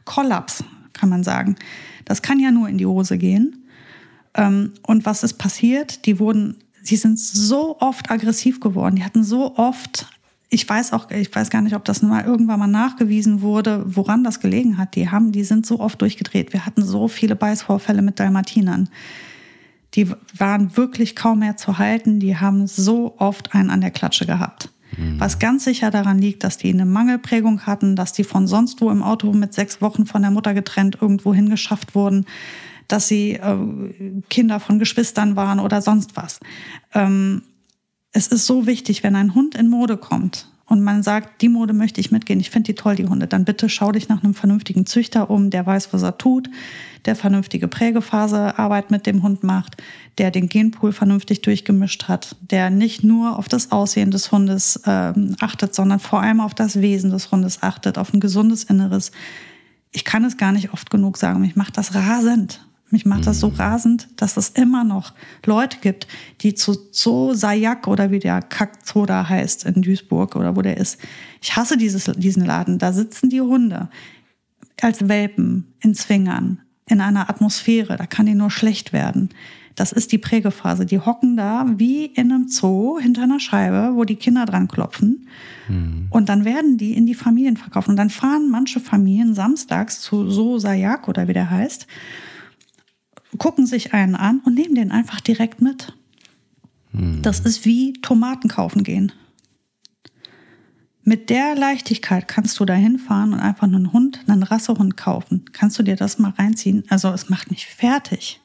Kollaps, 0.04 0.64
kann 0.92 1.08
man 1.08 1.24
sagen. 1.24 1.56
Das 2.04 2.22
kann 2.22 2.40
ja 2.40 2.50
nur 2.50 2.68
in 2.68 2.78
die 2.78 2.86
Hose 2.86 3.18
gehen. 3.18 3.64
Ähm, 4.34 4.72
und 4.82 5.06
was 5.06 5.22
ist 5.22 5.34
passiert? 5.34 6.06
Die 6.06 6.18
wurden, 6.18 6.56
sie 6.82 6.96
sind 6.96 7.18
so 7.18 7.78
oft 7.80 8.10
aggressiv 8.10 8.60
geworden. 8.60 8.96
Die 8.96 9.04
hatten 9.04 9.24
so 9.24 9.56
oft, 9.56 10.06
ich 10.48 10.68
weiß 10.68 10.92
auch, 10.92 11.10
ich 11.10 11.34
weiß 11.34 11.50
gar 11.50 11.62
nicht, 11.62 11.74
ob 11.74 11.84
das 11.84 12.02
mal 12.02 12.24
irgendwann 12.24 12.58
mal 12.58 12.66
nachgewiesen 12.66 13.42
wurde, 13.42 13.84
woran 13.86 14.24
das 14.24 14.40
gelegen 14.40 14.78
hat. 14.78 14.94
Die 14.96 15.08
haben, 15.08 15.32
die 15.32 15.44
sind 15.44 15.66
so 15.66 15.80
oft 15.80 16.00
durchgedreht. 16.00 16.52
Wir 16.52 16.66
hatten 16.66 16.82
so 16.82 17.08
viele 17.08 17.36
Beißvorfälle 17.36 18.02
mit 18.02 18.20
Dalmatinern. 18.20 18.88
Die 19.94 20.08
waren 20.36 20.76
wirklich 20.76 21.16
kaum 21.16 21.40
mehr 21.40 21.56
zu 21.56 21.78
halten. 21.78 22.20
Die 22.20 22.36
haben 22.36 22.66
so 22.66 23.14
oft 23.18 23.54
einen 23.54 23.70
an 23.70 23.80
der 23.80 23.90
Klatsche 23.90 24.26
gehabt. 24.26 24.70
Was 25.18 25.38
ganz 25.38 25.64
sicher 25.64 25.90
daran 25.90 26.18
liegt, 26.18 26.44
dass 26.44 26.58
die 26.58 26.72
eine 26.72 26.84
Mangelprägung 26.84 27.66
hatten, 27.66 27.96
dass 27.96 28.12
die 28.12 28.24
von 28.24 28.46
sonst 28.46 28.80
wo 28.80 28.90
im 28.90 29.02
Auto 29.02 29.32
mit 29.32 29.54
sechs 29.54 29.80
Wochen 29.80 30.06
von 30.06 30.22
der 30.22 30.30
Mutter 30.30 30.54
getrennt 30.54 30.98
irgendwo 31.00 31.32
hingeschafft 31.32 31.94
wurden, 31.94 32.26
dass 32.88 33.08
sie 33.08 33.34
äh, 33.34 34.22
Kinder 34.28 34.60
von 34.60 34.78
Geschwistern 34.78 35.36
waren 35.36 35.60
oder 35.60 35.80
sonst 35.80 36.16
was. 36.16 36.40
Ähm, 36.92 37.42
es 38.12 38.26
ist 38.26 38.46
so 38.46 38.66
wichtig, 38.66 39.02
wenn 39.02 39.14
ein 39.14 39.34
Hund 39.34 39.54
in 39.54 39.68
Mode 39.68 39.96
kommt 39.96 40.50
und 40.70 40.82
man 40.84 41.02
sagt, 41.02 41.42
die 41.42 41.48
Mode 41.48 41.72
möchte 41.72 42.00
ich 42.00 42.12
mitgehen, 42.12 42.38
ich 42.38 42.50
finde 42.50 42.68
die 42.68 42.76
toll, 42.76 42.94
die 42.94 43.08
Hunde, 43.08 43.26
dann 43.26 43.44
bitte 43.44 43.68
schau 43.68 43.90
dich 43.90 44.08
nach 44.08 44.22
einem 44.22 44.34
vernünftigen 44.34 44.86
Züchter 44.86 45.28
um, 45.28 45.50
der 45.50 45.66
weiß, 45.66 45.92
was 45.92 46.02
er 46.02 46.16
tut, 46.16 46.48
der 47.06 47.16
vernünftige 47.16 47.66
Prägephasearbeit 47.66 48.92
mit 48.92 49.04
dem 49.04 49.24
Hund 49.24 49.42
macht, 49.42 49.82
der 50.18 50.30
den 50.30 50.48
Genpool 50.48 50.92
vernünftig 50.92 51.42
durchgemischt 51.42 52.06
hat, 52.06 52.36
der 52.40 52.70
nicht 52.70 53.02
nur 53.02 53.36
auf 53.36 53.48
das 53.48 53.72
Aussehen 53.72 54.12
des 54.12 54.30
Hundes 54.30 54.80
ähm, 54.86 55.34
achtet, 55.40 55.74
sondern 55.74 55.98
vor 55.98 56.22
allem 56.22 56.38
auf 56.38 56.54
das 56.54 56.80
Wesen 56.80 57.10
des 57.10 57.32
Hundes 57.32 57.64
achtet, 57.64 57.98
auf 57.98 58.14
ein 58.14 58.20
gesundes 58.20 58.62
Inneres. 58.62 59.10
Ich 59.90 60.04
kann 60.04 60.24
es 60.24 60.36
gar 60.36 60.52
nicht 60.52 60.72
oft 60.72 60.88
genug 60.88 61.16
sagen, 61.16 61.40
mich 61.40 61.56
macht 61.56 61.78
das 61.78 61.96
rasend. 61.96 62.64
Mich 62.90 63.06
macht 63.06 63.26
das 63.26 63.38
so 63.38 63.50
mhm. 63.50 63.54
rasend, 63.54 64.08
dass 64.16 64.36
es 64.36 64.50
immer 64.50 64.82
noch 64.82 65.14
Leute 65.46 65.78
gibt, 65.80 66.08
die 66.40 66.54
zu 66.54 66.76
Zoo 66.90 67.34
Sayak 67.34 67.86
oder 67.86 68.10
wie 68.10 68.18
der 68.18 68.42
Kackzoo 68.42 69.06
da 69.06 69.28
heißt 69.28 69.64
in 69.64 69.82
Duisburg 69.82 70.34
oder 70.34 70.56
wo 70.56 70.62
der 70.62 70.76
ist. 70.76 70.98
Ich 71.40 71.54
hasse 71.56 71.76
dieses, 71.76 72.04
diesen 72.16 72.44
Laden. 72.44 72.78
Da 72.78 72.92
sitzen 72.92 73.30
die 73.30 73.40
Hunde 73.40 73.88
als 74.80 75.08
Welpen 75.08 75.72
in 75.80 75.94
Zwingern, 75.94 76.60
in 76.86 77.00
einer 77.00 77.30
Atmosphäre. 77.30 77.96
Da 77.96 78.06
kann 78.06 78.26
die 78.26 78.34
nur 78.34 78.50
schlecht 78.50 78.92
werden. 78.92 79.30
Das 79.76 79.92
ist 79.92 80.10
die 80.10 80.18
Prägephase. 80.18 80.84
Die 80.84 80.98
hocken 80.98 81.36
da 81.36 81.64
wie 81.76 82.06
in 82.06 82.32
einem 82.32 82.48
Zoo 82.48 82.98
hinter 82.98 83.22
einer 83.22 83.40
Scheibe, 83.40 83.92
wo 83.94 84.04
die 84.04 84.16
Kinder 84.16 84.44
dran 84.46 84.68
klopfen. 84.68 85.28
Mhm. 85.68 86.08
Und 86.10 86.28
dann 86.28 86.44
werden 86.44 86.76
die 86.76 86.94
in 86.94 87.06
die 87.06 87.14
Familien 87.14 87.56
verkauft. 87.56 87.88
Und 87.88 87.96
dann 87.96 88.10
fahren 88.10 88.50
manche 88.50 88.80
Familien 88.80 89.34
samstags 89.34 90.00
zu 90.00 90.28
So 90.28 90.58
Sayak 90.58 91.08
oder 91.08 91.28
wie 91.28 91.34
der 91.34 91.50
heißt 91.50 91.86
gucken 93.38 93.66
sich 93.66 93.92
einen 93.92 94.16
an 94.16 94.40
und 94.44 94.54
nehmen 94.54 94.74
den 94.74 94.90
einfach 94.90 95.20
direkt 95.20 95.60
mit. 95.60 95.94
Hm. 96.92 97.22
Das 97.22 97.40
ist 97.40 97.64
wie 97.64 97.92
Tomaten 97.94 98.48
kaufen 98.48 98.82
gehen. 98.82 99.12
Mit 101.02 101.30
der 101.30 101.54
Leichtigkeit 101.56 102.28
kannst 102.28 102.60
du 102.60 102.64
da 102.64 102.74
hinfahren 102.74 103.32
und 103.32 103.40
einfach 103.40 103.64
einen 103.64 103.92
Hund, 103.92 104.20
einen 104.26 104.42
Rassehund 104.42 104.96
kaufen. 104.96 105.44
Kannst 105.52 105.78
du 105.78 105.82
dir 105.82 105.96
das 105.96 106.18
mal 106.18 106.32
reinziehen? 106.32 106.84
Also 106.88 107.08
es 107.08 107.30
macht 107.30 107.50
mich 107.50 107.66
fertig. 107.66 108.40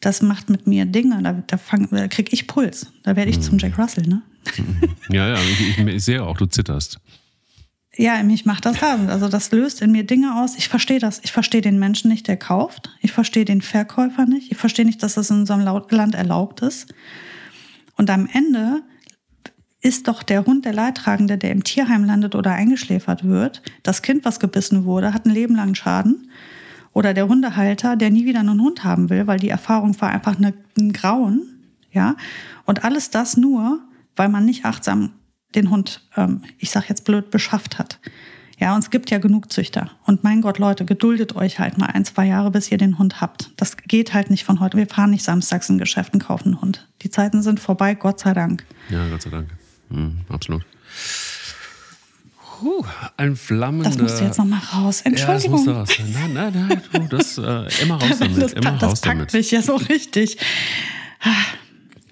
Das 0.00 0.22
macht 0.22 0.50
mit 0.50 0.66
mir 0.66 0.86
Dinge, 0.86 1.22
da, 1.22 1.32
da, 1.32 1.58
da 1.90 2.08
krieg 2.08 2.32
ich 2.32 2.46
Puls. 2.46 2.92
Da 3.02 3.16
werde 3.16 3.30
ich 3.30 3.36
hm. 3.36 3.42
zum 3.42 3.58
Jack 3.58 3.78
Russell, 3.78 4.06
ne? 4.06 4.22
Ja, 5.08 5.28
ja, 5.28 5.38
ich, 5.40 5.78
ich 5.78 6.04
sehe 6.04 6.22
auch, 6.22 6.36
du 6.36 6.46
zitterst 6.46 6.98
ja, 7.96 8.22
mich 8.22 8.46
macht 8.46 8.64
das 8.64 8.80
rasend. 8.80 9.10
Also 9.10 9.28
das 9.28 9.50
löst 9.52 9.82
in 9.82 9.92
mir 9.92 10.04
Dinge 10.04 10.40
aus. 10.40 10.56
Ich 10.56 10.68
verstehe 10.68 10.98
das. 10.98 11.20
Ich 11.24 11.32
verstehe 11.32 11.60
den 11.60 11.78
Menschen 11.78 12.10
nicht, 12.10 12.26
der 12.26 12.38
kauft. 12.38 12.90
Ich 13.00 13.12
verstehe 13.12 13.44
den 13.44 13.60
Verkäufer 13.60 14.24
nicht. 14.24 14.50
Ich 14.50 14.56
verstehe 14.56 14.86
nicht, 14.86 15.02
dass 15.02 15.14
das 15.14 15.30
in 15.30 15.40
unserem 15.40 15.60
Land 15.90 16.14
erlaubt 16.14 16.62
ist. 16.62 16.94
Und 17.96 18.08
am 18.08 18.28
Ende 18.32 18.82
ist 19.82 20.08
doch 20.08 20.22
der 20.22 20.46
Hund 20.46 20.64
der 20.64 20.72
Leidtragende, 20.72 21.36
der 21.36 21.50
im 21.50 21.64
Tierheim 21.64 22.04
landet 22.04 22.34
oder 22.34 22.52
eingeschläfert 22.52 23.24
wird. 23.24 23.62
Das 23.82 24.00
Kind, 24.00 24.24
was 24.24 24.40
gebissen 24.40 24.84
wurde, 24.84 25.12
hat 25.12 25.26
ein 25.26 25.30
Leben 25.30 25.74
Schaden. 25.74 26.30
Oder 26.94 27.12
der 27.12 27.28
Hundehalter, 27.28 27.96
der 27.96 28.10
nie 28.10 28.24
wieder 28.24 28.40
einen 28.40 28.60
Hund 28.60 28.84
haben 28.84 29.10
will, 29.10 29.26
weil 29.26 29.38
die 29.38 29.48
Erfahrung 29.48 30.00
war 30.00 30.10
einfach 30.10 30.36
eine, 30.36 30.54
ein 30.78 30.92
Grauen. 30.92 31.42
Ja. 31.90 32.16
Und 32.64 32.84
alles 32.84 33.10
das 33.10 33.36
nur, 33.36 33.80
weil 34.16 34.28
man 34.28 34.46
nicht 34.46 34.64
achtsam 34.64 35.12
den 35.54 35.70
Hund, 35.70 36.02
ähm, 36.16 36.42
ich 36.58 36.70
sag 36.70 36.88
jetzt 36.88 37.04
blöd, 37.04 37.30
beschafft 37.30 37.78
hat. 37.78 37.98
Ja, 38.58 38.74
und 38.74 38.84
es 38.84 38.90
gibt 38.90 39.10
ja 39.10 39.18
genug 39.18 39.52
Züchter. 39.52 39.90
Und 40.06 40.22
mein 40.22 40.40
Gott, 40.40 40.58
Leute, 40.58 40.84
geduldet 40.84 41.34
euch 41.34 41.58
halt 41.58 41.78
mal 41.78 41.86
ein, 41.86 42.04
zwei 42.04 42.26
Jahre, 42.26 42.50
bis 42.52 42.70
ihr 42.70 42.78
den 42.78 42.98
Hund 42.98 43.20
habt. 43.20 43.50
Das 43.56 43.76
geht 43.76 44.14
halt 44.14 44.30
nicht 44.30 44.44
von 44.44 44.60
heute. 44.60 44.76
Wir 44.76 44.86
fahren 44.86 45.10
nicht 45.10 45.24
samstags 45.24 45.68
in 45.68 45.78
Geschäften, 45.78 46.20
kaufen 46.20 46.50
einen 46.50 46.60
Hund. 46.60 46.86
Die 47.02 47.10
Zeiten 47.10 47.42
sind 47.42 47.58
vorbei, 47.58 47.94
Gott 47.94 48.20
sei 48.20 48.34
Dank. 48.34 48.64
Ja, 48.88 49.08
Gott 49.08 49.22
sei 49.22 49.30
Dank. 49.30 49.48
Mhm, 49.88 50.20
absolut. 50.28 50.64
Puh, 52.62 52.84
ein 53.16 53.34
flammender. 53.34 53.90
Das 53.90 53.98
musst 53.98 54.20
du 54.20 54.24
jetzt 54.24 54.38
nochmal 54.38 54.60
raus. 54.72 55.00
Entschuldigung. 55.00 55.66
Ja, 55.66 55.82
das 55.82 55.88
musst 55.88 55.98
du 55.98 56.02
raus. 56.04 56.12
Nein, 56.12 56.32
nein, 56.32 56.68
nein, 56.68 56.82
du, 56.92 57.16
das 57.16 57.38
äh, 57.38 57.82
immer 57.82 57.96
raus 58.00 58.16
damit. 58.20 58.40
das, 58.40 58.52
immer 58.52 58.72
das 58.72 58.82
raus 58.84 59.00
packt 59.00 59.06
damit. 59.06 59.32
mich 59.32 59.50
ja 59.50 59.62
so 59.62 59.74
richtig. 59.74 60.38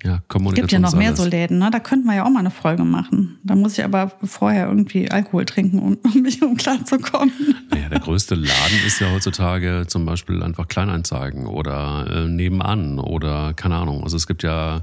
Ja, 0.02 0.22
Kommunikation. 0.28 0.50
Es 0.52 0.60
gibt 0.60 0.72
ja 0.72 0.78
noch 0.78 0.94
mehr 0.94 1.14
so 1.14 1.24
Läden, 1.24 1.58
ne? 1.58 1.70
Da 1.70 1.78
könnten 1.78 2.06
wir 2.06 2.14
ja 2.14 2.24
auch 2.24 2.30
mal 2.30 2.40
eine 2.40 2.50
Folge 2.50 2.84
machen. 2.84 3.38
Da 3.44 3.54
muss 3.54 3.76
ich 3.76 3.84
aber 3.84 4.12
vorher 4.22 4.68
irgendwie 4.68 5.10
Alkohol 5.10 5.44
trinken, 5.44 5.78
um, 5.78 5.98
um 6.14 6.22
mich 6.22 6.42
um 6.42 6.56
klarzukommen. 6.56 7.32
Naja, 7.70 7.88
der 7.88 8.00
größte 8.00 8.34
Laden 8.34 8.78
ist 8.86 9.00
ja 9.00 9.10
heutzutage 9.10 9.84
zum 9.86 10.06
Beispiel 10.06 10.42
einfach 10.42 10.68
Kleinanzeigen 10.68 11.46
oder 11.46 12.06
äh, 12.10 12.28
nebenan 12.28 12.98
oder 12.98 13.52
keine 13.54 13.76
Ahnung. 13.76 14.02
Also 14.02 14.16
es 14.16 14.26
gibt 14.26 14.42
ja 14.42 14.82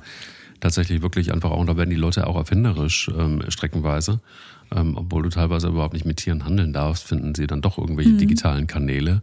tatsächlich 0.59 1.01
wirklich 1.01 1.33
einfach 1.33 1.51
auch, 1.51 1.65
da 1.65 1.77
werden 1.77 1.89
die 1.89 1.95
Leute 1.95 2.27
auch 2.27 2.35
erfinderisch 2.35 3.09
ähm, 3.17 3.43
streckenweise. 3.49 4.19
Ähm, 4.75 4.97
obwohl 4.97 5.23
du 5.23 5.29
teilweise 5.29 5.67
überhaupt 5.67 5.93
nicht 5.93 6.05
mit 6.05 6.17
Tieren 6.17 6.43
handeln 6.43 6.73
darfst, 6.73 7.05
finden 7.05 7.33
sie 7.33 7.47
dann 7.47 7.61
doch 7.61 7.77
irgendwelche 7.77 8.11
mhm. 8.11 8.17
digitalen 8.17 8.67
Kanäle. 8.67 9.21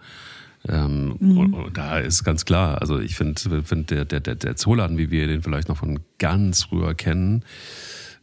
Ähm, 0.66 1.16
mhm. 1.18 1.38
und, 1.38 1.54
und, 1.54 1.76
da 1.76 1.98
ist 1.98 2.24
ganz 2.24 2.44
klar, 2.44 2.80
also 2.80 2.98
ich 2.98 3.16
finde, 3.16 3.62
find 3.64 3.90
der, 3.90 4.04
der, 4.04 4.20
der, 4.20 4.56
Zooladen, 4.56 4.96
wie 4.96 5.10
wir 5.10 5.26
den 5.26 5.42
vielleicht 5.42 5.68
noch 5.68 5.76
von 5.76 6.00
ganz 6.18 6.64
früher 6.64 6.94
kennen, 6.94 7.44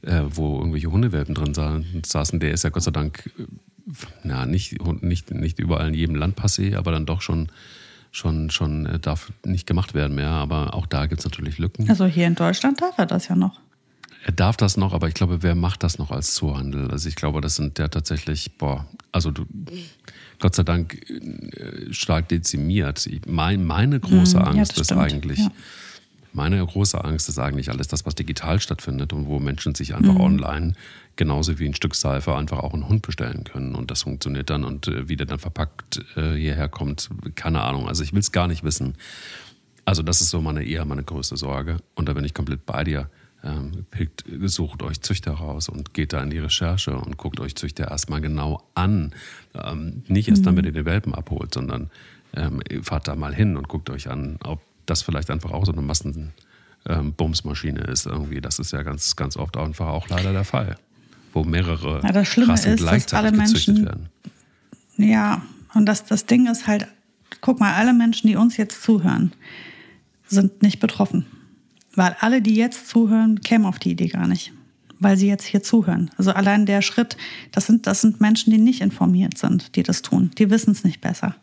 äh, 0.01 0.21
wo 0.27 0.57
irgendwelche 0.57 0.91
Hundewelpen 0.91 1.35
drin 1.35 1.53
saßen, 1.53 2.39
der 2.39 2.51
ist 2.51 2.63
ja 2.63 2.71
Gott 2.71 2.83
sei 2.83 2.91
Dank 2.91 3.29
äh, 3.37 3.43
na, 4.23 4.45
nicht, 4.45 4.81
nicht, 5.03 5.31
nicht 5.31 5.59
überall 5.59 5.89
in 5.89 5.93
jedem 5.93 6.15
Land 6.15 6.39
passé, 6.39 6.75
aber 6.75 6.91
dann 6.91 7.05
doch 7.05 7.21
schon 7.21 7.49
schon, 8.11 8.49
schon 8.49 8.85
äh, 8.85 8.99
darf 8.99 9.31
nicht 9.45 9.65
gemacht 9.65 9.93
werden 9.93 10.15
mehr. 10.15 10.29
Aber 10.29 10.73
auch 10.73 10.85
da 10.85 11.05
gibt 11.05 11.19
es 11.19 11.25
natürlich 11.25 11.57
Lücken. 11.57 11.89
Also 11.89 12.05
hier 12.05 12.27
in 12.27 12.35
Deutschland 12.35 12.81
darf 12.81 12.97
er 12.97 13.05
das 13.05 13.27
ja 13.27 13.35
noch. 13.35 13.59
Er 14.23 14.31
darf 14.31 14.55
das 14.55 14.77
noch, 14.77 14.93
aber 14.93 15.07
ich 15.07 15.15
glaube, 15.15 15.41
wer 15.41 15.55
macht 15.55 15.83
das 15.83 15.97
noch 15.97 16.11
als 16.11 16.35
Zoohandel? 16.35 16.91
Also 16.91 17.09
ich 17.09 17.15
glaube, 17.15 17.41
das 17.41 17.55
sind 17.55 17.79
ja 17.79 17.87
tatsächlich, 17.87 18.57
boah, 18.57 18.85
also 19.11 19.31
du, 19.31 19.45
Gott 20.39 20.55
sei 20.55 20.63
Dank 20.63 21.09
äh, 21.09 21.91
stark 21.91 22.29
dezimiert. 22.29 23.09
Mein, 23.25 23.65
meine 23.65 23.99
große 23.99 24.37
mm, 24.37 24.43
Angst 24.43 24.75
ja, 24.75 24.81
ist 24.81 24.91
eigentlich, 24.93 25.39
ja. 25.39 25.51
meine 26.33 26.63
große 26.63 27.03
Angst 27.03 27.29
ist 27.29 27.39
eigentlich 27.39 27.69
alles 27.71 27.87
das, 27.87 28.05
was 28.05 28.13
digital 28.13 28.59
stattfindet 28.59 29.11
und 29.11 29.25
wo 29.25 29.39
Menschen 29.39 29.73
sich 29.73 29.95
einfach 29.95 30.13
mm. 30.13 30.21
online 30.21 30.73
genauso 31.15 31.57
wie 31.57 31.65
ein 31.65 31.73
Stück 31.73 31.95
Seife 31.95 32.35
einfach 32.35 32.59
auch 32.59 32.73
einen 32.73 32.87
Hund 32.87 33.01
bestellen 33.01 33.43
können 33.43 33.73
und 33.75 33.89
das 33.89 34.03
funktioniert 34.03 34.49
dann 34.51 34.63
und 34.63 34.87
äh, 34.87 35.09
wie 35.09 35.15
der 35.15 35.25
dann 35.25 35.39
verpackt 35.39 35.99
äh, 36.15 36.33
hierher 36.35 36.69
kommt, 36.69 37.09
keine 37.35 37.61
Ahnung. 37.61 37.87
Also 37.87 38.03
ich 38.03 38.13
will 38.13 38.19
es 38.19 38.31
gar 38.31 38.47
nicht 38.47 38.63
wissen. 38.63 38.95
Also 39.83 40.03
das 40.03 40.21
ist 40.21 40.29
so 40.29 40.41
meine 40.41 40.63
eher 40.63 40.85
meine 40.85 41.03
größte 41.03 41.37
Sorge 41.37 41.77
und 41.95 42.07
da 42.07 42.13
bin 42.13 42.23
ich 42.23 42.35
komplett 42.35 42.67
bei 42.67 42.83
dir 42.83 43.09
ähm, 43.43 43.85
pickt, 43.89 44.23
sucht 44.45 44.83
euch 44.83 45.01
Züchter 45.01 45.33
raus 45.33 45.69
und 45.69 45.93
geht 45.93 46.13
da 46.13 46.21
in 46.21 46.29
die 46.29 46.39
Recherche 46.39 46.95
und 46.95 47.17
guckt 47.17 47.39
euch 47.39 47.55
Züchter 47.55 47.89
erstmal 47.89 48.21
genau 48.21 48.63
an. 48.75 49.13
Ähm, 49.55 50.03
nicht 50.07 50.29
erst 50.29 50.45
dann, 50.45 50.55
wenn 50.57 50.65
ihr 50.65 50.71
den 50.71 50.85
Welpen 50.85 51.15
abholt, 51.15 51.53
sondern 51.53 51.89
ähm, 52.33 52.61
fahrt 52.83 53.07
da 53.07 53.15
mal 53.15 53.33
hin 53.33 53.57
und 53.57 53.67
guckt 53.67 53.89
euch 53.89 54.09
an, 54.09 54.37
ob 54.43 54.61
das 54.85 55.01
vielleicht 55.01 55.31
einfach 55.31 55.51
auch 55.51 55.65
so 55.65 55.71
eine 55.71 55.81
Massenbumsmaschine 55.81 57.81
ist. 57.81 58.05
Irgendwie, 58.05 58.41
das 58.41 58.59
ist 58.59 58.71
ja 58.71 58.83
ganz, 58.83 59.15
ganz 59.15 59.37
oft 59.37 59.57
einfach 59.57 59.87
auch 59.87 60.07
leider 60.09 60.33
der 60.33 60.45
Fall, 60.45 60.77
wo 61.33 61.43
mehrere 61.43 62.01
ja, 62.03 62.11
das 62.11 62.27
Schlimme 62.27 62.53
Rassen 62.53 62.73
ist, 62.73 62.79
gleichzeitig 62.79 63.37
Menschen, 63.37 63.85
werden. 63.85 64.09
Ja, 64.97 65.41
und 65.73 65.87
das, 65.87 66.05
das 66.05 66.25
Ding 66.25 66.47
ist 66.47 66.67
halt, 66.67 66.87
guck 67.41 67.59
mal, 67.59 67.73
alle 67.73 67.93
Menschen, 67.93 68.27
die 68.27 68.35
uns 68.35 68.57
jetzt 68.57 68.83
zuhören, 68.83 69.33
sind 70.27 70.61
nicht 70.61 70.79
betroffen. 70.79 71.25
Weil 71.95 72.15
alle, 72.19 72.41
die 72.41 72.55
jetzt 72.55 72.87
zuhören, 72.87 73.41
kämen 73.41 73.65
auf 73.65 73.79
die 73.79 73.91
Idee 73.91 74.07
gar 74.07 74.27
nicht. 74.27 74.53
Weil 74.99 75.17
sie 75.17 75.27
jetzt 75.27 75.45
hier 75.45 75.63
zuhören. 75.63 76.11
Also 76.17 76.31
allein 76.31 76.65
der 76.65 76.81
Schritt, 76.81 77.17
das 77.51 77.65
sind, 77.65 77.87
das 77.87 78.01
sind 78.01 78.21
Menschen, 78.21 78.51
die 78.51 78.59
nicht 78.59 78.81
informiert 78.81 79.37
sind, 79.37 79.75
die 79.75 79.83
das 79.83 80.01
tun. 80.01 80.31
Die 80.37 80.49
wissen 80.49 80.71
es 80.71 80.83
nicht 80.83 81.01
besser. 81.01 81.35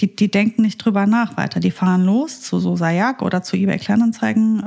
Die, 0.00 0.14
die 0.14 0.30
denken 0.30 0.62
nicht 0.62 0.78
drüber 0.78 1.06
nach 1.06 1.36
weiter. 1.36 1.60
Die 1.60 1.70
fahren 1.70 2.04
los 2.04 2.40
zu 2.40 2.58
so 2.58 2.76
Sajak 2.76 3.22
oder 3.22 3.42
zu 3.42 3.56
eBay 3.56 3.78
Kleinanzeigen, 3.78 4.62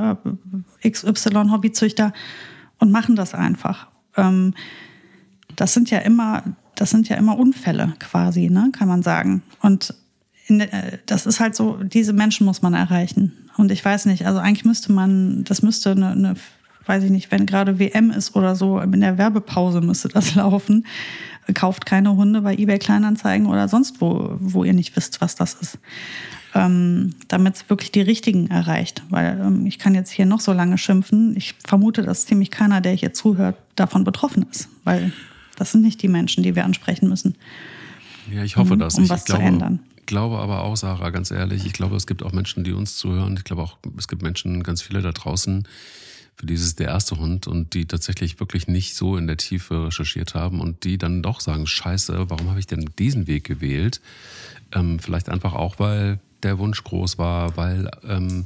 äh, 0.84 0.90
XY 0.90 1.50
Hobbyzüchter 1.52 2.14
und 2.80 2.92
machen 2.92 3.16
das 3.16 3.34
einfach. 3.34 3.88
Ähm, 4.16 4.54
das 5.56 5.74
sind 5.74 5.90
ja 5.90 6.00
immer, 6.00 6.44
das 6.76 6.92
sind 6.92 7.10
ja 7.10 7.18
immer 7.18 7.38
Unfälle 7.38 7.94
quasi, 8.00 8.50
ne, 8.50 8.70
kann 8.72 8.88
man 8.88 9.04
sagen. 9.04 9.44
Und 9.62 9.94
in, 10.48 10.62
äh, 10.62 11.00
das 11.06 11.26
ist 11.26 11.40
halt 11.40 11.56
so, 11.56 11.78
diese 11.84 12.14
Menschen 12.14 12.46
muss 12.46 12.62
man 12.62 12.74
erreichen. 12.74 13.47
Und 13.58 13.72
ich 13.72 13.84
weiß 13.84 14.06
nicht, 14.06 14.26
also 14.26 14.40
eigentlich 14.40 14.66
müsste 14.66 14.92
man, 14.92 15.44
das 15.44 15.62
müsste 15.62 15.92
eine, 15.92 16.12
eine 16.12 16.36
weiß 16.88 17.04
ich 17.04 17.12
nicht, 17.12 17.32
wenn 17.32 17.46
gerade 17.46 17.80
WM 17.80 18.12
ist 18.12 18.36
oder 18.36 18.56
so, 18.56 18.80
in 18.80 19.02
der 19.02 19.18
Werbepause 19.18 19.82
müsste 19.82 20.08
das 20.08 20.36
laufen. 20.36 20.86
Kauft 21.54 21.86
keine 21.86 22.16
Hunde 22.16 22.42
bei 22.42 22.56
eBay 22.56 22.78
Kleinanzeigen 22.78 23.48
oder 23.48 23.68
sonst 23.68 24.02
wo, 24.02 24.36
wo 24.40 24.64
ihr 24.64 24.74
nicht 24.74 24.96
wisst, 24.96 25.22
was 25.22 25.36
das 25.36 25.54
ist. 25.56 25.80
Ähm, 26.54 27.12
damit 27.28 27.56
es 27.56 27.70
wirklich 27.70 27.92
die 27.92 28.02
richtigen 28.02 28.50
erreicht. 28.50 29.04
Weil 29.10 29.40
ähm, 29.42 29.66
ich 29.66 29.80
kann 29.80 29.96
jetzt 29.96 30.12
hier 30.12 30.26
noch 30.26 30.42
so 30.42 30.52
lange 30.52 30.78
schimpfen. 30.78 31.36
Ich 31.38 31.56
vermute, 31.66 32.04
dass 32.04 32.26
ziemlich 32.26 32.52
keiner, 32.52 32.82
der 32.82 32.94
hier 32.94 33.14
zuhört, 33.14 33.56
davon 33.76 34.04
betroffen 34.04 34.46
ist. 34.52 34.68
Weil 34.84 35.14
das 35.56 35.72
sind 35.72 35.84
nicht 35.84 36.02
die 36.02 36.08
Menschen, 36.08 36.44
die 36.44 36.56
wir 36.56 36.66
ansprechen 36.66 37.08
müssen. 37.08 37.36
Ja, 38.32 38.44
ich 38.44 38.58
hoffe 38.58 38.76
das. 38.76 38.96
Um 38.96 39.06
ich 39.06 39.10
was 39.10 39.26
glaube, 39.26 39.42
zu 39.42 39.48
ändern. 39.48 39.80
Glaube 40.08 40.40
aber 40.40 40.64
auch, 40.64 40.76
Sarah, 40.76 41.12
ganz 41.12 41.30
ehrlich, 41.30 41.66
ich 41.66 41.74
glaube, 41.74 41.96
es 41.96 42.08
gibt 42.08 42.24
auch 42.24 42.32
Menschen, 42.32 42.64
die 42.64 42.74
uns 42.74 42.98
zuhören. 42.98 43.38
Ich 43.38 43.44
glaube 43.44 43.62
auch, 43.62 43.78
es 43.98 44.08
gibt 44.08 44.24
Menschen, 44.24 44.64
ganz 44.64 44.82
viele 44.82 45.02
da 45.02 45.12
draußen, 45.12 45.68
für 46.36 46.46
dieses 46.46 46.76
der 46.76 46.88
erste 46.88 47.18
Hund 47.18 47.48
und 47.48 47.74
die 47.74 47.86
tatsächlich 47.86 48.40
wirklich 48.40 48.68
nicht 48.68 48.96
so 48.96 49.18
in 49.18 49.28
der 49.28 49.38
Tiefe 49.38 49.88
recherchiert 49.88 50.36
haben 50.36 50.62
und 50.62 50.84
die 50.84 50.98
dann 50.98 51.24
doch 51.24 51.40
sagen, 51.40 51.66
scheiße, 51.66 52.30
warum 52.30 52.50
habe 52.50 52.60
ich 52.60 52.68
denn 52.68 52.90
diesen 53.00 53.28
Weg 53.28 53.44
gewählt? 53.44 54.02
Ähm, 54.72 55.00
vielleicht 55.00 55.30
einfach 55.30 55.54
auch, 55.54 55.80
weil 55.80 56.20
der 56.44 56.60
Wunsch 56.60 56.84
groß 56.84 57.18
war, 57.18 57.58
weil 57.58 57.90
ähm, 58.08 58.46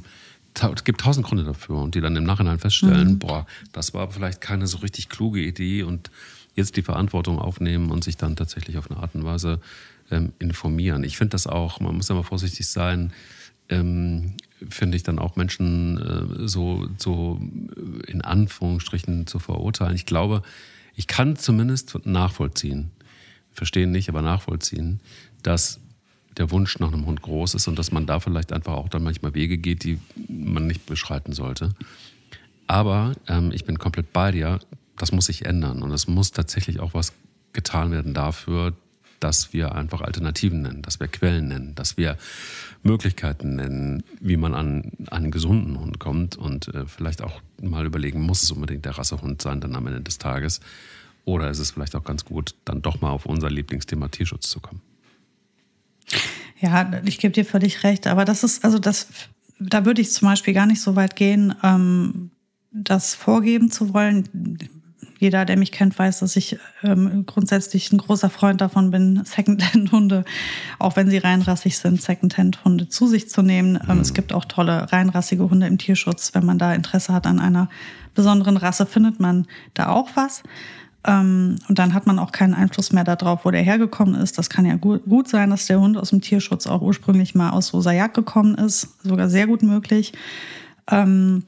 es 0.54 0.84
gibt 0.84 1.02
tausend 1.02 1.26
Gründe 1.26 1.44
dafür 1.44 1.76
und 1.76 1.94
die 1.94 2.00
dann 2.00 2.16
im 2.16 2.24
Nachhinein 2.24 2.58
feststellen, 2.58 3.12
mhm. 3.12 3.18
boah, 3.18 3.46
das 3.72 3.92
war 3.92 4.10
vielleicht 4.10 4.40
keine 4.40 4.66
so 4.66 4.78
richtig 4.78 5.10
kluge 5.10 5.40
Idee 5.40 5.82
und 5.82 6.10
jetzt 6.54 6.76
die 6.76 6.82
Verantwortung 6.82 7.38
aufnehmen 7.38 7.90
und 7.90 8.04
sich 8.04 8.16
dann 8.16 8.36
tatsächlich 8.36 8.78
auf 8.78 8.90
eine 8.90 9.00
Art 9.00 9.14
und 9.14 9.24
Weise 9.24 9.60
ähm, 10.12 10.32
informieren. 10.38 11.04
Ich 11.04 11.16
finde 11.16 11.30
das 11.30 11.46
auch, 11.46 11.80
man 11.80 11.96
muss 11.96 12.08
ja 12.08 12.14
mal 12.14 12.22
vorsichtig 12.22 12.68
sein, 12.68 13.12
ähm, 13.68 14.34
finde 14.68 14.96
ich 14.96 15.02
dann 15.02 15.18
auch 15.18 15.36
Menschen 15.36 15.98
äh, 15.98 16.48
so, 16.48 16.88
so 16.98 17.40
in 18.06 18.22
Anführungsstrichen 18.22 19.26
zu 19.26 19.38
verurteilen. 19.38 19.94
Ich 19.94 20.06
glaube, 20.06 20.42
ich 20.94 21.06
kann 21.06 21.36
zumindest 21.36 22.06
nachvollziehen, 22.06 22.90
verstehen 23.50 23.90
nicht, 23.90 24.08
aber 24.08 24.22
nachvollziehen, 24.22 25.00
dass 25.42 25.80
der 26.36 26.50
Wunsch 26.50 26.78
nach 26.78 26.92
einem 26.92 27.06
Hund 27.06 27.22
groß 27.22 27.54
ist 27.54 27.66
und 27.66 27.78
dass 27.78 27.92
man 27.92 28.06
da 28.06 28.20
vielleicht 28.20 28.52
einfach 28.52 28.74
auch 28.74 28.88
dann 28.88 29.02
manchmal 29.02 29.34
Wege 29.34 29.58
geht, 29.58 29.84
die 29.84 29.98
man 30.28 30.66
nicht 30.66 30.86
beschreiten 30.86 31.32
sollte. 31.32 31.74
Aber 32.66 33.14
ähm, 33.28 33.50
ich 33.52 33.64
bin 33.64 33.78
komplett 33.78 34.12
bei 34.12 34.30
dir 34.30 34.60
das 34.96 35.12
muss 35.12 35.26
sich 35.26 35.46
ändern 35.46 35.82
und 35.82 35.90
es 35.90 36.06
muss 36.06 36.32
tatsächlich 36.32 36.80
auch 36.80 36.94
was 36.94 37.12
getan 37.52 37.90
werden 37.90 38.14
dafür, 38.14 38.74
dass 39.22 39.52
wir 39.52 39.74
einfach 39.74 40.00
Alternativen 40.00 40.62
nennen, 40.62 40.82
dass 40.82 40.98
wir 41.00 41.08
Quellen 41.08 41.48
nennen, 41.48 41.74
dass 41.74 41.96
wir 41.96 42.16
Möglichkeiten 42.82 43.56
nennen, 43.56 44.02
wie 44.20 44.36
man 44.36 44.54
an, 44.54 44.92
einen 45.10 45.30
gesunden 45.30 45.78
Hund 45.78 45.98
kommt 45.98 46.36
und 46.36 46.68
äh, 46.74 46.86
vielleicht 46.86 47.22
auch 47.22 47.40
mal 47.60 47.86
überlegen, 47.86 48.20
muss 48.20 48.42
es 48.42 48.50
unbedingt 48.50 48.84
der 48.84 48.98
Rassehund 48.98 49.40
sein 49.40 49.60
dann 49.60 49.76
am 49.76 49.86
Ende 49.86 50.00
des 50.00 50.18
Tages 50.18 50.60
oder 51.24 51.50
ist 51.50 51.60
es 51.60 51.70
vielleicht 51.70 51.94
auch 51.94 52.04
ganz 52.04 52.24
gut, 52.24 52.54
dann 52.64 52.82
doch 52.82 53.00
mal 53.00 53.10
auf 53.10 53.26
unser 53.26 53.48
Lieblingsthema 53.48 54.08
Tierschutz 54.08 54.48
zu 54.50 54.60
kommen. 54.60 54.80
Ja, 56.60 56.90
ich 57.04 57.18
gebe 57.18 57.32
dir 57.32 57.44
völlig 57.44 57.84
recht, 57.84 58.06
aber 58.06 58.24
das 58.24 58.42
ist, 58.42 58.64
also 58.64 58.78
das, 58.78 59.08
da 59.58 59.84
würde 59.84 60.00
ich 60.00 60.12
zum 60.12 60.28
Beispiel 60.28 60.54
gar 60.54 60.66
nicht 60.66 60.80
so 60.80 60.96
weit 60.96 61.16
gehen, 61.16 61.54
ähm, 61.62 62.30
das 62.72 63.14
vorgeben 63.14 63.70
zu 63.70 63.94
wollen 63.94 64.28
jeder, 65.22 65.44
der 65.44 65.56
mich 65.56 65.70
kennt, 65.70 65.96
weiß, 65.96 66.18
dass 66.18 66.34
ich 66.34 66.58
ähm, 66.82 67.24
grundsätzlich 67.26 67.92
ein 67.92 67.98
großer 67.98 68.28
Freund 68.28 68.60
davon 68.60 68.90
bin, 68.90 69.22
Secondhand-Hunde, 69.24 70.24
auch 70.80 70.96
wenn 70.96 71.08
sie 71.08 71.18
reinrassig 71.18 71.78
sind, 71.78 72.02
Secondhand-Hunde 72.02 72.88
zu 72.88 73.06
sich 73.06 73.30
zu 73.30 73.40
nehmen. 73.42 73.78
Ähm, 73.88 73.94
mhm. 73.94 74.00
Es 74.00 74.14
gibt 74.14 74.32
auch 74.32 74.44
tolle 74.44 74.90
reinrassige 74.90 75.48
Hunde 75.48 75.68
im 75.68 75.78
Tierschutz. 75.78 76.34
Wenn 76.34 76.44
man 76.44 76.58
da 76.58 76.74
Interesse 76.74 77.14
hat 77.14 77.28
an 77.28 77.38
einer 77.38 77.68
besonderen 78.16 78.56
Rasse, 78.56 78.84
findet 78.84 79.20
man 79.20 79.46
da 79.74 79.90
auch 79.90 80.08
was. 80.16 80.42
Ähm, 81.06 81.54
und 81.68 81.78
dann 81.78 81.94
hat 81.94 82.08
man 82.08 82.18
auch 82.18 82.32
keinen 82.32 82.54
Einfluss 82.54 82.90
mehr 82.90 83.04
darauf, 83.04 83.44
wo 83.44 83.52
der 83.52 83.62
hergekommen 83.62 84.16
ist. 84.16 84.38
Das 84.38 84.50
kann 84.50 84.66
ja 84.66 84.74
gut, 84.74 85.04
gut 85.04 85.28
sein, 85.28 85.50
dass 85.50 85.66
der 85.66 85.80
Hund 85.80 85.96
aus 85.96 86.10
dem 86.10 86.20
Tierschutz 86.20 86.66
auch 86.66 86.82
ursprünglich 86.82 87.36
mal 87.36 87.50
aus 87.50 87.72
Rosajak 87.72 88.12
gekommen 88.12 88.56
ist. 88.56 88.88
Sogar 89.04 89.30
sehr 89.30 89.46
gut 89.46 89.62
möglich. 89.62 90.14
Ähm, 90.90 91.44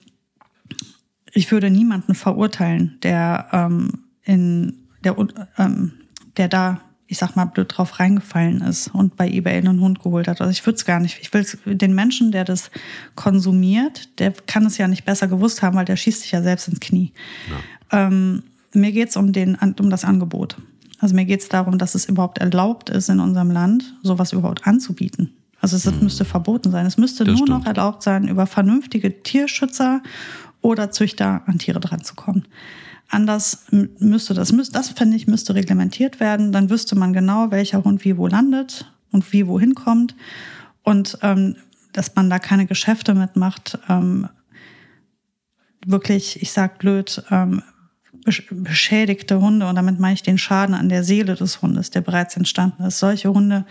ich 1.35 1.51
würde 1.51 1.69
niemanden 1.69 2.15
verurteilen, 2.15 2.97
der 3.03 3.49
ähm, 3.53 4.05
in 4.23 4.79
der, 5.03 5.17
ähm, 5.59 5.93
der 6.37 6.49
da, 6.49 6.81
ich 7.07 7.19
sag 7.19 7.37
mal, 7.37 7.45
blöd 7.45 7.73
drauf 7.77 7.99
reingefallen 8.01 8.63
ist 8.63 8.89
und 8.95 9.17
bei 9.17 9.29
eBay 9.29 9.59
einen 9.59 9.81
Hund 9.81 10.03
geholt 10.03 10.29
hat. 10.29 10.41
Also 10.41 10.51
ich 10.51 10.65
würde 10.65 10.77
es 10.77 10.85
gar 10.85 11.01
nicht. 11.01 11.19
Ich 11.21 11.35
will 11.35 11.45
den 11.77 11.95
Menschen, 11.95 12.33
der 12.33 12.45
das 12.45 12.71
konsumiert, 13.17 14.19
der 14.19 14.33
kann 14.33 14.65
es 14.65 14.79
ja 14.79 14.89
nicht 14.89 15.05
besser 15.05 15.29
gewusst 15.29 15.61
haben, 15.61 15.77
weil 15.77 15.85
der 15.85 15.97
schießt 15.97 16.23
sich 16.23 16.33
ja 16.33 16.43
selbst 16.43 16.69
ins 16.69 16.81
Knie. 16.81 17.13
Ja. 17.91 18.07
Ähm, 18.07 18.45
mir 18.73 18.93
geht's 18.93 19.17
um, 19.17 19.33
den, 19.33 19.57
um 19.57 19.91
das 19.91 20.05
Angebot. 20.05 20.57
Also 21.01 21.15
mir 21.15 21.25
geht's 21.27 21.49
darum, 21.49 21.79
dass 21.79 21.95
es 21.95 22.07
überhaupt 22.07 22.39
erlaubt 22.39 22.91
ist, 22.91 23.09
in 23.09 23.21
unserem 23.21 23.51
Land 23.51 23.97
sowas 24.03 24.33
überhaupt 24.33 24.67
anzubieten. 24.67 25.35
Also 25.61 25.77
es 25.77 25.85
hm. 25.87 26.01
müsste 26.01 26.25
verboten 26.25 26.71
sein. 26.71 26.87
Es 26.87 26.97
müsste 26.97 27.25
das 27.25 27.37
nur 27.37 27.47
stimmt. 27.47 27.61
noch 27.61 27.67
erlaubt 27.67 28.03
sein, 28.03 28.29
über 28.29 28.47
vernünftige 28.47 29.23
Tierschützer 29.23 30.03
oder 30.65 30.91
Züchter 30.91 31.43
an 31.47 31.59
Tiere 31.59 31.79
dran 31.79 32.03
zu 32.03 32.15
kommen. 32.15 32.49
Anders 33.11 33.67
müsste 33.71 34.33
das, 34.33 34.51
das 34.73 34.89
finde 34.89 35.17
ich, 35.17 35.27
müsste 35.27 35.55
reglementiert 35.55 36.21
werden. 36.21 36.53
Dann 36.53 36.71
wüsste 36.71 36.97
man 36.97 37.13
genau, 37.13 37.51
welcher 37.51 37.85
Hund 37.85 38.05
wie 38.05 38.17
wo 38.17 38.27
landet 38.27 38.91
und 39.13 39.31
wie 39.33 39.47
wohin 39.47 39.75
kommt. 39.75 40.17
Und 40.83 41.19
ähm, 41.21 41.57
dass 41.93 42.17
man 42.17 42.31
da 42.31 42.39
keine 42.39 42.65
Geschäfte 42.65 43.15
mitmacht. 43.15 43.79
Ähm, 43.91 44.27
wirklich, 45.85 46.41
ich 46.41 46.51
sag 46.51 46.79
blöd, 46.79 47.23
ähm, 47.31 47.63
beschädigte 48.51 49.43
Hunde, 49.43 49.69
und 49.69 49.75
damit 49.75 50.01
meine 50.01 50.15
ich 50.15 50.23
den 50.23 50.39
Schaden 50.39 50.75
an 50.75 50.89
der 50.89 51.05
Seele 51.05 51.35
des 51.35 51.61
Hundes, 51.61 51.91
der 51.91 52.01
bereits 52.01 52.39
entstanden 52.39 52.85
ist. 52.85 53.01
Solche 53.01 53.33
Hunde 53.33 53.67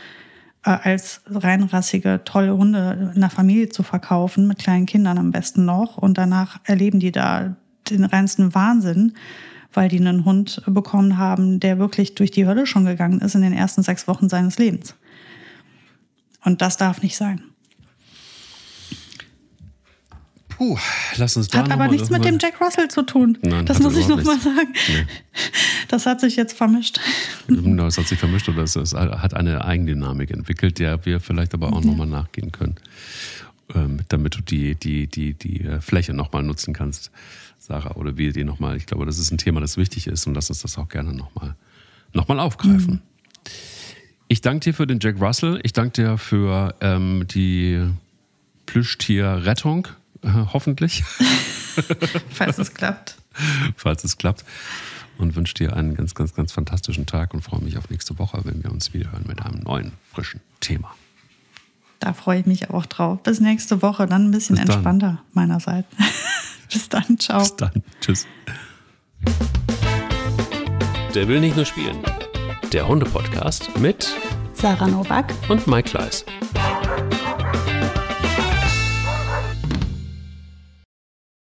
als 0.64 1.22
reinrassige, 1.28 2.22
tolle 2.24 2.56
Hunde 2.56 3.12
in 3.14 3.22
der 3.22 3.30
Familie 3.30 3.70
zu 3.70 3.84
verkaufen, 3.84 4.48
mit 4.48 4.60
kleinen 4.60 4.86
Kindern 4.86 5.18
am 5.18 5.32
besten 5.32 5.66
noch. 5.66 5.98
Und 5.98 6.18
danach 6.18 6.60
erleben 6.64 7.00
die 7.00 7.12
da 7.12 7.56
den 7.90 8.06
reinsten 8.06 8.56
Wahnsinn, 8.56 9.14
weil 9.74 9.90
die 9.90 10.00
einen 10.00 10.24
Hund 10.26 10.62
bekommen 10.66 11.18
haben, 11.18 11.60
der 11.60 11.80
wirklich 11.80 12.16
durch 12.16 12.32
die 12.32 12.48
Hölle 12.48 12.66
schon 12.66 12.86
gegangen 12.86 13.20
ist 13.20 13.36
in 13.36 13.42
den 13.42 13.54
ersten 13.54 13.84
sechs 13.84 14.08
Wochen 14.08 14.30
seines 14.30 14.58
Lebens. 14.58 14.96
Und 16.46 16.62
das 16.62 16.78
darf 16.78 17.02
nicht 17.02 17.18
sein. 17.18 17.42
Puh, 20.58 20.78
lass 21.18 21.38
uns 21.38 21.48
da 21.48 21.60
Hat 21.60 21.72
aber 21.72 21.88
nichts 21.88 22.10
mit 22.10 22.24
dem 22.26 22.38
Jack 22.40 22.60
Russell 22.62 22.88
zu 22.88 23.04
tun. 23.04 23.38
Nein, 23.42 23.66
das 23.66 23.80
muss 23.80 23.96
ich 23.98 24.08
noch 24.08 24.24
mal 24.24 24.40
sagen. 24.40 24.74
Nee. 24.88 25.06
Das 25.88 26.06
hat 26.06 26.22
sich 26.22 26.36
jetzt 26.36 26.58
vermischt. 26.58 27.00
Genau, 27.48 27.86
es 27.86 27.98
hat 27.98 28.08
sich 28.08 28.20
vermischt 28.20 28.50
oder 28.50 28.64
es, 28.64 28.76
es 28.76 28.94
hat 28.94 29.34
eine 29.34 29.64
Eigendynamik 29.64 30.32
entwickelt, 30.32 30.80
der 30.80 31.06
wir 31.06 31.20
vielleicht 31.20 31.54
aber 31.54 31.74
auch 31.74 31.82
mhm. 31.82 31.92
nochmal 31.92 32.08
nachgehen 32.08 32.52
können, 32.52 32.76
ähm, 33.76 34.00
damit 34.10 34.36
du 34.36 34.42
die, 34.42 34.76
die, 34.76 35.08
die, 35.08 35.34
die 35.34 35.62
äh, 35.62 35.82
Fläche 35.82 36.14
nochmal 36.14 36.44
nutzen 36.44 36.74
kannst, 36.74 37.12
Sarah, 37.60 37.96
oder 37.96 38.18
wir 38.18 38.34
die 38.34 38.44
nochmal. 38.44 38.78
Ich 38.78 38.86
glaube, 38.86 39.06
das 39.06 39.20
ist 39.20 39.32
ein 39.32 39.38
Thema, 39.38 39.62
das 39.62 39.78
wichtig 39.78 40.08
ist 40.08 40.26
und 40.28 40.34
lass 40.34 40.50
uns 40.50 40.62
das 40.62 40.78
auch 40.78 40.90
gerne 40.90 41.14
nochmal 41.14 41.56
noch 42.14 42.28
mal 42.28 42.40
aufgreifen. 42.40 42.96
Mhm. 42.96 43.02
Ich 44.28 44.42
danke 44.42 44.66
dir 44.66 44.74
für 44.74 44.88
den 44.88 45.00
Jack 45.00 45.22
Russell. 45.22 45.60
Ich 45.64 45.74
danke 45.74 46.02
dir 46.02 46.18
für 46.18 46.76
ähm, 46.82 47.26
die 47.28 47.82
Plüschtierrettung 48.66 49.88
äh, 50.24 50.28
hoffentlich. 50.54 51.04
Falls 52.30 52.58
es 52.58 52.74
klappt. 52.74 53.16
Falls 53.76 54.04
es 54.04 54.18
klappt. 54.18 54.46
Und 55.18 55.36
wünsche 55.36 55.54
dir 55.54 55.76
einen 55.76 55.96
ganz, 55.96 56.16
ganz, 56.16 56.34
ganz 56.34 56.52
fantastischen 56.52 57.06
Tag 57.06 57.34
und 57.34 57.42
freue 57.42 57.62
mich 57.62 57.78
auf 57.78 57.90
nächste 57.90 58.18
Woche, 58.18 58.42
wenn 58.46 58.64
wir 58.64 58.72
uns 58.72 58.94
wieder 58.94 59.12
hören 59.12 59.26
mit 59.28 59.42
einem 59.44 59.60
neuen, 59.60 59.92
frischen 60.12 60.42
Thema. 60.60 60.96
Da 62.00 62.14
freue 62.14 62.40
ich 62.40 62.46
mich 62.46 62.70
auch 62.72 62.86
drauf. 62.86 63.22
Bis 63.24 63.40
nächste 63.40 63.82
Woche, 63.82 64.08
dann 64.08 64.28
ein 64.28 64.32
bisschen 64.32 64.58
entspannter 64.58 65.22
meinerseits. 65.34 65.88
Bis 66.72 66.90
dann, 66.90 67.20
ciao. 67.20 67.40
Bis 67.40 67.56
dann, 67.56 67.84
tschüss. 68.02 68.28
Der 71.14 71.28
will 71.28 71.40
nicht 71.40 71.56
nur 71.56 71.66
spielen. 71.66 71.98
Der 72.74 72.88
Hunde-Podcast 72.88 73.78
mit 73.80 74.12
Sarah 74.54 74.88
Novak 74.88 75.32
und 75.48 75.68
Mike 75.68 75.92
Kleiss. 75.92 76.26